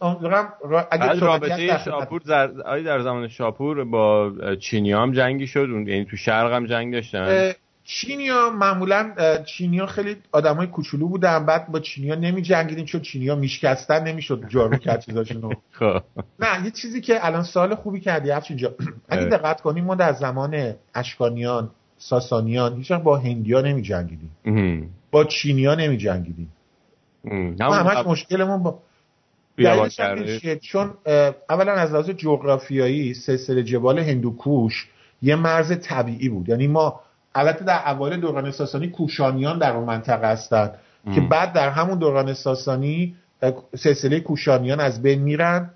اگه 0.90 1.20
رابطه 1.20 1.78
شاپور 1.84 2.20
در 2.20 2.46
در 2.80 3.02
زمان 3.02 3.28
شاپور 3.28 3.84
با 3.84 4.32
چینی 4.60 4.92
هم 4.92 5.12
جنگی 5.12 5.46
شد. 5.46 5.68
یعنی 5.68 6.04
تو 6.04 6.16
شرق 6.16 6.52
هم 6.52 6.66
جنگ 6.66 6.92
داشتن. 6.92 7.52
چینیا 7.84 8.50
معمولا 8.50 9.14
چینیا 9.44 9.86
خیلی 9.86 10.16
آدمای 10.32 10.66
کوچولو 10.66 11.08
بودن. 11.08 11.46
بعد 11.46 11.68
با 11.68 11.80
چینیا 11.80 12.14
نمی 12.14 12.42
جنگیدیم 12.42 12.84
چون 12.84 13.00
چینیا 13.00 13.34
میشکستن 13.34 14.04
نمی‌شد 14.04 14.44
جارو 14.48 14.76
کرد 14.76 15.04
چیزاشونو 15.04 15.50
خب. 15.78 16.02
نه 16.40 16.64
یه 16.64 16.70
چیزی 16.70 17.00
که 17.00 17.26
الان 17.26 17.42
سال 17.42 17.74
خوبی 17.74 18.00
کردی 18.00 18.30
افش 18.30 18.50
اینجا 18.50 18.74
اگه 19.08 19.24
دقت 19.24 19.60
کنیم 19.60 19.84
ما 19.84 19.94
در 19.94 20.12
زمان 20.12 20.74
اشکانیان 20.94 21.70
ساسانیان 21.98 22.76
هیچ 22.76 22.92
با 22.92 23.16
هندیا 23.16 23.60
نمی 23.60 23.82
جنگیدیم 23.82 24.30
با 25.10 25.24
چینیا 25.24 25.74
نمی 25.74 25.96
جنگیدیم 25.96 26.52
همش 27.60 28.06
مشکلمون 28.06 28.62
با 28.62 28.78
چون 30.62 30.94
اولا 31.50 31.72
از 31.72 31.92
لحاظ 31.92 32.10
جغرافیایی 32.10 33.14
سلسله 33.14 33.62
جبال 33.62 33.98
هندوکوش 33.98 34.88
یه 35.22 35.36
مرز 35.36 35.80
طبیعی 35.80 36.28
بود. 36.28 36.48
یعنی 36.48 36.66
ما 36.66 37.00
البته 37.34 37.64
در 37.64 37.90
اوایل 37.90 38.20
دوران 38.20 38.50
ساسانی 38.50 38.88
کوشانیان 38.88 39.58
در 39.58 39.76
اون 39.76 39.84
منطقه 39.84 40.28
هستند 40.28 40.74
که 41.14 41.20
بعد 41.20 41.52
در 41.52 41.70
همون 41.70 41.98
دوران 41.98 42.34
ساسانی 42.34 43.16
سلسله 43.76 44.20
کوشانیان 44.20 44.80
از 44.80 45.02
بین 45.02 45.22
میرن 45.22 45.70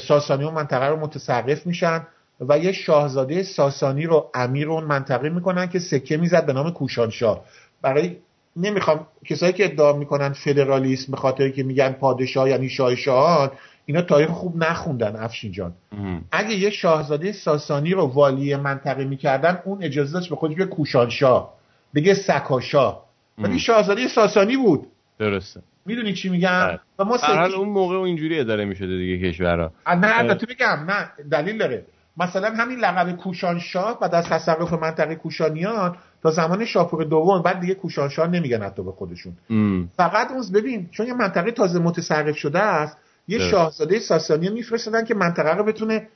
ساسانی 0.00 0.44
اون 0.44 0.54
منطقه 0.54 0.86
رو 0.86 0.96
متصرف 0.96 1.66
میشن 1.66 2.06
و 2.40 2.58
یه 2.58 2.72
شاهزاده 2.72 3.42
ساسانی 3.42 4.06
رو 4.06 4.30
امیر 4.34 4.70
اون 4.70 4.84
منطقه 4.84 5.28
می‌کنن 5.28 5.68
که 5.68 5.78
سکه 5.78 6.16
می‌زد 6.16 6.46
به 6.46 6.52
نام 6.52 6.70
کوشانشاه. 6.70 7.44
برای 7.82 8.16
نمی‌خوام 8.58 9.06
کسایی 9.24 9.52
که 9.52 9.64
ادعا 9.64 9.92
می‌کنن 9.92 10.32
فدرالیسم 10.32 11.12
به 11.12 11.18
خاطر 11.18 11.48
که 11.48 11.62
میگن 11.62 11.92
پادشاه 11.92 12.48
یعنی 12.48 12.68
شاه 12.68 12.94
شاهان 12.94 13.50
اینا 13.86 14.02
تاریخ 14.02 14.28
خوب 14.28 14.64
نخوندن 14.64 15.16
افشین 15.16 15.52
جان. 15.52 15.72
اگه 16.32 16.54
یه 16.54 16.70
شاهزاده 16.70 17.32
ساسانی 17.32 17.94
رو 17.94 18.06
والی 18.06 18.56
منطقه 18.56 19.04
می‌کردن 19.04 19.58
اون 19.64 19.82
اجازه 19.82 20.12
داشت 20.12 20.30
به 20.30 20.36
خودش 20.36 20.54
بگه 20.54 20.64
کوشانشاه 20.64 21.54
بگه 21.94 22.14
سکاشاه. 22.14 23.08
ولی 23.38 23.58
شاهزاده 23.58 24.08
ساسانی 24.08 24.56
بود. 24.56 24.86
درسته. 25.18 25.60
می‌دونی 25.86 26.12
چی 26.12 26.28
میگم؟ 26.28 26.66
بله. 26.68 26.80
و 26.98 27.04
ما 27.04 27.16
سکی... 27.16 27.54
اون 27.56 27.68
موقع 27.68 27.96
اینجوری 27.96 28.40
اداره 28.40 28.64
می‌شده 28.64 28.96
دیگه 28.98 29.30
کشورها. 29.30 29.72
نه 29.86 30.34
تو 30.34 30.46
بگم 30.46 30.86
نه 30.88 31.10
دلیل 31.30 31.58
داره. 31.58 31.84
مثلا 32.18 32.54
همین 32.54 32.78
لقب 32.78 33.16
کوشانشاه 33.16 33.98
و 34.00 34.14
از 34.14 34.24
تصرف 34.24 34.72
منطقه 34.72 35.14
کوشانیان 35.14 35.96
تا 36.22 36.30
زمان 36.30 36.64
شاپور 36.64 37.04
دوم 37.04 37.42
بعد 37.42 37.60
دیگه 37.60 37.74
کوشانشاه 37.74 38.28
نمیگن 38.28 38.62
حتی 38.62 38.82
به 38.82 38.92
خودشون 38.92 39.32
ام. 39.50 39.88
فقط 39.96 40.30
اون 40.30 40.44
ببین 40.54 40.88
چون 40.90 41.06
یه 41.06 41.14
منطقه 41.14 41.50
تازه 41.50 41.78
متصرف 41.78 42.36
شده 42.36 42.58
است 42.58 42.96
یه 43.28 43.38
ده. 43.38 43.50
شاهزاده 43.50 43.98
ساسانی 43.98 44.48
میفرستادن 44.48 45.04
که 45.04 45.14
منطقه 45.14 45.54
رو 45.56 45.64
بتونه 45.64 46.08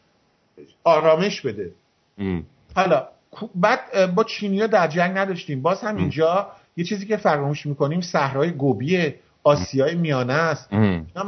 آرامش 0.84 1.40
بده 1.40 1.72
ام. 2.18 2.44
حالا 2.76 3.08
بعد 3.54 4.14
با 4.14 4.24
چینیا 4.24 4.66
در 4.66 4.88
جنگ 4.88 5.18
نداشتیم 5.18 5.62
باز 5.62 5.80
هم 5.80 5.96
اینجا 5.96 6.50
یه 6.76 6.84
چیزی 6.84 7.06
که 7.06 7.16
فراموش 7.16 7.66
می‌کنیم 7.66 8.00
صحرای 8.00 8.50
گوبی 8.50 9.14
آسیای 9.44 9.94
میانه 9.94 10.32
است. 10.32 10.72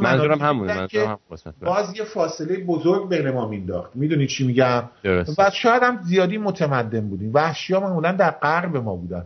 منظورم 0.02 0.38
همونه 0.38 0.86
که 0.86 1.16
باز 1.60 1.96
یه 1.98 2.04
فاصله 2.04 2.56
بزرگ 2.56 3.08
بین 3.08 3.30
ما 3.30 3.48
مینداخت. 3.48 3.96
می‌دونی 3.96 4.26
چی 4.26 4.46
میگم؟ 4.46 4.82
و 5.38 5.50
شاید 5.52 5.82
هم 5.82 5.98
زیادی 6.02 6.38
متمدن 6.38 7.08
بودیم. 7.08 7.30
وحشی 7.34 7.74
ها 7.74 7.80
معمولا 7.80 8.12
در 8.12 8.30
غرب 8.30 8.76
ما 8.76 8.96
بودن. 8.96 9.24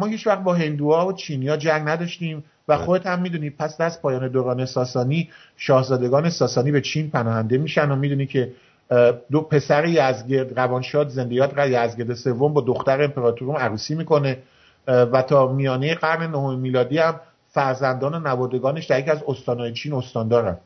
ما 0.00 0.06
هیچ 0.06 0.26
وقت 0.26 0.42
با 0.42 0.54
هندوها 0.54 1.06
و 1.06 1.12
چینیا 1.12 1.56
جنگ 1.56 1.88
نداشتیم 1.88 2.44
و 2.68 2.76
خودت 2.76 3.06
هم 3.06 3.22
می‌دونی 3.22 3.50
پس 3.50 3.80
از 3.80 4.02
پایان 4.02 4.28
دوران 4.28 4.66
ساسانی 4.66 5.28
شاهزادگان 5.56 6.30
ساسانی 6.30 6.72
به 6.72 6.80
چین 6.80 7.10
پناهنده 7.10 7.58
میشن 7.58 7.90
و 7.90 7.96
می‌دونی 7.96 8.26
که 8.26 8.52
دو 9.30 9.40
پسر 9.40 9.84
یزگرد 9.84 10.58
روانشاد 10.58 11.08
زندیات 11.08 11.58
یزگرد 11.58 12.14
سوم 12.14 12.52
با 12.52 12.60
دختر 12.60 13.02
امپراتوروم 13.02 13.56
عروسی 13.56 13.94
می‌کنه. 13.94 14.38
و 14.86 15.22
تا 15.22 15.52
میانه 15.52 15.94
قرن 15.94 16.30
نهم 16.30 16.58
میلادی 16.58 16.98
هم 16.98 17.20
فرزندان 17.54 18.14
و 18.14 18.18
نوادگانش 18.18 18.86
در 18.86 19.00
یکی 19.00 19.10
از 19.10 19.24
استانهای 19.28 19.72
چین 19.72 19.92
استان 19.92 20.28
دارن. 20.28 20.58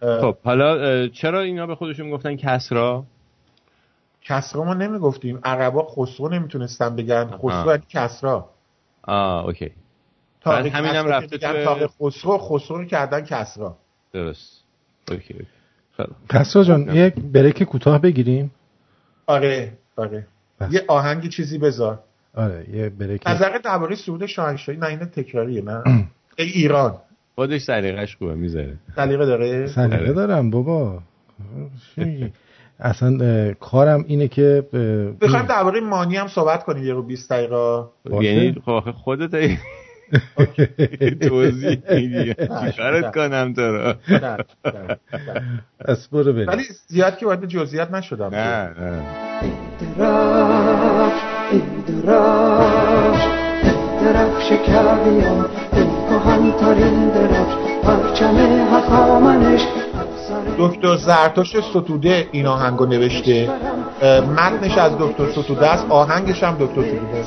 خب 0.00 0.36
حالا 0.44 1.08
چرا 1.08 1.40
اینا 1.40 1.66
به 1.66 1.74
خودشون 1.74 2.10
گفتن 2.10 2.36
کسرا؟ 2.36 3.04
کسرا 4.22 4.64
ما 4.64 4.74
نمی‌گفتیم. 4.74 5.40
عربا 5.44 5.86
خسرو 5.86 6.28
نمی‌تونستن 6.28 6.96
بگن. 6.96 7.30
خسرو 7.30 7.70
یعنی 7.70 7.82
کسرا. 7.88 8.50
آه 9.02 9.46
اوکی. 9.46 9.70
تاق 10.40 10.66
همینم 10.66 11.06
رفته 11.06 11.38
تو 11.38 11.88
خسرو 12.00 12.38
خسرو 12.38 12.78
رو 12.78 12.84
کردن 12.84 13.20
کسرا. 13.20 13.76
درست. 14.12 14.64
اوکی 15.10 15.46
کسرا 16.28 16.64
جان 16.64 16.96
یک 16.96 17.14
بریک 17.14 17.62
کوتاه 17.62 17.98
بگیریم. 17.98 18.50
آره 19.26 19.72
آره. 19.96 20.26
یه 20.70 20.84
آهنگی 20.88 21.28
چیزی 21.28 21.58
بذار. 21.58 21.98
آره 22.38 22.66
یه 22.72 22.88
بریک. 22.88 23.22
نظر 23.26 23.58
درباره 23.58 23.96
سعود 23.96 24.26
شاهنشاهی 24.26 24.78
نه 24.78 24.86
این 24.86 24.98
تکراریه. 24.98 25.62
نه 25.62 25.82
ای 26.38 26.46
ایران. 26.48 26.94
خودش 27.34 27.60
سلیقش 27.60 28.16
خوبه 28.16 28.34
می‌ذاره. 28.34 28.76
سلیقه 28.96 29.26
داره؟ 29.26 29.66
سلیقه 29.66 29.96
آره. 29.96 30.12
دارم 30.12 30.50
بابا. 30.50 31.02
اصلا 32.80 33.54
کارم 33.60 34.04
اینه 34.08 34.28
که 34.28 34.64
بخوایم 35.20 35.46
درباره 35.46 35.80
مانی 35.80 36.16
هم 36.16 36.28
صحبت 36.28 36.64
کنیم 36.64 36.84
یه 36.84 36.92
رو 36.92 37.02
20 37.02 37.30
دقیقه. 37.30 37.84
یعنی 38.20 38.62
خودت 39.04 39.30
توضیح 41.28 41.78
میدی. 41.90 42.34
کارت 42.78 43.14
کنم 43.14 43.52
تو 43.52 43.62
رو؟ 43.62 43.94
از 45.80 46.08
برو 46.08 46.32
بریم. 46.32 46.48
ولی 46.48 46.62
زیاد 46.86 47.16
که 47.18 47.26
وارد 47.26 47.46
جزئیات 47.46 47.90
نشدم. 47.90 48.34
نه 48.34 48.74
نه. 48.80 49.02
درفش 52.08 53.26
درفش 54.02 54.52
کبیان 54.52 55.46
ای 55.72 55.86
کهنترین 56.08 57.08
درفش 57.08 57.54
پرچم 57.82 58.36
هخامنش. 58.72 59.66
دکتر 60.58 60.96
زرتاش 60.96 61.60
ستوده 61.60 62.28
این 62.32 62.46
آهنگو 62.46 62.86
نوشته. 62.86 63.50
متنش 64.36 64.78
از 64.78 64.92
دکتر 64.98 65.42
ستوده 65.42 65.66
است. 65.66 65.86
آهنگش 65.88 66.42
هم 66.42 66.56
دکتر 66.60 66.82
ستوده 66.82 67.22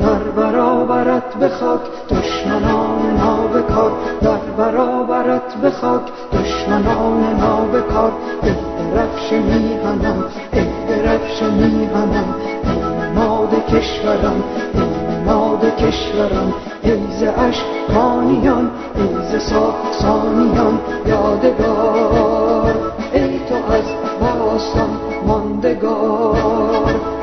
در 0.00 0.18
برابرت 0.36 1.34
به 1.34 1.48
خاک 1.48 1.80
دشمنان 2.10 3.16
نابکار 3.16 3.92
در 4.22 4.36
برابرت 4.36 5.54
به 5.62 5.70
خاک 5.70 6.02
دشمنان 6.32 7.36
نابکار 7.40 8.12
ای 8.42 8.50
درفش 8.50 9.32
میهنم 9.32 10.24
میهنم 11.50 12.34
ای 12.64 12.74
نماد 13.12 13.66
کشورم 13.66 14.44
ای 14.74 14.80
نماد 15.20 15.76
کشورم 15.76 16.54
ای 16.82 17.02
ز 17.02 17.22
اشکانیان 17.22 18.70
ای 18.96 19.19
ز 19.19 19.42
ساسانیان 19.42 20.80
یادگار 21.06 22.74
ای 23.12 23.38
تو 23.38 23.54
از 23.54 23.84
باستان 24.20 24.90
ماندگار. 25.26 27.21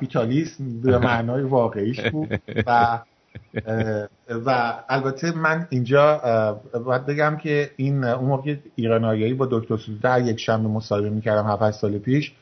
کپیتالیسم 0.00 0.80
به 0.80 0.98
معنای 0.98 1.42
واقعیش 1.42 2.00
بود. 2.00 2.40
و 2.66 2.98
و 4.46 4.74
البته 4.88 5.32
من 5.36 5.66
اینجا 5.70 6.20
باید 6.84 7.06
بگم 7.06 7.36
که 7.36 7.70
این 7.76 8.04
اون 8.04 8.28
موقع 8.28 8.56
ایرانایی 8.74 9.34
با 9.34 9.48
دکتر 9.50 9.76
در 10.02 10.20
یک 10.20 10.40
شنبه 10.40 10.68
مصاحبه 10.68 11.10
می‌کردم 11.10 11.46
7 11.46 11.70
سال 11.70 11.98
پیش 11.98 12.32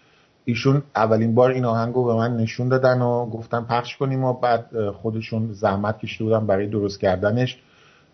ایشون 0.44 0.82
اولین 0.96 1.34
بار 1.34 1.50
این 1.50 1.64
آهنگ 1.64 1.94
رو 1.94 2.04
به 2.04 2.14
من 2.14 2.36
نشون 2.36 2.68
دادن 2.68 3.02
و 3.02 3.26
گفتن 3.26 3.64
پخش 3.64 3.96
کنیم 3.96 4.24
و 4.24 4.32
بعد 4.32 4.90
خودشون 4.90 5.52
زحمت 5.52 5.98
کشیده 5.98 6.24
بودن 6.24 6.46
برای 6.46 6.66
درست 6.66 7.00
کردنش 7.00 7.58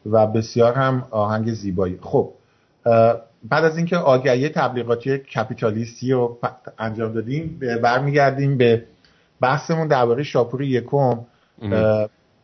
و 0.07 0.27
بسیار 0.27 0.73
هم 0.73 1.07
آهنگ 1.11 1.53
زیبایی. 1.53 1.99
خب 2.03 2.33
بعد 3.45 3.65
از 3.65 3.77
اینکه 3.77 3.97
آگهی 3.97 4.49
تبلیغاتی 4.49 5.19
کپیتالیستی 5.19 6.13
رو 6.13 6.39
انجام 6.79 7.13
دادیم 7.13 7.61
برمیگردیم 7.83 8.59
به 8.59 8.85
بحثمون 9.45 9.89
درباره 9.89 10.23
شاپور 10.23 10.63
یکم 10.63 11.19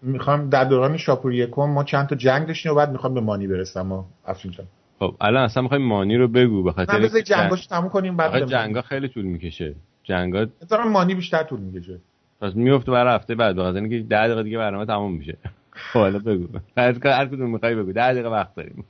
می‌خوام 0.02 0.48
در 0.48 0.64
دوران 0.64 0.96
شاپور 0.96 1.34
یکم 1.34 1.62
ما 1.62 1.84
چند 1.84 2.08
تا 2.08 2.16
جنگ 2.16 2.46
داشتیم 2.46 2.72
و 2.72 2.74
بعد 2.74 2.92
می‌خوام 2.92 3.14
به 3.14 3.20
مانی 3.20 3.46
برسم 3.46 3.82
ما 3.82 4.06
افشین 4.26 4.50
جان. 4.50 4.66
خب 4.98 5.14
الان 5.20 5.44
اصلا 5.44 5.62
می‌خوایم 5.62 5.86
مانی 5.86 6.16
رو 6.16 6.28
بگو 6.28 6.62
به 6.62 6.72
خاطر 6.72 6.96
اینکه 6.96 7.22
جنگاشو 7.22 7.68
تموم 7.68 7.88
کنیم 7.88 8.16
بعد 8.16 8.46
جنگا 8.46 8.82
خیلی 8.82 9.08
طول 9.08 9.24
می‌کشه. 9.24 9.74
جنگا 10.02 10.46
مثلا 10.62 10.84
مانی 10.84 11.14
بیشتر 11.14 11.42
طول 11.42 11.60
می‌کشه. 11.60 11.98
پس 12.40 12.54
میفته 12.54 12.92
برای 12.92 13.14
هفته 13.14 13.34
بعد 13.34 13.56
به 13.56 13.62
اینکه 13.62 13.98
10 13.98 14.26
دقیقه 14.26 14.42
دیگه 14.42 14.58
برنامه 14.58 14.86
تموم 14.86 15.12
میشه. 15.12 15.36
خب 15.92 15.98
حالا 15.98 16.18
بگو. 16.18 16.46
هر 16.76 17.26
کدوم 17.26 17.50
می‌خوای 17.50 17.74
بگو. 17.74 17.92
10 17.92 18.12
دقیقه 18.12 18.28
وقت 18.28 18.54
داریم. 18.54 18.84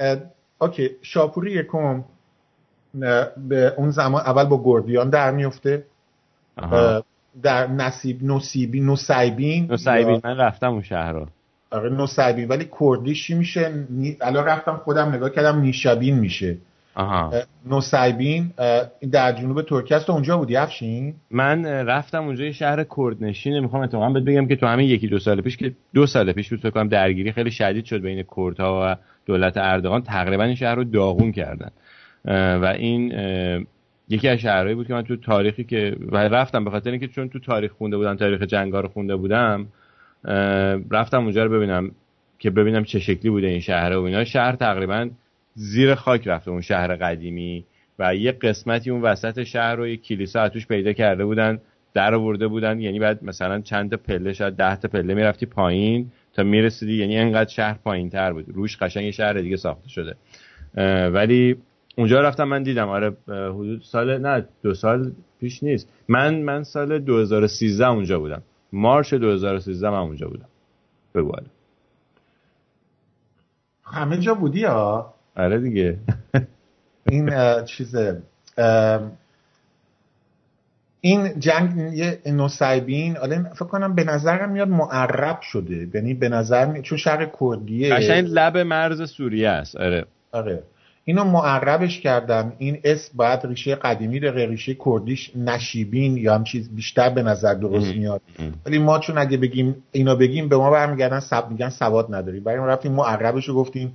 اوکی. 0.60 0.90
شاپوری 1.02 1.52
یکم 1.52 2.04
به 3.36 3.74
اون 3.76 3.90
زمان 3.90 4.22
اول 4.22 4.44
با 4.44 4.62
گردیان 4.64 5.10
در 5.10 5.30
میفته 5.30 5.84
در 7.42 7.66
نصیب 7.66 8.18
نصیبی 8.22 8.80
نصیبین 8.80 9.68
نصیبین. 9.70 10.20
من 10.24 10.36
رفتم 10.36 10.72
اون 10.72 10.82
شهر 10.82 11.12
رو. 11.12 11.26
آره 11.70 11.90
نصیبین. 11.90 12.48
ولی 12.48 12.68
کردیش 12.80 13.30
میشه؟ 13.30 13.86
الان 14.20 14.44
رفتم 14.44 14.80
خودم 14.84 15.14
نگاه 15.14 15.30
کردم 15.30 15.60
نیشابین 15.60 16.18
میشه. 16.18 16.56
نصیبین 17.66 18.50
در 19.12 19.32
جنوب 19.32 19.62
ترکیه 19.62 19.96
است. 19.96 20.10
اونجا 20.10 20.36
بودی 20.36 20.56
افشین؟ 20.56 21.14
من 21.30 21.64
رفتم 21.66 22.24
اونجا 22.24 22.44
یه 22.44 22.52
شهر 22.52 22.84
کردنشینه 22.96 23.60
می‌خوام 23.60 23.82
اتفاقا 23.82 24.10
بهت 24.10 24.24
بگم 24.24 24.46
که 24.46 24.56
تو 24.56 24.66
همین 24.66 24.88
یکی 24.88 25.08
دو 25.08 25.18
سال 25.18 25.40
پیش 25.40 25.56
که 25.56 25.72
دو 25.94 26.06
سال 26.06 26.32
پیش 26.32 26.50
بود 26.50 26.60
فکر 26.60 26.70
کنم 26.70 26.88
درگیری 26.88 27.32
خیلی 27.32 27.50
شدید 27.50 27.84
شد 27.84 28.02
بین 28.02 28.24
کردها 28.36 28.82
و 28.84 28.96
دولت 29.26 29.56
اردوغان. 29.56 30.02
تقریبا 30.02 30.44
این 30.44 30.54
شهر 30.54 30.74
رو 30.74 30.84
داغون 30.84 31.32
کردن. 31.32 31.70
و 32.62 32.74
این 32.78 33.12
یکی 34.12 34.28
از 34.28 34.38
شهرهایی 34.38 34.74
بود 34.74 34.86
که 34.86 34.94
من 34.94 35.02
تو 35.02 35.16
تاریخی 35.16 35.64
که 35.64 35.96
و 36.12 36.16
رفتم 36.16 36.64
به 36.64 36.70
خاطر 36.70 36.90
اینکه 36.90 37.08
چون 37.08 37.28
تو 37.28 37.38
تاریخ 37.38 37.72
خونده 37.72 37.96
بودم 37.96 38.16
تاریخ 38.16 38.42
جنگا 38.42 38.80
رو 38.80 38.88
خونده 38.88 39.16
بودم 39.16 39.66
رفتم 40.90 41.22
اونجا 41.22 41.44
رو 41.44 41.56
ببینم 41.56 41.90
که 42.38 42.50
ببینم 42.50 42.84
چه 42.84 42.98
شکلی 42.98 43.30
بوده 43.30 43.46
این 43.46 43.60
شهر 43.60 43.96
و 43.96 44.02
اینا. 44.02 44.24
شهر 44.24 44.56
تقریبا 44.56 45.10
زیر 45.54 45.94
خاک 45.94 46.28
رفته 46.28 46.50
اون 46.50 46.60
شهر 46.60 46.96
قدیمی. 46.96 47.64
و 47.98 48.14
یه 48.14 48.32
قسمتی 48.32 48.90
اون 48.90 49.02
وسط 49.02 49.42
شهر 49.42 49.74
رو 49.74 49.88
یه 49.88 49.96
کلیسا 49.96 50.48
توش 50.48 50.66
پیدا 50.66 50.92
کرده 50.92 51.24
بودن 51.24 51.58
در 51.94 52.14
آورده 52.14 52.48
بودن. 52.48 52.80
یعنی 52.80 52.98
بعد 52.98 53.24
مثلا 53.24 53.60
چند 53.60 53.90
تا 53.90 53.96
پله 53.96 54.32
شاید 54.32 54.54
ده 54.54 54.76
تا 54.76 54.88
پله 54.88 55.14
می‌رفتی 55.14 55.46
پایین 55.46 56.10
تا 56.34 56.42
می‌رسیدی. 56.42 56.94
یعنی 56.94 57.18
انقدر 57.18 57.50
شهر 57.50 57.78
پایین 57.84 58.10
تر 58.10 58.32
بود. 58.32 58.44
روش 58.48 58.76
قشنگ 58.76 59.10
شهر 59.10 59.32
دیگه 59.32 59.56
ساخته 59.56 59.88
شده. 59.88 60.14
ولی 61.08 61.56
اونجا 61.96 62.20
رفتم 62.20 62.44
من 62.44 62.62
دیدم. 62.62 62.88
آره 62.88 63.16
حدود 63.28 63.82
سال 63.82 64.18
نه 64.18 64.46
دو 64.62 64.74
سال 64.74 65.12
پیش 65.40 65.62
نیست. 65.62 65.88
من 66.08 66.42
من 66.42 66.62
سال 66.64 66.98
2013 66.98 67.86
اونجا 67.86 68.18
بودم. 68.18 68.42
مارچ 68.72 69.14
2013 69.14 69.90
من 69.90 69.98
اونجا 69.98 70.28
بودم. 70.28 70.48
بگو 71.14 71.32
همه 73.84 74.18
جا 74.18 74.34
بودی 74.34 74.64
ها؟ 74.64 75.14
آره 75.36 75.58
دیگه. 75.60 75.98
این 77.08 77.30
چیزه. 77.64 78.22
این 81.00 81.40
جنگ 81.40 81.92
یه 81.94 82.20
نوسایبین 82.26 83.16
آره 83.16 83.42
فکر 83.54 83.64
کنم 83.64 83.94
به 83.94 84.04
نظرم 84.04 84.52
میاد 84.52 84.68
معرب 84.68 85.40
شده. 85.40 85.88
یعنی 85.94 86.14
به 86.14 86.28
نظر 86.28 86.66
می... 86.66 86.82
چون 86.82 86.98
شهر 86.98 87.30
کردیه. 87.40 87.94
قشنگ 87.94 88.28
لب 88.30 88.58
مرز 88.58 89.10
سوریه 89.10 89.48
است. 89.48 89.76
آره. 89.76 90.04
آره. 90.32 90.62
اینو 91.04 91.24
معربش 91.24 92.00
کردم. 92.00 92.52
این 92.58 92.78
اسم 92.84 93.16
باید 93.16 93.40
ریشه 93.44 93.74
قدیمی 93.74 94.20
داره 94.20 94.46
ریشه 94.46 94.76
کردیش 94.84 95.30
نشیبین 95.36 96.16
یا 96.16 96.34
هم 96.34 96.44
چیز 96.44 96.74
بیشتر 96.74 97.10
به 97.10 97.22
نظر 97.22 97.54
درست 97.54 97.94
میاد. 97.94 98.20
ولی 98.66 98.78
ما 98.78 98.98
چون 98.98 99.18
اگه 99.18 99.36
بگیم 99.36 99.76
اینا 99.92 100.14
بگیم 100.14 100.48
به 100.48 100.56
ما 100.56 100.70
برمیگردن 100.70 101.20
سب 101.20 101.50
میگن 101.50 101.68
سواد 101.68 102.14
نداری. 102.14 102.40
برای 102.40 102.58
ما 102.58 102.66
رفتیم 102.66 102.92
معربش 102.92 103.48
رو 103.48 103.54
گفتیم 103.54 103.92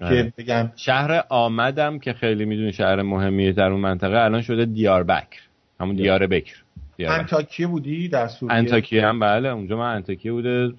که. 0.00 0.32
بگن 0.38 0.72
شهر 0.76 1.24
آمدم 1.28 1.98
که 1.98 2.12
خیلی 2.12 2.44
می‌دونی 2.44 2.72
شهر 2.72 3.02
مهمیه 3.02 3.52
در 3.52 3.70
اون 3.70 3.80
منطقه 3.80 4.16
الان 4.16 4.42
شده 4.42 4.64
دیار 4.64 5.04
بکر. 5.04 5.40
همون 5.80 5.96
دیار. 5.96 6.26
بکر. 6.26 6.56
انتاکیه 6.98 7.66
بودی؟ 7.66 8.08
در 8.08 8.28
سوریه؟ 8.28 8.56
انتاکیه 8.56 9.06
هم 9.06 9.20
بله. 9.20 9.48
اونجا 9.48 9.76
من 9.76 9.94
انتاکیه 9.94 10.32
بوده 10.32 10.72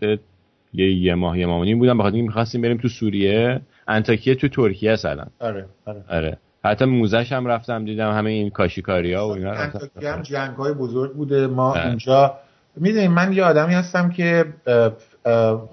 یه 0.73 0.95
یه 0.95 1.15
ماه 1.15 1.39
یه 1.39 1.45
ماه 1.45 1.75
بودم. 1.75 1.97
بخاطر 1.97 2.15
اینکه 2.15 2.27
می‌خواستیم 2.27 2.61
بریم 2.61 2.77
تو 2.77 2.87
سوریه. 2.87 3.61
انتاکیه 3.91 4.35
تو 4.35 4.47
ترکیه 4.47 4.91
اصلا 4.91 5.25
آره 5.39 5.65
آره. 5.85 6.03
آره. 6.09 6.37
حتی 6.65 6.85
موزش 6.85 7.31
هم 7.31 7.47
رفتم 7.47 7.85
دیدم 7.85 8.11
همه 8.11 8.29
این 8.29 8.49
کاشیکاریا 8.49 9.27
و 9.27 9.31
اینا 9.31 9.51
انتاکیه 9.51 10.11
هم 10.11 10.21
جنگ 10.21 10.55
های 10.55 10.73
بزرگ 10.73 11.13
بوده. 11.13 11.47
ما 11.47 11.73
اه. 11.73 11.87
اینجا 11.87 12.33
می‌دونی 12.75 13.07
من 13.07 13.33
یه 13.33 13.43
آدمی 13.43 13.73
هستم 13.73 14.09
که 14.09 14.45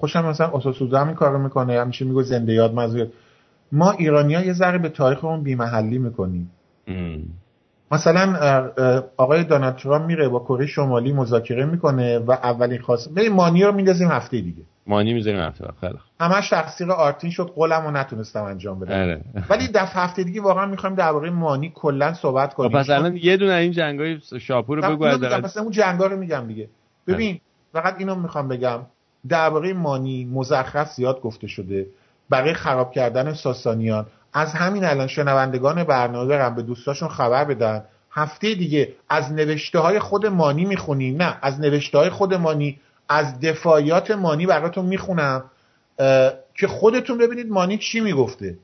خوشم 0.00 0.26
مثلا 0.26 0.50
اساسودا 0.54 0.98
هم 0.98 1.06
این 1.06 1.16
کارو 1.16 1.38
می‌کنه 1.38 1.80
همیشه 1.80 2.04
میگه 2.04 2.22
زنده 2.22 2.52
یاد 2.52 2.74
مزید 2.74 3.12
ما 3.72 3.90
ایرانیا 3.90 4.40
یه 4.40 4.52
ذره 4.52 4.78
به 4.78 4.88
تاریخمون 4.88 5.42
بی‌محلی 5.42 5.98
می‌کنیم. 5.98 6.50
مثلا 7.90 8.34
آقای 9.16 9.44
دونالد 9.44 9.76
ترامپ 9.76 10.06
میره 10.06 10.28
با 10.28 10.38
کره 10.38 10.66
شمالی 10.66 11.12
مذاکره 11.12 11.64
می‌کنه 11.64 12.18
و 12.18 12.30
اولین 12.30 12.78
خواست 12.78 13.14
به 13.14 13.28
مانی 13.28 13.64
رو 13.64 13.72
میندازیم 13.72 14.08
هفته 14.08 14.40
دیگه. 14.40 14.62
مانی 14.88 15.14
می‌ذاریم 15.14 15.40
هفته 15.40 15.64
خیلی 15.80 15.98
همش 16.20 16.48
تقصیر 16.50 16.92
آرتین 16.92 17.30
شد 17.30 17.46
قولم 17.46 17.84
رو 17.84 17.90
نتونستم 17.90 18.44
انجام 18.44 18.80
بدم. 18.80 18.94
اره. 18.94 19.20
ولی 19.50 19.68
دفعه 19.68 20.02
هفته 20.02 20.24
دیگه 20.24 20.40
واقعا 20.40 20.66
می‌خوایم 20.66 20.96
درباره 20.96 21.30
مانی 21.30 21.72
کلا 21.74 22.14
صحبت 22.14 22.54
کنیم. 22.54 22.72
پس 22.72 22.90
الان 22.90 23.16
یه 23.16 23.36
دونه 23.36 23.52
این 23.54 23.72
جنگای 23.72 24.18
شاپور 24.40 24.78
رو 24.78 24.96
بگو 24.96 25.04
از 25.04 25.22
مثلا 25.22 25.62
اون 25.62 25.72
جنگا 25.72 26.06
رو 26.06 26.16
میگم 26.16 26.46
دیگه. 26.46 26.68
ببین 27.06 27.40
فقط 27.72 27.94
اینو 27.98 28.14
می‌خوام 28.14 28.48
بگم. 28.48 28.80
درباره 29.28 29.72
مانی 29.72 30.24
مزخرف 30.24 30.88
زیاد 30.88 31.20
گفته 31.20 31.46
شده 31.46 31.86
برای 32.30 32.54
خراب 32.54 32.92
کردن 32.92 33.34
ساسانیان. 33.34 34.06
از 34.32 34.52
همین 34.52 34.84
الان 34.84 35.06
شنوندگان 35.06 35.84
برنامه 35.84 36.28
برن 36.28 36.54
به 36.54 36.62
دوستاشون 36.62 37.08
خبر 37.08 37.44
بدن. 37.44 37.84
هفته 38.10 38.54
دیگه 38.54 38.92
از 39.08 39.32
نوشته 39.32 39.78
های 39.78 39.98
خود 39.98 40.26
مانی 40.26 40.64
می‌خونیم. 40.64 41.22
نه 41.22 41.38
از 41.42 41.60
نوشته 41.60 41.98
های 41.98 42.10
خود 42.10 42.34
مانی 42.34 42.78
از 43.08 43.40
دفاعیات 43.40 44.10
مانی 44.10 44.46
براتون 44.46 44.84
می‌خونم 44.84 45.44
که 46.54 46.66
خودتون 46.68 47.18
ببینید 47.18 47.50
مانی 47.50 47.78
چی 47.78 48.00
می‌گفته. 48.00 48.56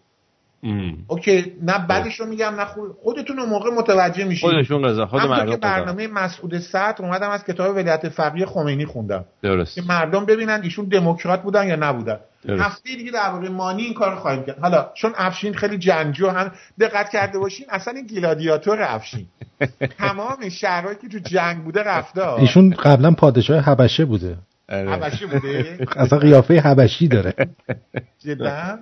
اوکی 1.06 1.52
نه 1.62 1.86
بعدش 1.86 2.20
رو 2.20 2.26
میگم 2.26 2.54
نه 2.54 2.66
خودتون 3.02 3.38
اون 3.38 3.48
موقع 3.48 3.70
متوجه 3.70 4.24
میشید. 4.24 4.50
خودشون 4.50 4.84
رضا 4.84 5.06
خود 5.06 5.20
مردم 5.20 5.50
که 5.50 5.56
برنامه 5.56 6.06
مسعود 6.08 6.58
صدر 6.58 6.96
اومدم 6.98 7.30
از 7.30 7.44
کتاب 7.44 7.76
ولایت 7.76 8.08
فقیه 8.08 8.46
خمینی 8.46 8.86
خوندم. 8.86 9.24
درست. 9.42 9.74
که 9.74 9.82
مردم 9.88 10.26
ببینن 10.26 10.60
ایشون 10.62 10.84
دموکرات 10.84 11.42
بودن 11.42 11.68
یا 11.68 11.76
نبودن. 11.76 12.18
هفته 12.48 12.96
دیگه 12.96 13.10
درباره 13.10 13.48
مانی 13.48 13.82
این 13.82 13.94
کار 13.94 14.14
خواهیم 14.14 14.44
کرد. 14.44 14.58
حالا 14.58 14.90
چون 14.94 15.12
افشین 15.16 15.54
خیلی 15.54 15.78
جنگجو 15.78 16.28
هم 16.28 16.52
دقت 16.80 17.10
کرده 17.10 17.38
باشین 17.38 17.66
اصلا 17.70 17.94
این 17.94 18.06
گلادیاتور 18.06 18.82
افشین. 18.82 19.26
تمام 19.98 20.48
شهرهایی 20.48 20.96
که 21.02 21.08
تو 21.08 21.18
جنگ 21.18 21.64
بوده 21.64 21.82
رفته 21.82 22.28
ایشون 22.28 22.70
قبلا 22.70 23.10
پادشاه 23.10 23.60
حبشه 23.60 24.04
بوده. 24.04 24.36
حبشی 24.68 25.26
بوده؟ 25.26 25.78
اصلا 25.96 26.18
قیافه 26.18 26.60
حبشی 26.60 27.08
داره. 27.08 27.34
جدا؟ 28.18 28.78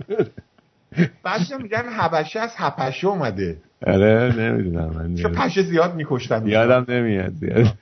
بعدش 1.23 1.53
میگن 1.63 1.89
حبشه 1.89 2.41
از 2.41 2.57
حبشه 2.57 3.07
اومده. 3.07 3.57
آره 3.87 4.35
نمی‌دونم 4.39 4.91
من 4.91 5.15
چون 5.15 5.33
پشه 5.33 5.63
زیاد 5.63 5.95
میکشتن. 5.95 6.47
یادم 6.47 6.95
نمیاد. 6.95 7.33
زیاد 7.33 7.75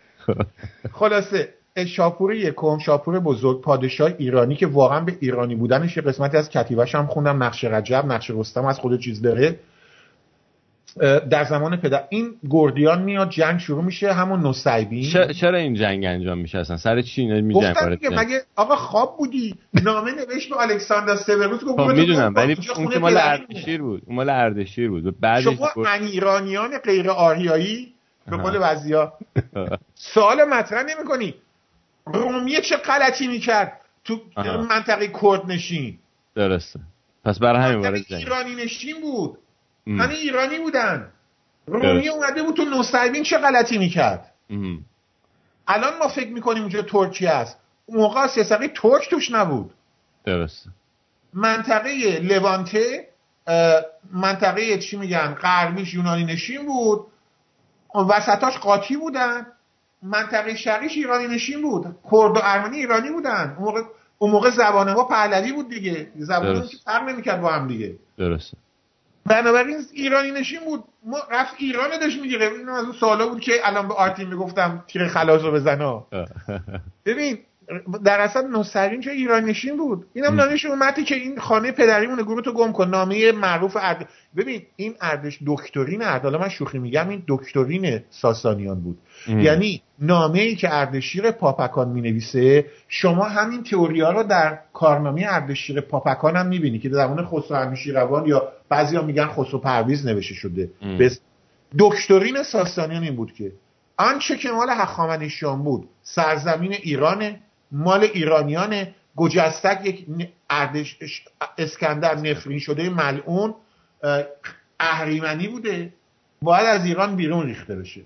خلاصه 0.92 1.48
شاپور 1.86 2.34
یکم 2.34 2.78
شاپور 2.78 3.20
بزرگ 3.20 3.60
پادشاه 3.60 4.12
ایرانی 4.18 4.56
که 4.56 4.66
واقعا 4.66 5.00
به 5.00 5.16
ایرانی 5.20 5.54
بودنش 5.54 5.96
یه 5.96 6.02
قسمتی 6.02 6.36
از 6.36 6.50
کتیبش 6.50 6.94
هم 6.94 7.06
خوندم 7.06 7.42
نقش 7.42 7.64
رجب 7.64 8.04
نقش 8.06 8.30
رستم 8.30 8.64
از 8.64 8.78
خود 8.78 9.00
چیز 9.00 9.22
داره. 9.22 9.58
در 11.30 11.44
زمان 11.44 11.76
پدر 11.76 12.04
این 12.08 12.34
گردیان 12.50 13.02
میاد 13.02 13.30
جنگ 13.30 13.58
شروع 13.58 13.84
میشه 13.84 14.12
همون 14.12 14.40
نوسیبین 14.40 15.32
چرا 15.32 15.58
این 15.58 15.74
جنگ 15.74 16.04
انجام 16.04 16.38
میشه 16.38 16.58
اصلا؟ 16.58 16.76
سر 16.76 17.02
چی 17.02 17.26
می 17.26 17.54
گفتم 17.54 17.98
مگه 18.02 18.42
آقا 18.56 18.76
خواب 18.76 19.16
بودی؟ 19.18 19.54
نامه 19.82 20.10
نوشت 20.10 20.50
به 20.50 20.60
الکساندر 20.60 21.16
سیوروس 21.16 21.64
گفت 21.64 21.80
خب 21.80 21.96
می‌دونم 21.96 22.34
ولی 22.36 22.56
اون 22.76 22.88
که 22.88 22.98
مال 22.98 23.16
اردشیر 23.16 23.82
بود 23.82 24.02
اون 24.06 24.16
مال 24.16 24.30
اردشیر 24.30 24.90
بود. 24.90 25.20
بعد 25.20 25.40
شما 25.40 25.68
ان 25.76 26.02
ایرانیان 26.02 26.78
غیر 26.78 27.10
آریایی؟ 27.10 27.92
به 28.30 28.36
قول 28.36 28.58
بعضیا. 28.58 29.12
سوال 30.14 30.44
مطرح 30.44 30.82
نمی‌کنی. 30.82 31.34
رومیه 32.06 32.60
چه 32.60 32.76
غلطی 32.76 33.28
می‌کرد؟ 33.28 33.80
تو 34.04 34.20
منطقه 34.68 35.08
کرد 35.22 35.46
نشین. 35.46 35.98
درسته. 36.34 36.80
پس 37.24 37.38
برای 37.38 37.62
همین 37.62 37.80
وارد 37.80 38.04
ایرانی 38.08 38.54
نشین 38.54 39.00
بود. 39.00 39.38
همه 39.86 40.14
ایرانی 40.14 40.58
بودن. 40.58 41.12
رومی 41.66 42.08
اومده 42.08 42.42
بود 42.42 42.56
تو 42.56 42.64
نوسیبین 42.64 43.22
چه 43.22 43.38
غلطی 43.38 43.78
می‌کرد؟ 43.78 44.32
الان 45.68 45.98
ما 45.98 46.08
فکر 46.08 46.28
می‌کنیم 46.28 46.62
اونجا 46.62 46.82
ترکیه 46.82 47.30
است؟ 47.30 47.58
اون 47.86 47.98
موقع 47.98 48.26
سیسقی 48.26 48.68
ترک 48.68 49.10
توش 49.10 49.30
نبود. 49.30 49.74
درست 50.24 50.66
منطقه 51.34 52.18
لوانته 52.22 53.08
منطقه 54.12 54.78
چی 54.78 54.96
میگن؟ 54.96 55.34
غربیش 55.34 55.94
یونانی 55.94 56.24
نشین 56.24 56.66
بود. 56.66 57.06
وسطاش 57.94 58.58
قاطی 58.58 58.96
بودن. 58.96 59.46
منطقه 60.02 60.56
شرقیش 60.56 60.96
ایرانی 60.96 61.26
نشین 61.26 61.62
بود. 61.62 61.82
کرد 61.84 62.36
و 62.36 62.40
ارمنی 62.42 62.76
ایرانی 62.76 63.10
بودن. 63.10 63.56
اون 63.58 63.66
موقع 63.66 63.82
اون 64.18 64.30
موقع 64.30 64.50
زبان 64.50 64.92
ما 64.92 65.04
پهلوی 65.04 65.52
بود 65.52 65.68
دیگه. 65.68 66.08
زبان 66.16 66.66
که 66.66 66.76
فرق 66.84 67.08
نمی‌کرد 67.08 67.40
با 67.40 67.48
هم 67.48 67.68
دیگه. 67.68 67.96
درسته. 68.18 68.56
بنابراین 69.26 69.76
ایرانی 69.92 70.30
نشین 70.30 70.60
بود. 70.64 70.84
ما 71.04 71.18
رفت 71.30 71.54
ایران 71.58 71.88
داشت 72.00 72.20
می‌گیره 72.20 72.46
این 72.46 72.68
از 72.68 72.84
اون 72.84 72.92
سوالا 72.92 73.28
بود 73.28 73.40
که 73.40 73.52
الان 73.64 73.88
به 73.88 73.94
آرتین 73.94 74.28
می‌گفتم 74.28 74.84
تیر 74.88 75.08
خلاص 75.08 75.42
رو 75.42 75.52
بزنا 75.52 76.06
ببین 77.06 77.38
در 78.04 78.20
اصل 78.20 78.46
نوسرین 78.46 79.00
چه 79.00 79.10
ایرانی 79.10 79.50
نشین 79.50 79.76
بود. 79.76 80.06
اینم 80.12 80.36
دانش 80.36 80.64
اومدی 80.66 81.04
که 81.04 81.14
این 81.14 81.38
خانه 81.38 81.72
پدریمون 81.72 82.22
گروه 82.22 82.42
تو 82.42 82.52
گم 82.52 82.72
کن. 82.72 82.88
نامه 82.88 83.32
معروف 83.32 83.76
ارد. 83.80 84.08
ببین 84.36 84.62
این 84.76 84.94
اردش 85.00 85.38
دکترین 85.46 86.02
اردالا 86.02 86.38
من 86.38 86.48
شوخی 86.48 86.78
میگم 86.78 87.08
این 87.08 87.22
دکترین 87.28 88.00
ساسانیان 88.10 88.80
بود. 88.80 88.98
ام. 89.28 89.40
یعنی 89.40 89.82
نامه 89.98 90.40
ای 90.40 90.56
که 90.56 90.74
اردشیر 90.74 91.30
پاپکان 91.30 91.88
می 91.88 92.00
نویسه 92.00 92.66
شما 92.88 93.24
همین 93.24 93.62
تئوری 93.62 94.00
ها 94.00 94.10
رو 94.10 94.22
در 94.22 94.58
کارنامه 94.72 95.26
اردشیر 95.28 95.80
پاپکان 95.80 96.36
هم 96.36 96.46
می‌بینی 96.46 96.78
که 96.78 96.88
در 96.88 96.94
زمان 96.94 97.26
خسرو 97.26 97.56
انوشیروان 97.56 98.26
یا 98.26 98.52
بعضیا 98.68 99.02
میگن 99.02 99.26
خسرو 99.26 99.58
پرویز 99.58 100.06
نوشته 100.06 100.34
شده. 100.34 100.70
بس 101.00 101.20
دکترین 101.78 102.42
ساسانیان 102.42 103.02
این 103.02 103.16
بود 103.16 103.32
که. 103.32 103.52
آنچه 103.96 104.36
که 104.36 104.50
مال 104.50 104.70
هخامنشیان 104.70 105.62
بود 105.62 105.88
سرزمین 106.02 106.72
ایرانه. 106.72 107.40
مال 107.72 108.02
ایرانیان 108.02 108.86
گجستک 109.16 109.80
یک 109.84 110.06
اردش 110.50 110.98
اسکندر 111.58 112.14
نفرین 112.14 112.58
شده 112.58 112.90
ملعون 112.90 113.54
اهریمنی 114.80 115.48
بوده. 115.48 115.92
باید 116.42 116.66
از 116.66 116.84
ایران 116.84 117.16
بیرون 117.16 117.46
ریخته 117.46 117.76
بشه. 117.76 118.00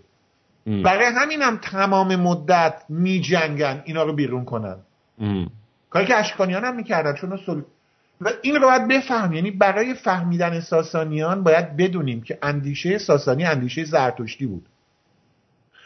ام. 0.67 0.83
برای 0.83 1.07
همین 1.07 1.43
هم 1.43 1.57
تمام 1.57 2.17
مدت 2.17 2.85
می 2.89 3.21
جنگن 3.21 3.83
اینا 3.85 4.03
رو 4.03 4.13
بیرون 4.13 4.45
کنن. 4.45 4.77
کاری 5.91 6.07
که 6.07 6.17
اشکانیان 6.17 6.65
هم 6.65 6.77
می‌کردن 6.77 7.15
چون 7.15 7.41
سل... 7.47 7.61
و 8.21 8.31
این 8.43 8.55
رو 8.55 8.69
باید 8.69 8.89
بفهم 8.89 9.33
یعنی 9.33 9.51
برای 9.51 9.95
فهمیدن 9.95 10.61
ساسانیان 10.61 11.43
باید 11.43 11.77
بدونیم 11.77 12.23
که 12.23 12.39
اندیشه 12.43 12.99
ساسانی 12.99 13.45
اندیشه 13.45 13.85
زرتشتی 13.85 14.47
بود. 14.47 14.67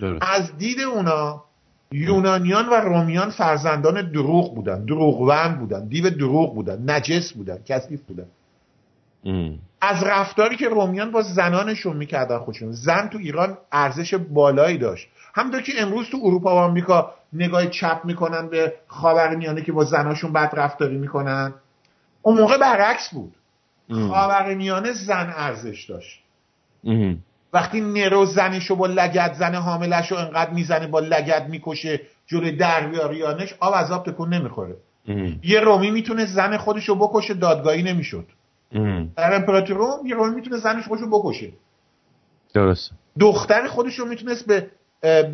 درست. 0.01 0.23
از 0.23 0.59
دید 0.59 0.81
اونا 0.81 1.45
یونانیان 1.93 2.69
و 2.69 2.75
رومیان 2.75 3.31
فرزندان 3.31 4.11
دروغ 4.11 4.55
بودن 4.55 4.85
دروغوند 4.85 5.59
بودن 5.59 5.89
دیو 5.89 6.11
دروغ 6.11 6.55
بودن 6.55 6.91
نجس 6.91 7.33
بودن 7.33 7.59
کثیف 7.67 8.01
بودن. 8.03 8.27
از 9.81 10.05
رفتاری 10.05 10.57
که 10.57 10.69
رومیان 10.69 11.11
با 11.11 11.23
زنانشون 11.23 11.97
می‌کردن 11.97 12.39
خودشون. 12.39 12.73
زن 12.73 13.09
تو 13.09 13.19
ایران 13.19 13.59
ارزش 13.73 14.15
بالایی 14.15 14.79
داشت. 14.79 15.09
همونطور 15.35 15.63
که 15.63 15.73
امروز 15.79 16.07
تو 16.11 16.19
اروپا 16.25 16.55
و 16.55 16.59
آمریکا 16.59 17.15
نگاه 17.33 17.67
چپ 17.67 18.01
می‌کنن 18.05 18.49
به 18.49 18.75
خاورمیانه 18.87 19.63
که 19.63 19.73
با 19.73 19.85
زناشون 19.85 20.33
بد 20.33 20.51
رفتاری 20.57 20.99
می‌کنن. 20.99 21.55
اون 22.23 22.39
موقع 22.39 22.59
برعکس 22.59 23.15
بود. 23.15 23.35
خاورمیانه 24.09 24.93
زن 24.93 25.33
ارزش 25.37 25.85
داشت. 25.85 26.25
وقتی 27.53 27.81
نرو 27.81 28.25
زنشو 28.27 28.77
با 28.77 28.87
لگت 28.87 29.35
زن 29.35 29.55
حاملش 29.55 30.13
رو 30.13 30.19
انقدر 30.19 30.51
می‌زنه 30.51 30.87
با 30.87 31.01
لگت 31.01 31.43
می‌کشه 31.43 32.01
جلوی 32.27 32.53
دریاریانش 32.53 33.55
آب 33.61 33.75
از 33.77 33.91
آب 33.91 34.07
تکون 34.07 34.35
نمی‌خوره. 34.35 34.77
یه 35.43 35.61
رومی 35.61 35.91
می‌تونه 35.91 36.27
زن 36.27 36.57
خودشو 36.57 36.95
بکشه 36.95 37.35
دادگاهی 37.35 37.83
نمی‌شد. 37.83 38.27
در 39.17 39.35
امپراتوروم 39.35 40.07
یه 40.07 40.15
رومی 40.15 40.35
می‌تونه 40.35 40.57
زنش 40.57 40.85
خودشو 40.89 41.11
بکشه. 41.11 41.53
درست 42.55 42.91
دختر 43.21 43.67
خودشو 43.67 44.05
می‌تونست 44.05 44.47
به 44.47 44.71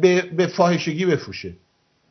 به, 0.01 0.23
به 0.23 0.47
فاحشگی 0.47 1.07
بفروشه. 1.07 1.53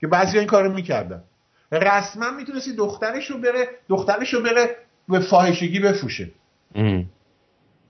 که 0.02 0.08
بعضی 0.08 0.38
این 0.38 0.48
کارو 0.48 0.74
می‌کردن. 0.74 1.24
رسما 1.72 2.32
می‌تونستی 2.32 2.76
دخترشو 2.76 3.38
بره 3.38 3.68
دخترشو 3.90 4.42
بره 4.42 4.76
به 5.10 5.20
فاحشگی 5.20 5.80
بفروشه. 5.80 6.32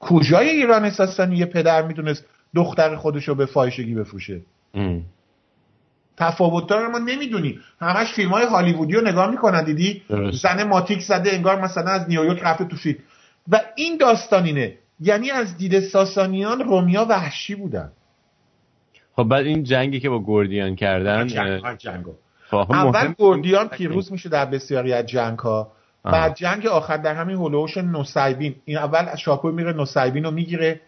کجای 0.03 0.49
ایران 0.49 0.85
اساسا 0.85 1.25
یه 1.25 1.45
پدر 1.45 1.81
می‌تونست 1.81 2.25
دختر 2.55 2.95
خودش 2.95 3.27
رو 3.27 3.35
به 3.35 3.45
فاحشگی 3.45 3.95
بفروشه؟ 3.95 4.41
تفاوت 6.17 6.71
رو 6.71 6.89
ما 6.89 6.99
نمی‌دونیم 6.99 7.59
همش 7.79 8.13
فیلم 8.13 8.29
های 8.29 8.45
هالیوودی 8.45 8.93
رو 8.93 9.07
نگاه 9.07 9.31
می‌کنن 9.31 9.63
دیدی؟ 9.63 10.01
زن 10.41 10.63
ماتیک 10.63 11.01
زده 11.01 11.33
انگار 11.33 11.61
مثلا 11.61 11.91
از 11.91 12.09
نیویورک 12.09 12.41
رفته 12.43 12.65
تو 12.65 12.75
فیلم. 12.75 12.97
و 13.51 13.61
این 13.75 13.97
داستان 13.97 14.45
اینه. 14.45 14.77
یعنی 14.99 15.31
از 15.31 15.57
دید 15.57 15.79
ساسانیان 15.79 16.59
رومیا 16.59 17.05
وحشی 17.05 17.55
بودن. 17.55 17.91
خب 19.15 19.23
بعد 19.23 19.45
این 19.45 19.63
جنگی 19.63 19.99
که 19.99 20.09
با 20.09 20.19
گوردیان 20.19 20.75
کردن 20.75 21.27
جنگ, 21.27 21.77
جنگ 21.77 22.05
اول 22.53 23.13
گوردیان 23.17 23.67
پیروز 23.67 24.11
میشه 24.11 24.29
در 24.29 24.45
بسیاری 24.45 24.93
از 24.93 25.05
جنگ 25.05 25.39
ها 25.39 25.71
بعد 26.03 26.35
جنگ 26.35 26.65
آخر 26.67 26.97
در 26.97 27.15
همین 27.15 27.35
هولوش 27.35 27.77
نوسایبین. 27.77 28.55
این 28.65 28.77
اول 28.77 29.15
شاپور 29.15 29.51
میره 29.51 29.73
نوسایبین 29.73 30.23
رو 30.23 30.31
می‌گیره 30.31 30.81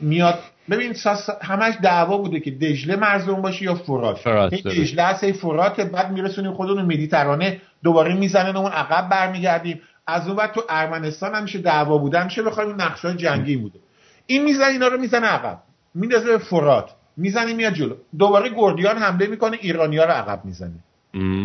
میاد. 0.00 0.38
ببین 0.70 0.94
همش 1.42 1.74
دعوا 1.82 2.18
بوده 2.18 2.40
که 2.40 2.50
دجله 2.50 2.96
مرزون 2.96 3.42
باشه 3.42 3.64
یا 3.64 3.74
فرات, 3.74 4.18
فرات 4.18 4.54
دجله 4.54 5.02
هست 5.02 5.32
فرات 5.32 5.80
بعد 5.80 6.10
میرسونیم 6.10 6.52
خودمون 6.52 6.84
مدیترانه 6.84 7.60
دوباره 7.82 8.14
می‌زنن 8.14 8.56
اون 8.56 8.72
عقب 8.72 9.08
برمیگردیم. 9.08 9.80
از 10.06 10.26
اون 10.26 10.36
بعد 10.36 10.52
تو 10.52 10.62
ارمنستان 10.68 11.34
هم 11.34 11.42
میشه 11.42 11.58
دعوا 11.58 11.98
بوده 11.98 12.24
میشه 12.24 12.42
بخوایم 12.42 12.80
نقشه 12.82 13.14
جنگی 13.14 13.56
بوده. 13.56 13.78
این 14.26 14.44
می‌زنه 14.44 14.66
اینا 14.66 14.88
رو 14.88 15.00
می‌زنه 15.00 15.26
عقب. 15.26 15.58
میندازه 15.94 16.26
به 16.26 16.38
فرات. 16.38 16.90
می‌زنه 17.16 17.52
میاد 17.52 17.72
جلو. 17.72 17.94
دوباره 18.18 18.48
گردیان 18.56 18.98
حمله 18.98 19.26
می‌کنه 19.26 19.58
ایرانیا 19.60 20.04
رو 20.04 20.10
عقب 20.10 20.44
می‌زنه. 20.44 20.84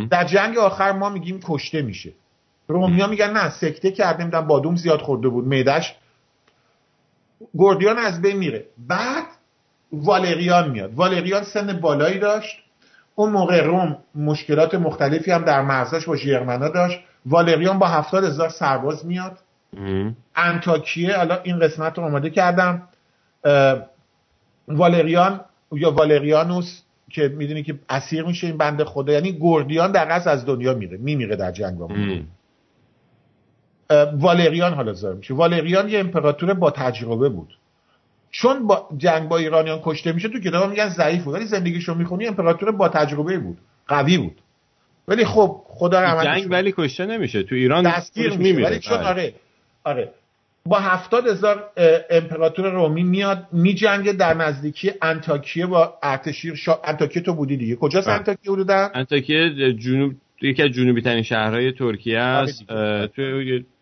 در 0.10 0.24
جنگ 0.24 0.58
آخر 0.58 0.92
ما 0.92 1.10
میگیم 1.10 1.40
کشته 1.44 1.82
میشه. 1.82 2.14
رومیا 2.68 3.08
میگن 3.08 3.30
نه 3.30 3.50
سکته 3.50 3.92
کرده 3.92 4.22
نمی‌دونم 4.22 4.48
بادوم 4.48 4.76
زیاد 4.76 5.02
خورده 5.02 5.28
بود 5.28 5.46
میدش 5.46 5.96
گردیان 7.58 7.98
از 7.98 8.22
بین 8.22 8.38
میره. 8.38 8.66
بعد 8.78 9.24
والریان 9.94 10.72
میاد. 10.72 10.94
والریان 10.94 11.44
سن 11.44 11.80
بالایی 11.80 12.20
داشت. 12.20 12.58
اون 13.16 13.32
موقع 13.32 13.64
روم 13.64 13.98
مشکلات 14.16 14.76
مختلفی 14.76 15.32
هم 15.32 15.44
در 15.44 15.62
مرزش 15.62 16.06
با 16.06 16.16
ژرمنا 16.16 16.70
داشت. 16.70 17.00
والریان 17.26 17.80
با 17.80 17.88
هفتاد 17.88 18.24
هزار 18.24 18.50
سرباز 18.50 19.06
میاد. 19.06 19.38
انتاکیه 20.36 21.20
الان 21.20 21.40
این 21.44 21.60
قسمت 21.60 21.98
رو 21.98 22.04
آماده 22.04 22.30
کردم. 22.30 22.88
والریان 24.68 25.42
یا 25.72 25.92
والریانوس 25.92 26.82
که 27.10 27.28
می‌دونی 27.28 27.64
که 27.64 27.80
اسیر 27.90 28.24
میشه 28.24 28.48
این 28.48 28.58
بنده 28.58 28.86
خدا 28.86 29.14
یعنی 29.14 29.32
گردیان 29.42 29.92
در 29.92 30.22
از 30.30 30.46
دنیا 30.46 30.74
میره 30.74 30.98
میمیره 30.98 31.36
در 31.36 31.52
جنگ 31.52 31.78
با 31.78 31.88
والریان 34.20 34.74
حالا 34.74 34.94
ظاهر 34.94 35.14
میشه. 35.16 35.34
والریان 35.34 35.90
یه 35.90 36.00
امپراتور 36.00 36.54
با 36.54 36.72
تجربه 36.72 37.30
بود. 37.30 37.58
چون 38.32 38.68
با 38.68 38.90
جنگ 38.98 39.30
با 39.30 39.38
ایرانیان 39.38 39.80
کشته 39.84 40.12
میشه 40.12 40.30
تو 40.30 40.40
کتاب 40.40 40.70
میگن 40.70 40.90
ضعیف 40.90 41.24
بود. 41.24 41.34
ولی 41.34 41.46
زندگیشو 41.46 41.94
می‌خونی 41.94 42.28
امپراتور 42.28 42.72
با 42.72 42.90
تجربه 42.90 43.40
بود. 43.40 43.58
قوی 43.88 44.18
بود. 44.18 44.42
ولی 45.08 45.26
خب 45.26 45.62
خدا 45.68 46.02
رحمتش 46.02 46.42
جنگ 46.42 46.52
ولی 46.52 46.74
کشته 46.78 47.06
نمیشه. 47.06 47.44
تو 47.44 47.56
ایران 47.56 47.84
دستگیر 47.84 48.38
میشه. 48.38 48.64
ولی 48.64 48.80
چون 48.80 48.98
آره. 48.98 49.08
آره 49.08 49.34
آره. 49.84 50.10
با 50.66 50.80
هفتاد 50.80 51.28
هزار 51.28 51.64
امپراتور 52.10 52.72
رومی 52.72 53.04
میاد 53.04 53.48
میجنگه 53.52 54.14
در 54.14 54.34
نزدیکی 54.34 54.92
انتاکیه 55.02 55.66
با 55.66 55.98
ارتشیر. 56.04 56.56
شا... 56.56 56.80
انتاکیه 56.84 57.22
تو 57.22 57.34
بودی 57.34 57.58
دیگه. 57.58 57.76
کجاست 57.76 58.08
انتاکیه 58.08 58.52
حدودا؟ 58.52 58.90
انتاکیه 58.94 59.74
جنوب 59.74 60.14
یکی 60.42 60.64
از 60.64 60.70
جنوبی 60.70 61.02
ترین 61.02 61.24
شهرهای 61.24 61.72
ترکیه 61.72 62.22
آره 62.22 62.28
است. 62.28 62.68
تو 63.16 63.22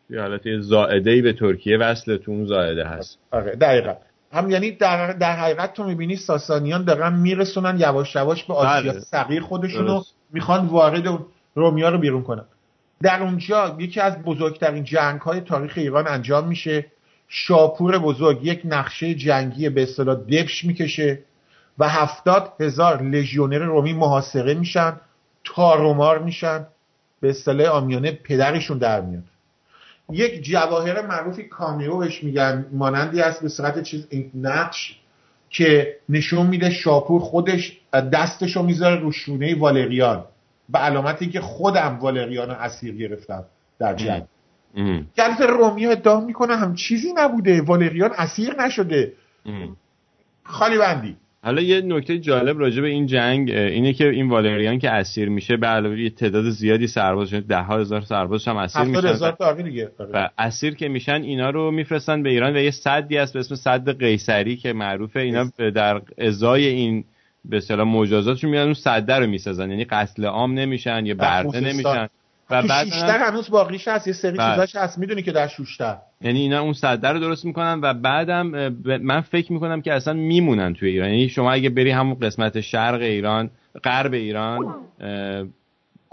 یه 0.09 0.21
حالت 0.21 0.59
زائده 0.59 1.21
به 1.21 1.33
ترکیه 1.33 1.77
وصل 1.77 2.17
تو 2.17 2.31
اون 2.31 2.45
زائده 2.45 2.85
هست. 2.85 3.19
آره 3.31 3.55
دقیقا. 3.55 3.93
هم 4.33 4.49
یعنی 4.49 4.71
در, 4.71 5.13
در 5.13 5.35
حقیقت 5.35 5.73
تو 5.73 5.83
می‌بینی 5.83 6.15
ساسانیان 6.15 6.83
دارن 6.83 7.13
میرسونن 7.13 7.79
یواش 7.79 8.15
یواش 8.15 8.43
به 8.43 8.53
آسیا 8.53 8.91
بله. 8.91 8.99
صغیر 8.99 9.41
خودشونو 9.41 10.01
می‌خوان 10.33 10.67
وارد 10.67 11.19
رومیا 11.55 11.89
رو 11.89 11.97
بیرون 11.97 12.23
کنن. 12.23 12.45
در 13.01 13.23
اونجا 13.23 13.75
یکی 13.79 13.99
از 13.99 14.23
بزرگترین 14.23 14.83
جنگ 14.83 15.21
های 15.21 15.41
تاریخ 15.41 15.73
ایران 15.75 16.07
انجام 16.07 16.47
میشه. 16.47 16.85
شاپور 17.27 17.97
بزرگ 17.97 18.45
یک 18.45 18.61
نقشه 18.65 19.13
جنگی 19.13 19.69
به 19.69 19.83
اصطلاح 19.83 20.15
دبش 20.15 20.65
می‌کشه 20.65 21.19
و 21.79 21.89
هفتاد 21.89 22.53
هزار 22.59 23.01
لژیونر 23.01 23.65
رومی 23.65 23.93
محاصره 23.93 24.53
میشن 24.53 24.99
تارومار 25.43 26.19
میشن 26.19 26.67
به 27.21 27.29
اصطلاح 27.29 27.67
آمیانه 27.67 28.11
پدرشون 28.11 28.77
در 28.77 29.01
میاد 29.01 29.23
یک 30.11 30.43
جواهر 30.43 31.07
معروفی 31.07 31.43
کامیوش 31.43 32.23
میگن 32.23 32.65
مانندی 32.71 33.21
است 33.21 33.41
به 33.41 33.49
صورت 33.49 33.83
چیز 33.83 34.07
این 34.09 34.31
نقش 34.35 34.99
که 35.49 35.95
نشون 36.09 36.47
میده 36.47 36.69
شاپور 36.69 37.21
خودش 37.21 37.79
دستشو 38.13 38.63
می‌ذاره 38.63 38.99
رو 38.99 39.11
شونه 39.11 39.59
والریان 39.59 40.25
به 40.69 40.79
علامتی 40.79 41.29
که 41.29 41.41
خودم 41.41 41.99
والریان 42.01 42.49
رو 42.49 42.55
اسیر 42.55 42.95
گرفتم 42.95 43.45
در 43.79 43.95
جنگ. 43.95 44.23
گلف 45.17 45.41
رومیو 45.41 45.89
ادعا 45.89 46.19
می‌کنه 46.19 46.55
هم 46.55 46.75
چیزی 46.75 47.13
نبوده 47.15 47.61
والریان 47.61 48.11
اسیر 48.17 48.61
نشده. 48.61 49.13
خالی 50.43 50.77
بندی. 50.77 51.17
حالا 51.43 51.61
یه 51.61 51.81
نکته 51.81 52.19
جالب 52.19 52.59
راجع 52.59 52.81
به 52.81 52.87
این 52.87 53.05
جنگ 53.05 53.51
اینه 53.51 53.93
که 53.93 54.09
این 54.09 54.29
والریان 54.29 54.79
که 54.79 54.89
اسیر 54.89 55.29
میشه 55.29 55.57
به 55.57 55.67
علاوه 55.67 56.01
یه 56.01 56.09
تعداد 56.09 56.49
زیادی 56.49 56.87
سرباز 56.87 57.33
ده 57.33 57.57
ها 57.57 57.79
هزار 57.79 58.01
سرباز 58.01 58.47
هم 58.47 58.57
اسیر 58.57 58.83
میشن. 58.83 59.07
هزار 59.07 59.61
دیگه 59.63 59.91
و 60.13 60.29
اسیر 60.37 60.75
که 60.75 60.87
میشن 60.87 61.21
اینا 61.21 61.49
رو 61.49 61.71
میفرستن 61.71 62.23
به 62.23 62.29
ایران 62.29 62.55
و 62.55 62.59
یه 62.59 62.71
صدی 62.71 63.17
هست 63.17 63.33
به 63.33 63.39
اسم 63.39 63.55
صد 63.55 63.99
قیصری 63.99 64.55
که 64.55 64.73
معروفه. 64.73 65.19
اینا 65.19 65.43
در 65.57 66.01
ازای 66.17 66.67
این 66.67 67.03
به 67.45 67.57
اصطلاح 67.57 67.87
مجازاتشون 67.87 68.49
میان 68.49 68.63
اون 68.63 68.73
صده 68.73 69.15
رو 69.15 69.27
می‌سازن. 69.27 69.69
یعنی 69.69 69.85
قتل 69.85 70.25
عام 70.25 70.53
نمیشن 70.53 71.05
یا 71.05 71.15
برده 71.15 71.59
نمیشن. 71.59 72.07
و 72.49 72.61
تو 72.61 72.67
بعد 72.67 72.87
شوشتر 72.87 73.17
هنوز 73.17 73.49
باقیش 73.49 73.87
هست 73.87 74.07
یه 74.07 74.13
سری 74.13 74.37
بله. 74.37 74.51
چیزاش 74.51 74.75
هست 74.75 74.99
می‌دونی 74.99 75.21
که 75.21 75.31
در 75.31 75.47
شوشتر 75.47 75.97
یعنی 76.21 76.39
اینا 76.39 76.61
اون 76.61 76.73
صده 76.73 77.07
رو 77.07 77.19
درست 77.19 77.45
می‌کنن 77.45 77.79
و 77.81 77.93
بعدم 77.93 78.47
من 79.01 79.21
فکر 79.21 79.53
می‌کنم 79.53 79.81
که 79.81 79.93
اصلا 79.93 80.13
میمونن 80.13 80.73
توی 80.73 80.89
ایران. 80.89 81.09
یعنی 81.09 81.29
شما 81.29 81.51
اگه 81.51 81.69
بری 81.69 81.91
همون 81.91 82.19
قسمت 82.19 82.61
شرق 82.61 83.01
ایران 83.01 83.49
غرب 83.83 84.13
ایران 84.13 84.75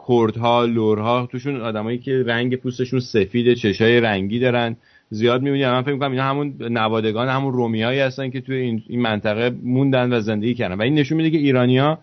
کردها 0.09 0.65
لورها 0.65 1.29
توشون 1.33 1.61
آدمایی 1.61 1.99
که 1.99 2.23
رنگ 2.27 2.57
پوستشون 2.57 3.01
سفید 3.01 3.55
چشای 3.55 4.01
رنگی 4.01 4.39
دارن 4.39 4.77
زیاد 5.11 5.43
می‌بینی. 5.43 5.65
من 5.65 5.83
فکر 5.83 5.93
می‌کنم 5.93 6.11
اینا 6.11 6.25
همون 6.25 6.55
نوادگان 6.61 7.29
همون 7.29 7.53
رومیایی 7.53 8.01
هستن 8.01 8.31
که 8.31 8.41
توی 8.41 8.57
این, 8.57 8.83
این 8.89 9.03
منطقه 9.03 9.51
موندن 9.63 10.13
و 10.13 10.21
زندگی 10.21 10.55
کردن. 10.55 10.75
و 10.75 10.83
این 10.83 10.95
نشون 10.95 11.17
میده 11.17 11.31
که 11.31 11.39
ایرانیا 11.39 11.99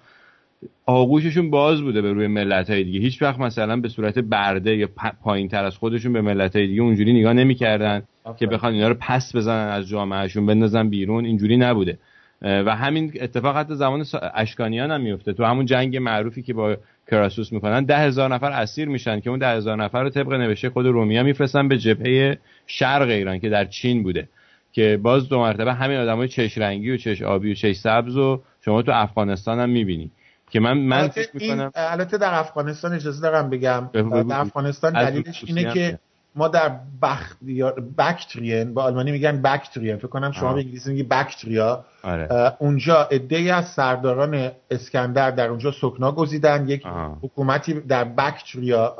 آغوششون 0.86 1.49
باز 1.49 1.82
بوده 1.82 2.01
به 2.01 2.14
روی 2.14 2.28
ملت 2.28 2.70
های 2.70 2.84
دیگه. 2.84 2.99
هیچ 2.99 3.22
وقت 3.22 3.39
مثلا 3.39 3.78
به 3.78 3.89
صورت 3.89 4.20
برده 4.20 4.78
یا 4.78 4.89
پایین 5.24 5.47
تر 5.47 5.66
از 5.66 5.78
خودشون 5.78 6.14
به 6.14 6.22
ملت 6.22 6.55
های 6.55 6.68
دیگه 6.68 6.82
اونجوری 6.82 7.14
نگاه 7.14 7.34
نمی‌کردن 7.34 8.03
که 8.39 8.47
بخوان 8.47 8.74
اینا 8.74 8.88
رو 8.88 8.95
پس 8.99 9.36
بزنن 9.36 9.70
از 9.70 9.88
جامعهشون 9.88 10.45
بندازن 10.45 10.89
بیرون 10.89 11.26
اینجوری 11.26 11.58
نبوده. 11.58 11.97
و 12.41 12.76
همین 12.76 13.14
اتفاق 13.22 13.58
حتی 13.58 13.76
زمان 13.76 14.05
اشکانیان 14.34 14.91
هم 14.91 15.01
میفته 15.01 15.34
تو 15.34 15.43
همون 15.43 15.66
جنگ 15.66 15.97
معروفی 15.97 16.41
که 16.41 16.53
با 16.53 16.78
کراسوس 17.12 17.53
می‌کنن 17.53 17.84
ده 17.84 17.97
هزار 17.97 18.34
نفر 18.34 18.51
اسیر 18.51 18.88
میشن 18.88 19.20
که 19.20 19.30
اون 19.30 19.39
ده 19.39 19.47
هزار 19.47 19.84
نفر 19.84 20.03
رو 20.03 20.10
طبق 20.10 20.34
نوشته 20.34 20.70
خود 20.70 20.86
رومیا 20.86 21.24
میفرستن 21.24 21.68
به 21.68 21.78
جبهه 21.78 22.38
شرق 22.68 23.10
ایران 23.10 23.39
که 23.39 23.49
در 23.49 23.66
چین 23.66 24.03
بوده. 24.03 24.30
که 24.74 24.99
باز 25.03 25.30
دو 25.30 25.39
مرتبه 25.39 25.74
همین 25.74 25.97
آدمای 25.97 26.28
چش 26.28 26.58
رنگی 26.58 26.91
و 26.91 26.97
چش 26.97 27.22
آبی 27.22 27.51
و 27.51 27.53
چش 27.53 27.76
سبز 27.76 28.18
و 28.18 28.41
شما 28.62 28.82
تو 28.82 28.91
افغانستان 28.95 29.60
هم 29.60 29.70
می‌بینی. 29.70 30.12
که 30.50 30.60
من 30.60 30.78
من 30.78 30.98
البته 31.00 31.30
می‌کنم 31.34 31.72
در 32.20 32.34
افغانستان 32.34 32.93
اجازه 32.93 33.22
دارم 33.22 33.50
بگم. 33.50 33.89
در 33.93 34.39
افغانستان 34.39 34.93
دلیلش 34.93 35.43
اینه 35.48 35.74
که. 35.74 36.00
ما 36.38 36.48
در 36.48 36.80
بختریار 37.02 37.84
بکترین 37.98 38.74
با 38.74 38.84
آلمانی 38.84 39.12
میگن 39.12 39.41
بکترین 39.41 39.98
فکر 39.98 40.08
کنم 40.08 40.32
شما 40.32 40.50
آه. 40.50 40.56
به 40.56 40.62
انگلیسی 40.62 40.89
میگی 40.89 41.04
بکتریا 41.04 41.86
آره 42.04 42.54
اونجا 42.60 43.04
عده‌ای 43.12 43.50
از 43.50 43.66
سرداران 43.66 44.52
اسکندر 44.72 45.32
در 45.32 45.50
اونجا 45.50 45.72
سکنا 45.72 46.12
گزیدن 46.12 46.70
یک 46.70 46.86
آها. 46.86 47.18
حکومتی 47.22 47.74
در 47.74 48.04
بکتریا 48.04 48.95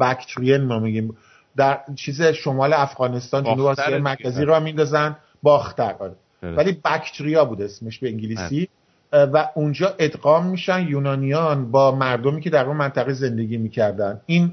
بکترین 0.00 0.64
ما 0.64 0.78
میگیم 0.78 1.16
در 1.56 1.80
چیز 1.96 2.22
شمال 2.22 2.72
افغانستان 2.72 3.44
جنوب 3.44 3.74
دیگه. 3.74 3.98
مرکزی 3.98 4.44
را 4.44 4.60
میندازن 4.60 5.16
باختر 5.42 5.94
آره. 5.98 6.16
ولی 6.42 6.72
بکتریا 6.84 7.44
بود 7.44 7.62
اسمش 7.62 7.98
به 7.98 8.08
انگلیسی 8.08 8.60
اه، 8.60 8.81
و 9.12 9.48
اونجا 9.54 9.94
ادغام 9.98 10.46
میشن 10.46 10.86
یونانیان 10.88 11.70
با 11.70 11.94
مردمی 11.94 12.40
که 12.40 12.50
در 12.50 12.66
اون 12.66 12.76
منطقه 12.76 13.12
زندگی 13.12 13.56
می‌کردن. 13.56 14.20
این 14.26 14.52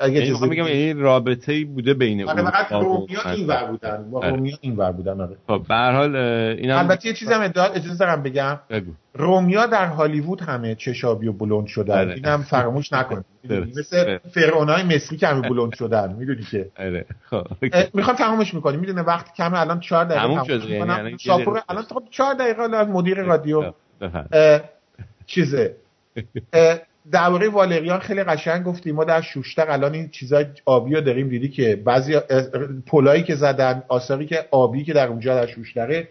اگه 0.00 0.12
یعنی 0.12 0.24
اجازه 0.26 0.32
می‌خوام 0.32 0.50
بگم 0.50 0.64
بدید- 0.64 0.76
این 0.76 0.98
رابطه 1.00 1.52
ای 1.52 1.64
بوده 1.64 1.94
بین 1.94 2.28
آره 2.28 2.42
فقط 2.42 2.72
رومیا. 2.72 3.20
اینور 3.34 3.64
بودن. 3.64 4.10
با 4.10 4.18
آره. 4.18 4.30
رومیا 4.30 4.56
اینور 4.60 4.92
بودن 4.92 5.20
آره. 5.20 5.36
خب 5.46 5.62
به 5.68 5.74
هر 5.74 5.92
حال 5.92 6.16
اه، 6.16 6.22
اینم 6.22 6.78
البته 6.78 7.08
یه 7.08 7.14
چیزی 7.14 7.32
هم 7.32 7.40
ادعا- 7.52 7.70
اجازه 7.76 7.98
دارم 7.98 8.22
بگم. 8.22 8.58
بگو. 8.70 8.92
رومیا 9.14 9.66
در 9.66 9.86
هالیوود 9.86 10.40
همه 10.40 10.74
چشابی 10.74 11.28
و 11.28 11.32
بلند 11.32 11.66
شدن. 11.66 11.98
آره. 11.98 12.14
اینم 12.14 12.42
فراموش 12.42 12.92
نکن. 12.92 13.24
مثل 13.78 14.18
فرعونای 14.18 14.82
مصری 14.82 15.16
که 15.18 15.26
همه 15.26 15.48
بلند 15.48 15.74
شدن. 15.78 16.12
می‌دونی 16.12 16.42
که؟ 16.42 16.70
آره. 16.78 17.04
خب 17.30 17.46
می‌خوام 17.94 18.16
تمامش 18.16 18.54
می‌کنیم. 18.54 18.80
می‌دونه 18.80 19.02
وقت 19.02 19.34
کمه. 19.34 19.60
الان 19.60 19.80
4 19.80 20.04
دقیقه 20.04 20.20
تموم 20.22 20.42
تمومش 20.44 20.62
شده، 20.62 20.70
یعنی. 20.74 20.90
الان 20.90 21.10
یه 21.10 21.16
شاپور 21.16 21.44
دقیقه 21.54 21.62
الان 21.68 21.82
خب 21.84 22.02
4 22.10 22.34
دقیقه 22.34 22.62
الان 22.62 22.88
مدیر 22.90 23.22
رادیو. 23.22 23.72
بفهم 24.00 24.28
اه، 24.32 24.60
چیزه. 25.26 25.76
درباره 27.12 27.48
والریان 27.48 27.98
خیلی 27.98 28.24
قشنگ 28.24 28.64
گفتیم 28.64 28.94
ما 28.94 29.04
در 29.04 29.20
شوشتر 29.20 29.70
الان 29.70 29.94
این 29.94 30.08
چیزای 30.08 30.46
آبی 30.64 30.94
رو 30.94 31.00
داریم 31.00 31.28
دیدی 31.28 31.48
که 31.48 31.76
بعضی 31.76 32.16
پلایی 32.86 33.22
که 33.22 33.34
زدن 33.34 33.82
آثاری 33.88 34.26
که 34.26 34.44
آبی 34.50 34.84
که 34.84 34.92
در 34.92 35.08
اونجا 35.08 35.34
در 35.34 35.46
شوشتره 35.46 36.08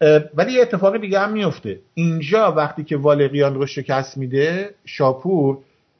اه، 0.00 0.20
ولی 0.34 0.52
یه 0.52 0.62
اتفاق 0.62 0.96
دیگه 0.96 1.20
هم 1.20 1.32
میفته 1.32 1.78
اینجا 1.94 2.52
وقتی 2.52 2.84
که 2.84 2.96
والریان 2.96 3.54
رو 3.54 3.66
شکست 3.66 4.16
میده 4.16 4.70
شاپور 4.84 5.58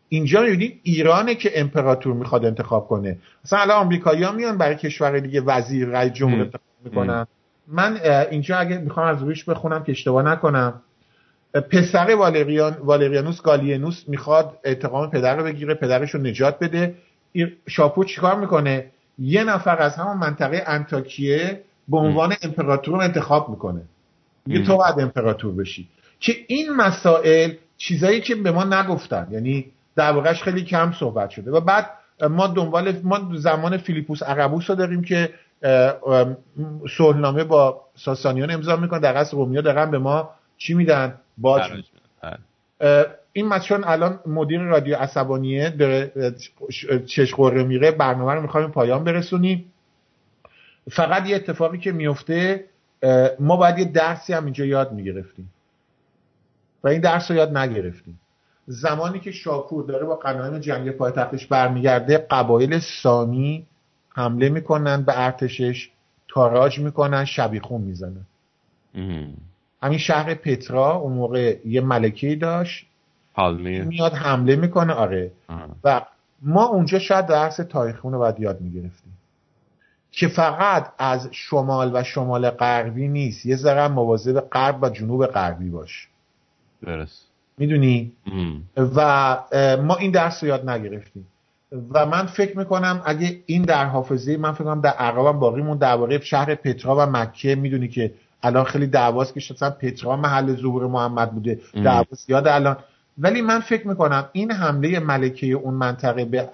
اینجا 0.09 0.43
می‌بینید 0.43 0.80
ایرانه 0.82 1.34
که 1.34 1.61
امپراتور 1.61 2.14
می‌خواد 2.14 2.45
انتخاب 2.45 2.89
کنه. 2.89 3.18
مثلا 3.45 3.59
الان 3.59 3.76
آمریکایی‌ها 3.76 4.32
میان 4.32 4.59
برای 4.59 4.74
کشور 4.74 5.20
دیگه 5.20 5.41
وزیر 5.41 5.89
رئیس 5.89 6.12
جمهور. 6.12 6.41
انتخاب 6.41 6.61
می‌کنن. 6.84 7.26
من 7.68 7.99
اینجا 8.30 8.57
اگه 8.57 8.78
می‌خوام 8.78 9.07
از 9.07 9.22
رویش 9.22 9.45
بخونم 9.45 9.84
که 9.84 9.93
اشتباه 9.93 10.22
نکنم. 10.22 10.82
پسر 11.55 12.14
والریان 12.14 12.76
والریانوس 12.84 13.42
گالینوس 13.42 14.09
می‌خواد 14.09 14.59
انتقام 14.64 15.11
پدر 15.11 15.36
رو 15.36 15.44
بگیره 15.44 15.74
پدرش 15.74 16.11
رو 16.11 16.20
نجات 16.20 16.59
بده. 16.59 16.94
شاپور 17.68 18.05
چیکار 18.05 18.40
می‌کنه؟ 18.40 18.86
یه 19.18 19.44
نفر 19.44 19.82
از 19.82 19.97
همون 19.97 20.16
منطقه 20.16 20.62
انتاکیه 20.66 21.61
به 21.88 21.97
عنوان 21.97 22.34
امپراتور 22.42 22.94
رو 22.94 23.01
انتخاب 23.01 23.49
می‌کنه. 23.49 23.82
م. 24.47 24.64
تو 24.64 24.76
باید 24.76 25.01
امپراتور 25.01 25.55
بشی. 25.55 25.88
که 26.20 26.32
این 26.47 26.76
مسائل 26.76 27.53
چیزایی 27.76 28.20
که 28.20 28.34
به 28.34 28.51
ما 28.51 28.64
نگفتن 28.64 29.28
یعنی 29.30 29.66
در 29.97 30.12
واقعش 30.12 30.42
خیلی 30.42 30.64
کم 30.64 30.92
صحبت 30.92 31.30
شده. 31.30 31.51
و 31.51 31.61
بعد 31.61 31.90
ما 32.30 32.47
دنبال 32.47 33.01
ما 33.03 33.30
زمان 33.34 33.76
فیلیپوس 33.76 34.22
عربوس 34.22 34.70
رو 34.70 34.76
داریم 34.76 35.03
که 35.03 35.30
صلحنامه 36.97 37.44
با 37.44 37.80
ساسانیان 37.94 38.51
امضا 38.51 38.76
می‌کنه 38.76 39.01
در 39.01 39.16
اصل 39.16 39.36
رومیا 39.36 39.61
دارن 39.61 39.90
به 39.90 39.99
ما 39.99 40.30
چی 40.59 40.74
میدن؟ 40.74 41.14
باج. 41.39 41.84
اه، 42.80 43.07
این 43.32 43.47
من 43.47 43.59
چون 43.59 43.84
الان 43.84 44.20
مدیر 44.26 44.61
رادیو 44.61 44.97
عصبانیه 44.97 45.70
داره 45.70 46.12
چش 47.07 47.34
قره 47.34 47.64
میره 47.64 47.91
برنامه 47.91 48.32
رو 48.32 48.43
می‌خوایم 48.43 48.70
پایان 48.70 49.05
برسونیم. 49.05 49.72
فقط 50.91 51.26
یه 51.26 51.37
اتفاقی 51.37 51.78
که 51.78 51.93
میفته 51.93 52.64
ما 53.41 53.57
باید 53.57 53.78
یه 53.78 53.84
درسی 53.84 54.32
هم 54.32 54.45
اینجا 54.45 54.64
یاد 54.64 54.93
می‌گرفتیم. 54.93 55.53
و 56.84 56.89
این 56.89 57.01
درس 57.01 57.30
رو 57.30 57.37
یاد 57.37 57.57
نگرفتیم. 57.57 58.20
زمانی 58.66 59.20
که 59.20 59.30
شاپور 59.30 59.84
داره 59.84 60.07
با 60.07 60.16
قنایم 60.16 60.59
جنگی 60.59 60.91
پایتختش 60.91 61.47
برمیگرده 61.47 62.18
قبایل 62.18 62.78
سامی 62.78 63.66
حمله 64.09 64.49
می‌کنن 64.49 65.03
به 65.03 65.24
ارتشش 65.24 65.91
تاراج 66.28 66.78
می‌کنن 66.78 67.24
شبیخون 67.24 67.80
می‌زنن. 67.80 68.26
همین 69.83 69.99
شهر 69.99 70.35
پترا 70.35 70.93
اون 70.93 71.12
موقع 71.12 71.57
یه 71.64 71.81
ملکه 71.81 72.37
داشت. 72.37 72.87
پالمیر 73.35 73.85
میاد 73.85 74.12
حمله 74.12 74.57
می‌کنه 74.57 74.93
آره. 74.93 75.31
آه. 75.49 75.68
و 75.85 76.01
ما 76.43 76.64
اونجا 76.64 76.99
شاید 76.99 77.27
درس 77.27 77.57
تاریخون 77.57 78.12
رو 78.12 78.18
باید 78.18 78.41
یاد 78.41 78.61
می‌گرفتیم. 78.61 79.12
که 80.11 80.29
فقط 80.29 80.93
از 80.99 81.29
شمال 81.33 81.91
و 81.95 82.03
شمال 82.03 82.51
غربی 82.51 83.09
نیست. 83.09 83.47
یه 83.47 83.57
ذره 83.57 83.89
مواظب 83.89 84.41
غرب 84.41 84.83
و 84.83 84.89
جنوب 84.89 85.27
غربی 85.27 85.70
باش. 85.70 86.09
درست. 86.83 87.27
می‌دونی. 87.59 88.12
و 88.77 89.39
ما 89.83 89.97
این 89.97 90.11
درس 90.11 90.43
رو 90.43 90.49
یاد 90.49 90.70
نگرفتیم. 90.70 91.27
و 91.91 92.07
من 92.07 92.27
فکر 92.27 92.59
می‌کنم 92.59 93.03
اگه 93.05 93.43
این 93.47 93.62
در 93.62 93.85
حافظه 93.85 94.37
من 94.37 94.53
فکر 94.53 94.64
کنم 94.64 94.81
در 94.81 94.91
عقبم 94.91 95.39
باقی 95.39 95.62
مون 95.62 95.79
درباره 95.79 96.20
شهر 96.20 96.55
پترا 96.55 96.97
و 96.97 97.07
مکه 97.07 97.55
می‌دونی 97.55 97.89
که 97.89 98.14
الان 98.47 98.64
خیلی 98.64 98.86
دعواست 98.86 99.34
که 99.34 99.40
مثلا 99.51 99.70
پترا 99.70 100.16
محل 100.16 100.55
ظهور 100.55 100.86
محمد 100.86 101.32
بوده. 101.32 101.61
ام. 101.74 101.84
دعوا 101.84 102.07
زیاد 102.11 102.49
الان. 102.49 102.76
ولی 103.18 103.42
من 103.42 103.61
فکر 103.61 103.88
می‌کنم 103.88 104.28
این 104.32 104.51
حمله 104.53 105.01
ملکه 105.01 105.47
اون 105.47 105.74
منطقه 105.74 106.24
به 106.24 106.49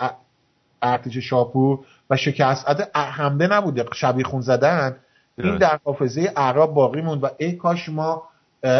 ارتش 0.82 1.16
شاپور 1.16 1.78
و 2.10 2.16
شکست 2.16 2.66
حمله 2.94 3.46
نبوده. 3.46 3.84
شبیخون 3.94 4.40
زدن. 4.40 4.96
این. 5.38 5.58
در 5.58 5.78
حافظه 5.84 6.32
اعراب 6.36 6.74
باقی 6.74 7.00
موند 7.00 7.24
و 7.24 7.28
ای 7.38 7.52
کاش 7.52 7.88
ما 7.88 8.22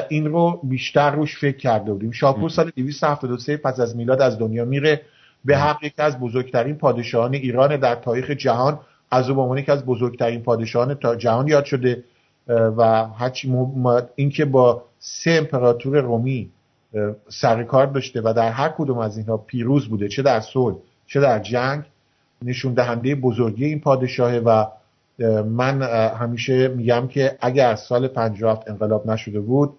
این 0.08 0.26
رو 0.26 0.60
بیشتر 0.62 1.10
روش 1.10 1.38
فکر 1.38 1.56
کرده 1.56 1.92
بودیم. 1.92 2.10
شاپور 2.10 2.50
سال 2.50 2.70
273 2.76 3.56
پس 3.56 3.80
از 3.80 3.96
میلاد 3.96 4.22
از 4.22 4.38
دنیا 4.38 4.64
میره 4.64 5.00
به 5.44 5.56
حق 5.58 5.84
یکی 5.84 6.02
از 6.02 6.20
بزرگترین 6.20 6.76
پادشاهان 6.76 7.34
ایران 7.34 7.76
در 7.76 7.94
تاریخ 7.94 8.30
جهان. 8.30 8.78
از 9.10 9.28
او 9.28 9.36
به 9.36 9.42
عنوان 9.42 9.58
یکی 9.58 9.72
از 9.72 9.86
بزرگترین 9.86 10.42
پادشاهان 10.42 10.94
تا 10.94 11.16
جهان 11.16 11.48
یاد 11.48 11.64
شده. 11.64 12.04
و 12.48 13.04
هرچی 13.04 13.54
اینکه 14.14 14.44
با 14.44 14.82
سه 14.98 15.30
امپراتور 15.30 16.00
رومی 16.00 16.50
سر 17.28 17.62
کار 17.62 17.86
داشته 17.86 18.20
و 18.20 18.32
در 18.36 18.50
هر 18.50 18.68
کدوم 18.68 18.98
از 18.98 19.16
اینها 19.16 19.36
پیروز 19.36 19.88
بوده 19.88 20.08
چه 20.08 20.22
در 20.22 20.40
صلح 20.40 20.76
چه 21.06 21.20
در 21.20 21.38
جنگ 21.38 21.82
نشون 22.42 22.74
دهنده 22.74 23.14
بزرگی 23.14 23.64
این 23.64 23.80
پادشاهه 23.80 24.38
و 24.38 24.64
من 25.42 25.82
همیشه 26.12 26.68
میگم 26.68 27.08
که 27.08 27.38
اگر 27.40 27.70
از 27.70 27.80
سال 27.80 28.08
57 28.08 28.70
انقلاب 28.70 29.10
نشده 29.10 29.40
بود 29.40 29.72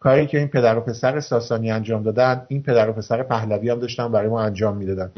کاری 0.00 0.26
که 0.26 0.38
این 0.38 0.48
پدر 0.48 0.78
و 0.78 0.80
پسر 0.80 1.20
ساسانی 1.20 1.70
انجام 1.70 2.02
دادن 2.02 2.42
این 2.48 2.62
پدر 2.62 2.90
و 2.90 2.92
پسر 2.92 3.22
پهلوی 3.22 3.70
هم 3.70 3.78
داشتن 3.78 4.12
برای 4.12 4.28
ما 4.28 4.42
انجام 4.42 4.76
می‌دادن. 4.76 5.10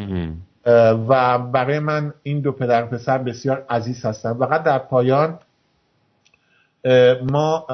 و 1.08 1.38
برای 1.38 1.78
من 1.78 2.14
این 2.22 2.40
دو 2.40 2.52
پدر 2.52 2.84
و 2.84 2.86
پسر 2.86 3.18
بسیار 3.18 3.64
عزیز 3.70 4.04
هستن. 4.04 4.34
فقط 4.34 4.62
در 4.62 4.78
پایان 4.78 5.38
ما 7.30 7.66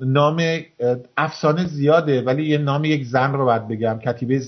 نام 0.00 0.42
افسانه 1.16 1.66
زیاده 1.66 2.22
ولی 2.22 2.44
یه 2.44 2.58
نام 2.58 2.84
یک 2.84 3.04
زن 3.06 3.32
رو 3.32 3.44
باید 3.44 3.68
بگم. 3.68 3.98
کتیبه 3.98 4.40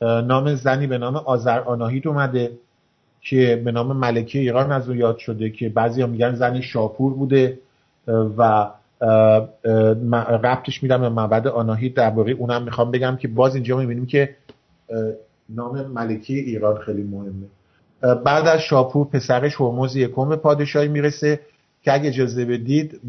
اه، 0.00 0.20
نام 0.20 0.54
زنی 0.54 0.86
به 0.86 0.98
نام 0.98 1.16
آذر 1.16 1.60
آناهیت 1.60 2.06
اومده 2.06 2.52
که 3.20 3.62
به 3.64 3.72
نام 3.72 3.96
ملکه 3.96 4.38
ایران 4.38 4.72
از 4.72 4.88
اون 4.88 4.98
یاد 4.98 5.18
شده 5.18 5.50
که 5.50 5.68
بعضی 5.68 6.02
هم 6.02 6.10
میگن 6.10 6.34
زن 6.34 6.60
شاپور 6.60 7.14
بوده 7.14 7.58
و 8.38 8.70
ربطش 10.42 10.82
میدم 10.82 11.00
به 11.00 11.08
معبد 11.08 11.46
آناهیت. 11.46 11.94
درباره 11.94 12.32
اونم 12.32 12.62
می‌خوام 12.62 12.90
بگم 12.90 13.16
که 13.16 13.28
باز 13.28 13.54
اینجا 13.54 13.76
می‌بینیم 13.76 14.06
که 14.06 14.36
نام 15.48 15.86
ملکه 15.86 16.34
ایران 16.34 16.78
خیلی 16.78 17.02
مهمه. 17.02 17.46
بعد 18.24 18.48
از 18.48 18.60
شاپور 18.60 19.06
پسرش 19.06 19.60
هرمز 19.60 19.96
یکم 19.96 20.36
پادشاهی 20.36 20.88
می‌رسه. 20.88 21.40
که 21.84 21.92
اگه 21.92 22.08
اجازه 22.08 22.44
بدید 22.44 23.00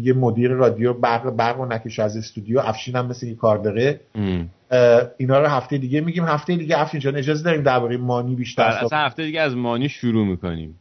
یه 0.00 0.12
مدیر 0.12 0.50
رادیو 0.50 0.92
برق 0.92 1.30
برق 1.30 1.60
و 1.60 1.66
نکش 1.66 1.98
از 1.98 2.16
استودیو 2.16 2.58
افشین 2.58 2.96
هم 2.96 3.06
مثل 3.06 3.26
که 3.26 3.34
کار 3.34 3.58
داره 3.58 4.00
مهم. 4.14 4.48
اه، 4.70 5.02
اینا 5.16 5.40
رو 5.40 5.46
هفته 5.46 5.78
دیگه 5.78 6.00
میگیم. 6.00 6.24
هفته 6.24 6.56
دیگه 6.56 6.80
افشین 6.80 7.00
جان 7.00 7.16
اجازه 7.16 7.44
داریم 7.44 7.62
درباره 7.62 7.96
مانی 7.96 8.34
بیشتر 8.34 8.70
صحبت 8.70 8.84
اصلا 8.84 8.98
هفته 8.98 9.24
دیگه 9.24 9.40
از 9.40 9.56
مانی 9.56 9.88
شروع 9.88 10.26
می‌کنیم. 10.26 10.78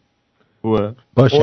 خوبه؟ 0.62 0.94
باشه. 1.16 1.38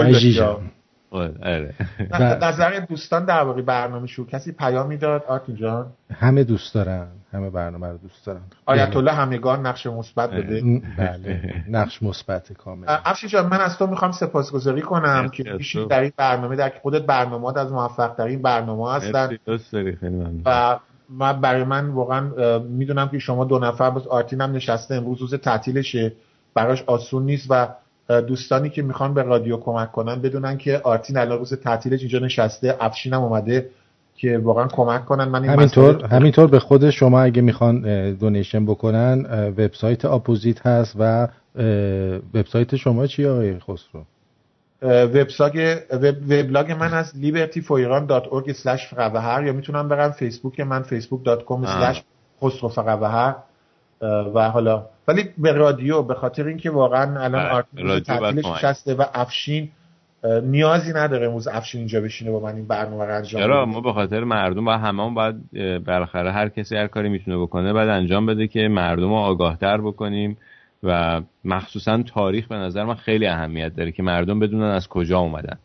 آره 1.42 1.74
ن- 2.11 2.44
نظر 2.44 2.80
دوستان 2.80 3.24
درباره 3.24 3.62
برنامه 3.62 4.07
شو 4.07 4.26
کسی 4.26 4.52
پیامی 4.52 4.96
داد؟ 4.96 5.24
آرتین 5.28 5.57
جان. 5.57 5.92
همه 6.14 6.44
دوست 6.44 6.74
دارن. 6.74 7.07
همه 7.35 7.51
برنامه 7.51 7.89
رو 7.89 7.99
دوست 7.99 8.26
دارن. 8.26 8.41
آیت 8.66 8.97
الله 8.97 9.12
همگان 9.12 9.66
نقش 9.66 9.87
مثبت 9.87 10.30
بده 10.30 10.82
بله. 10.99 11.64
نقش 11.68 12.03
مثبت 12.03 12.53
کامل. 12.53 12.85
افشین 12.89 13.30
جان 13.30 13.47
من 13.47 13.61
از 13.61 13.78
تو 13.78 13.87
می‌خوام 13.87 14.12
سپاسگزاری 14.12 14.82
کنم 14.82 15.28
که 15.28 15.45
تو. 15.45 15.85
در 15.85 16.01
این 16.01 16.12
برنامه 16.16 16.57
در 16.57 16.72
خودت 16.82 17.03
برنامه 17.03 17.59
از 17.59 17.72
موفق 17.72 18.14
ترین 18.14 18.43
برنامه 18.43 18.93
هستن. 18.93 19.26
مرسی، 19.26 19.39
دوست 19.47 19.72
داری 19.72 19.97
خیلی 19.97 20.14
ممنون. 20.14 20.43
و 20.45 20.78
من 21.09 21.41
برای 21.41 21.64
من 21.64 21.89
واقعا 21.89 22.59
می‌دونم 22.59 23.09
که 23.09 23.18
شما 23.18 23.45
دو 23.45 23.59
نفر 23.59 23.91
باز 23.91 24.07
آرتین 24.07 24.41
هم 24.41 24.53
نشسته 24.53 24.95
امروز 24.95 25.20
روز 25.20 25.35
تعطیلشه. 25.35 26.12
براش 26.55 26.82
آسون 26.87 27.22
نیست 27.22 27.47
و 27.51 27.68
دوستانی 28.09 28.70
که 28.70 28.82
می‌خوان 28.82 29.14
به 29.14 29.22
رادیو 29.22 29.57
کمک 29.57 29.93
کنن 29.93 30.20
بدونن 30.20 30.59
که 30.59 30.80
آرتین 30.85 31.16
الان 31.16 31.39
روز 31.39 31.55
تعطیلش 31.55 32.01
اینجا 32.01 32.18
نشسته 32.18 32.76
افشینم 32.80 33.22
اومده. 33.22 33.70
که 34.16 34.38
واقعا 34.38 34.68
کمک 34.68 35.04
کنن. 35.04 35.24
من 35.24 35.44
همینطور 35.44 36.04
همینطور 36.04 36.46
به 36.46 36.58
خود 36.58 36.90
شما 36.90 37.20
اگه 37.20 37.42
می‌خوان 37.42 38.12
دونیشن 38.12 38.66
بکنن 38.66 39.24
وبسایت 39.50 40.04
اپوزیت 40.04 40.66
هست 40.66 40.96
و 40.98 41.28
وبسایت 42.34 42.76
شما 42.76 43.06
چیه 43.06 43.28
آقای 43.28 43.58
خسرو؟ 43.58 44.04
وبسایت 44.82 45.82
وبلاگ 46.30 46.72
من 46.72 46.94
از 46.94 47.12
libertyfoiran.org 47.22 48.52
فقوهر. 48.90 49.44
یا 49.46 49.52
می‌تونم 49.52 49.88
برم 49.88 50.10
فیسبوک 50.10 50.60
من 50.60 50.82
facebook.com 50.82 51.66
خسرو 52.42 52.68
فقوهر 52.68 53.34
و 54.34 54.50
حالا 54.50 54.86
ولی 55.08 55.28
به 55.38 55.52
رادیو 55.52 56.02
به 56.02 56.14
خاطر 56.14 56.46
اینکه 56.46 56.70
واقعا 56.70 57.20
الان 57.24 57.46
آرتیکل 57.46 58.00
تعطیلش 58.00 58.44
نشسته 58.44 58.94
و 58.94 59.04
افشین 59.14 59.70
نیازی 60.25 60.93
نداره 60.93 61.27
امروز 61.27 61.49
افشین 61.49 61.79
اینجا 61.79 62.01
بشینه 62.01 62.31
با 62.31 62.41
من 62.41 62.57
این 62.57 62.66
برنامه 62.66 63.05
رو 63.05 63.16
انجام 63.16 63.43
چرا؟ 63.43 63.66
ما 63.66 63.81
به 63.81 63.93
خاطر 63.93 64.25
مردم 64.25 64.66
و 64.66 64.70
هممون 64.70 65.14
باید 65.14 65.53
بالاخره 65.85 66.33
هر 66.33 66.49
کسی 66.49 66.77
هر 66.77 66.87
کاری 66.87 67.09
می‌تونه 67.09 67.39
بکنه 67.39 67.72
بعد 67.72 67.89
انجام 67.89 68.27
بده 68.27 68.47
که 68.47 68.68
مردم 68.68 69.09
رو 69.09 69.14
آگاهتر 69.14 69.81
بکنیم 69.81 70.37
و 70.83 71.22
مخصوصا 71.45 72.03
تاریخ 72.03 72.49
به 72.49 72.55
نظر 72.55 72.85
من 72.85 72.95
خیلی 72.95 73.27
اهمیت 73.27 73.77
داره 73.77 73.93
که 73.93 74.03
مردم 74.03 74.39
بدونن 74.39 74.70
از 74.70 74.89
کجا 74.89 75.18
اومدن 75.18 75.59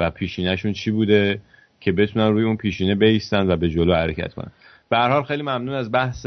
و 0.00 0.10
پیشینهشون 0.10 0.72
چی 0.72 0.90
بوده 0.90 1.40
که 1.80 1.92
بتونن 1.92 2.28
روی 2.28 2.44
اون 2.44 2.56
پیشینه 2.56 2.94
بیستن 2.94 3.50
و 3.50 3.56
به 3.56 3.68
جلو 3.68 3.94
حرکت 3.94 4.34
کنن. 4.34 4.50
به 4.88 4.96
هر 4.96 5.08
حال 5.08 5.22
خیلی 5.22 5.42
ممنون 5.42 5.74
از 5.74 5.92
بحث 5.92 6.26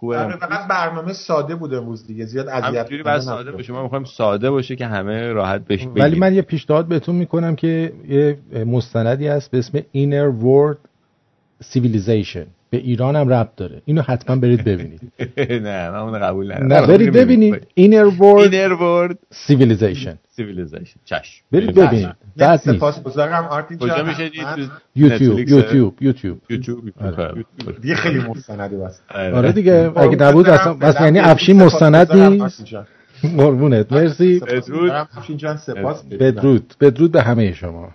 خوبه. 0.00 0.18
آره، 0.18 0.36
فقط 0.36 0.68
برنامه 0.68 1.12
ساده 1.12 1.54
بوده 1.54 1.76
امروز 1.76 2.06
دیگه 2.06 2.24
زیاد 2.24 2.48
اذیت 2.48 3.02
بس 3.02 3.24
ساده 3.24 3.52
باشه 3.52 3.72
ما 3.72 3.82
می‌خوایم 3.82 4.04
ساده 4.04 4.50
باشه 4.50 4.76
که 4.76 4.86
همه 4.86 5.32
راحت 5.32 5.60
بش 5.60 5.86
بگیم. 5.86 5.94
ولی 5.94 6.18
من 6.18 6.34
یه 6.34 6.42
پیشنهاد 6.42 6.86
بهتون 6.86 7.14
می‌کنم 7.14 7.56
که 7.56 7.92
یه 8.08 8.38
مستندی 8.66 9.28
هست 9.28 9.50
به 9.50 9.58
اسم 9.58 9.78
Inner 9.78 10.32
World 10.44 10.78
Civilization. 11.64 12.57
به 12.70 12.76
ایران 12.76 13.16
هم 13.16 13.28
ربط 13.28 13.56
داره. 13.56 13.82
اینو 13.84 14.02
حتما 14.02 14.36
برید 14.36 14.64
ببینید. 14.64 15.12
نه 15.66 15.90
من 15.90 15.98
اون 15.98 16.18
قبول 16.18 16.52
ندارم. 16.52 16.72
نه 16.72 16.86
برید 16.86 17.12
ببینید. 17.12 17.54
Inner 17.54 18.10
World 18.18 18.50
Inner 18.52 18.78
World 18.80 19.16
Civilization. 19.48 20.16
Civilization. 20.38 20.98
چش 21.04 21.42
برید 21.52 21.74
ببینید. 21.74 22.08
بعد 22.36 22.60
نیست. 22.66 22.76
سپاسگزارم 22.76 23.44
آرتین 23.44 23.78
کجا 23.78 24.02
میشه 24.02 24.30
یوتیوب 24.96 25.38
یوتیوب 25.38 26.02
یوتیوب. 26.02 26.40
یوتیوب 26.50 26.80
دیگه 27.82 27.94
خیلی 27.94 28.18
مستندی 28.18 28.76
بس. 28.76 29.00
آره. 29.14 29.52
دیگه 29.52 29.92
اگه 29.96 30.16
نبود 30.16 30.48
اصلا 30.48 30.74
بس 30.74 31.00
یعنی 31.00 31.18
افشین 31.18 31.62
مستند 31.62 32.12
نیست. 32.12 32.64
قربونت. 33.36 33.92
مرسی. 33.92 34.40
سپاس 35.58 36.04
بدرود. 36.04 36.74
بدرود. 36.80 37.12
به 37.12 37.22
همه 37.22 37.52
شما. 37.52 37.88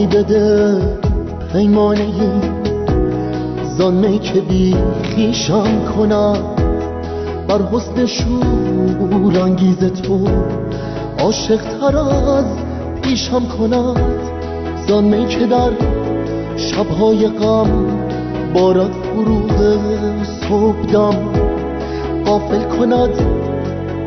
ساقی 0.00 0.06
بده 0.06 0.78
پیمانه 1.52 2.06
زانمه 3.78 4.18
که 4.18 4.40
بی 4.40 4.76
خیشم 5.02 5.84
کنم 5.96 6.36
بر 7.48 7.62
حسن 7.72 8.06
شور 8.06 9.38
انگیز 9.42 9.78
تو 9.78 10.28
عاشق 11.18 11.60
تر 11.80 11.96
از 11.96 12.44
پیشم 13.02 13.44
کند 13.58 14.00
زانمه 14.88 15.26
که 15.26 15.46
در 15.46 15.70
شبهای 16.56 17.28
غم 17.28 17.86
بارد 18.54 18.92
فروغ 18.92 19.78
صبح 20.48 20.82
دم 20.92 21.16
غافل 22.26 22.62
کند 22.62 23.10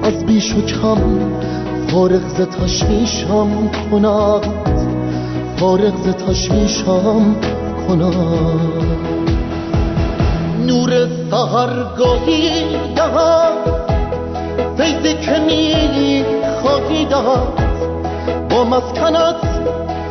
از 0.03 0.25
بیش 0.25 0.55
و 0.55 0.61
کم 0.61 0.97
فارغ 1.87 2.27
ز 2.37 2.41
تشویشم 2.41 3.49
کند 3.91 4.62
فارغ 5.58 5.95
ز 5.95 6.10
تشویشم 6.10 7.36
کنم. 7.88 8.14
نور 10.68 11.08
سهرگاهی 11.32 12.66
دهم 12.95 13.54
فیضی 14.78 15.14
که 15.14 15.39
می 15.47 16.26
خواهی 16.62 17.06
دهم. 17.06 17.47
با 18.49 18.64
مسکنت 18.64 19.36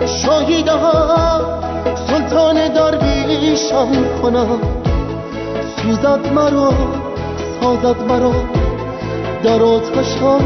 شاهی 0.07 0.63
دهم 0.63 1.41
سلطان 2.07 2.69
درویشم 2.69 3.89
کنم. 4.23 4.59
سوزد 5.77 6.33
مرا 6.35 6.73
سازد 7.61 8.03
مرا 8.09 8.33
در 9.43 9.63
آتشم 9.63 10.41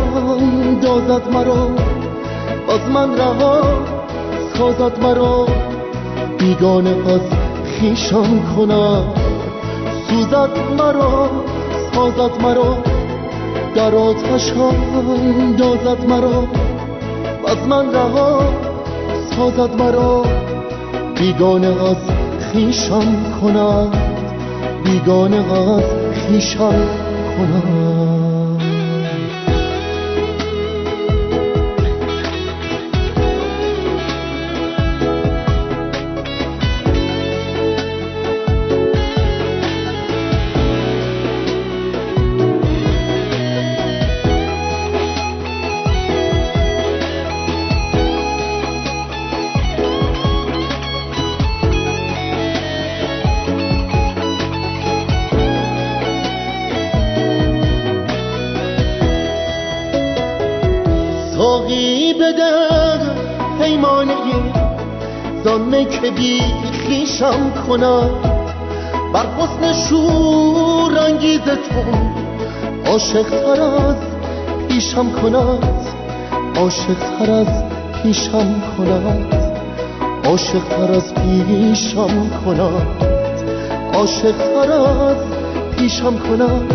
دازد 0.83 1.29
مرا. 1.33 1.71
از 2.69 2.91
من 2.91 3.19
رها 3.19 3.61
سازد 4.59 5.03
مرا. 5.03 5.47
بیگانه 6.39 6.91
از 6.91 7.21
خیشم 7.65 8.55
کنم 8.57 9.05
سوزد 10.09 10.51
مرا 10.79 11.31
سازد 11.95 12.43
مرا. 12.43 12.79
در 13.75 13.95
آتشم 13.95 14.77
دازد 15.59 16.05
مرا. 16.09 16.49
از 17.47 17.69
من 17.69 17.95
رها 17.95 18.41
سازد 19.37 19.83
مرا. 19.83 20.25
بیگانه 21.15 21.67
از 21.67 21.97
خیشم 22.53 23.39
کنم 23.41 23.91
بیگانه 24.85 25.53
از 25.53 25.83
خیشم 26.13 26.87
کنم 65.67 65.85
که 65.85 66.11
بی 66.11 66.41
خیشم 66.73 67.51
کنم 67.69 68.11
بر 69.13 69.27
حسن 69.39 69.73
شور 69.73 70.99
انگیز 70.99 71.41
تو 71.41 71.83
عاشق 72.91 73.23
تر 73.23 73.63
از 73.63 73.97
پیشم 74.69 75.11
کند 75.13 75.87
عاشق 76.57 76.99
تر 77.19 77.31
از 77.33 77.65
پیشم 78.03 78.63
کند 78.77 79.35
عاشق 80.25 80.63
تر 80.69 80.93
از 80.93 81.15
پیشم 81.15 82.31
کند 82.45 83.05
عاشق 83.95 84.37
تر 84.37 84.73
از 84.73 85.17
پیشم 85.77 86.19
کند 86.19 86.73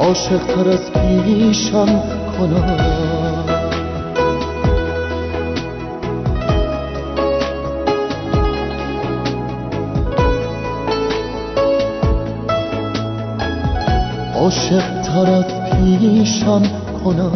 عاشق 0.00 0.38
تر 0.38 0.68
از 0.70 0.92
پیشم 0.92 2.02
کند 2.38 3.15
عاشق 14.46 15.02
تر 15.02 15.42
پیشان 15.42 16.62
کنم. 17.04 17.32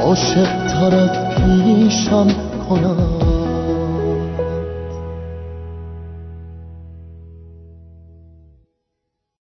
عاشق 0.00 0.66
تر 0.66 1.08
پیشان 1.34 2.28
کنم. 2.68 3.03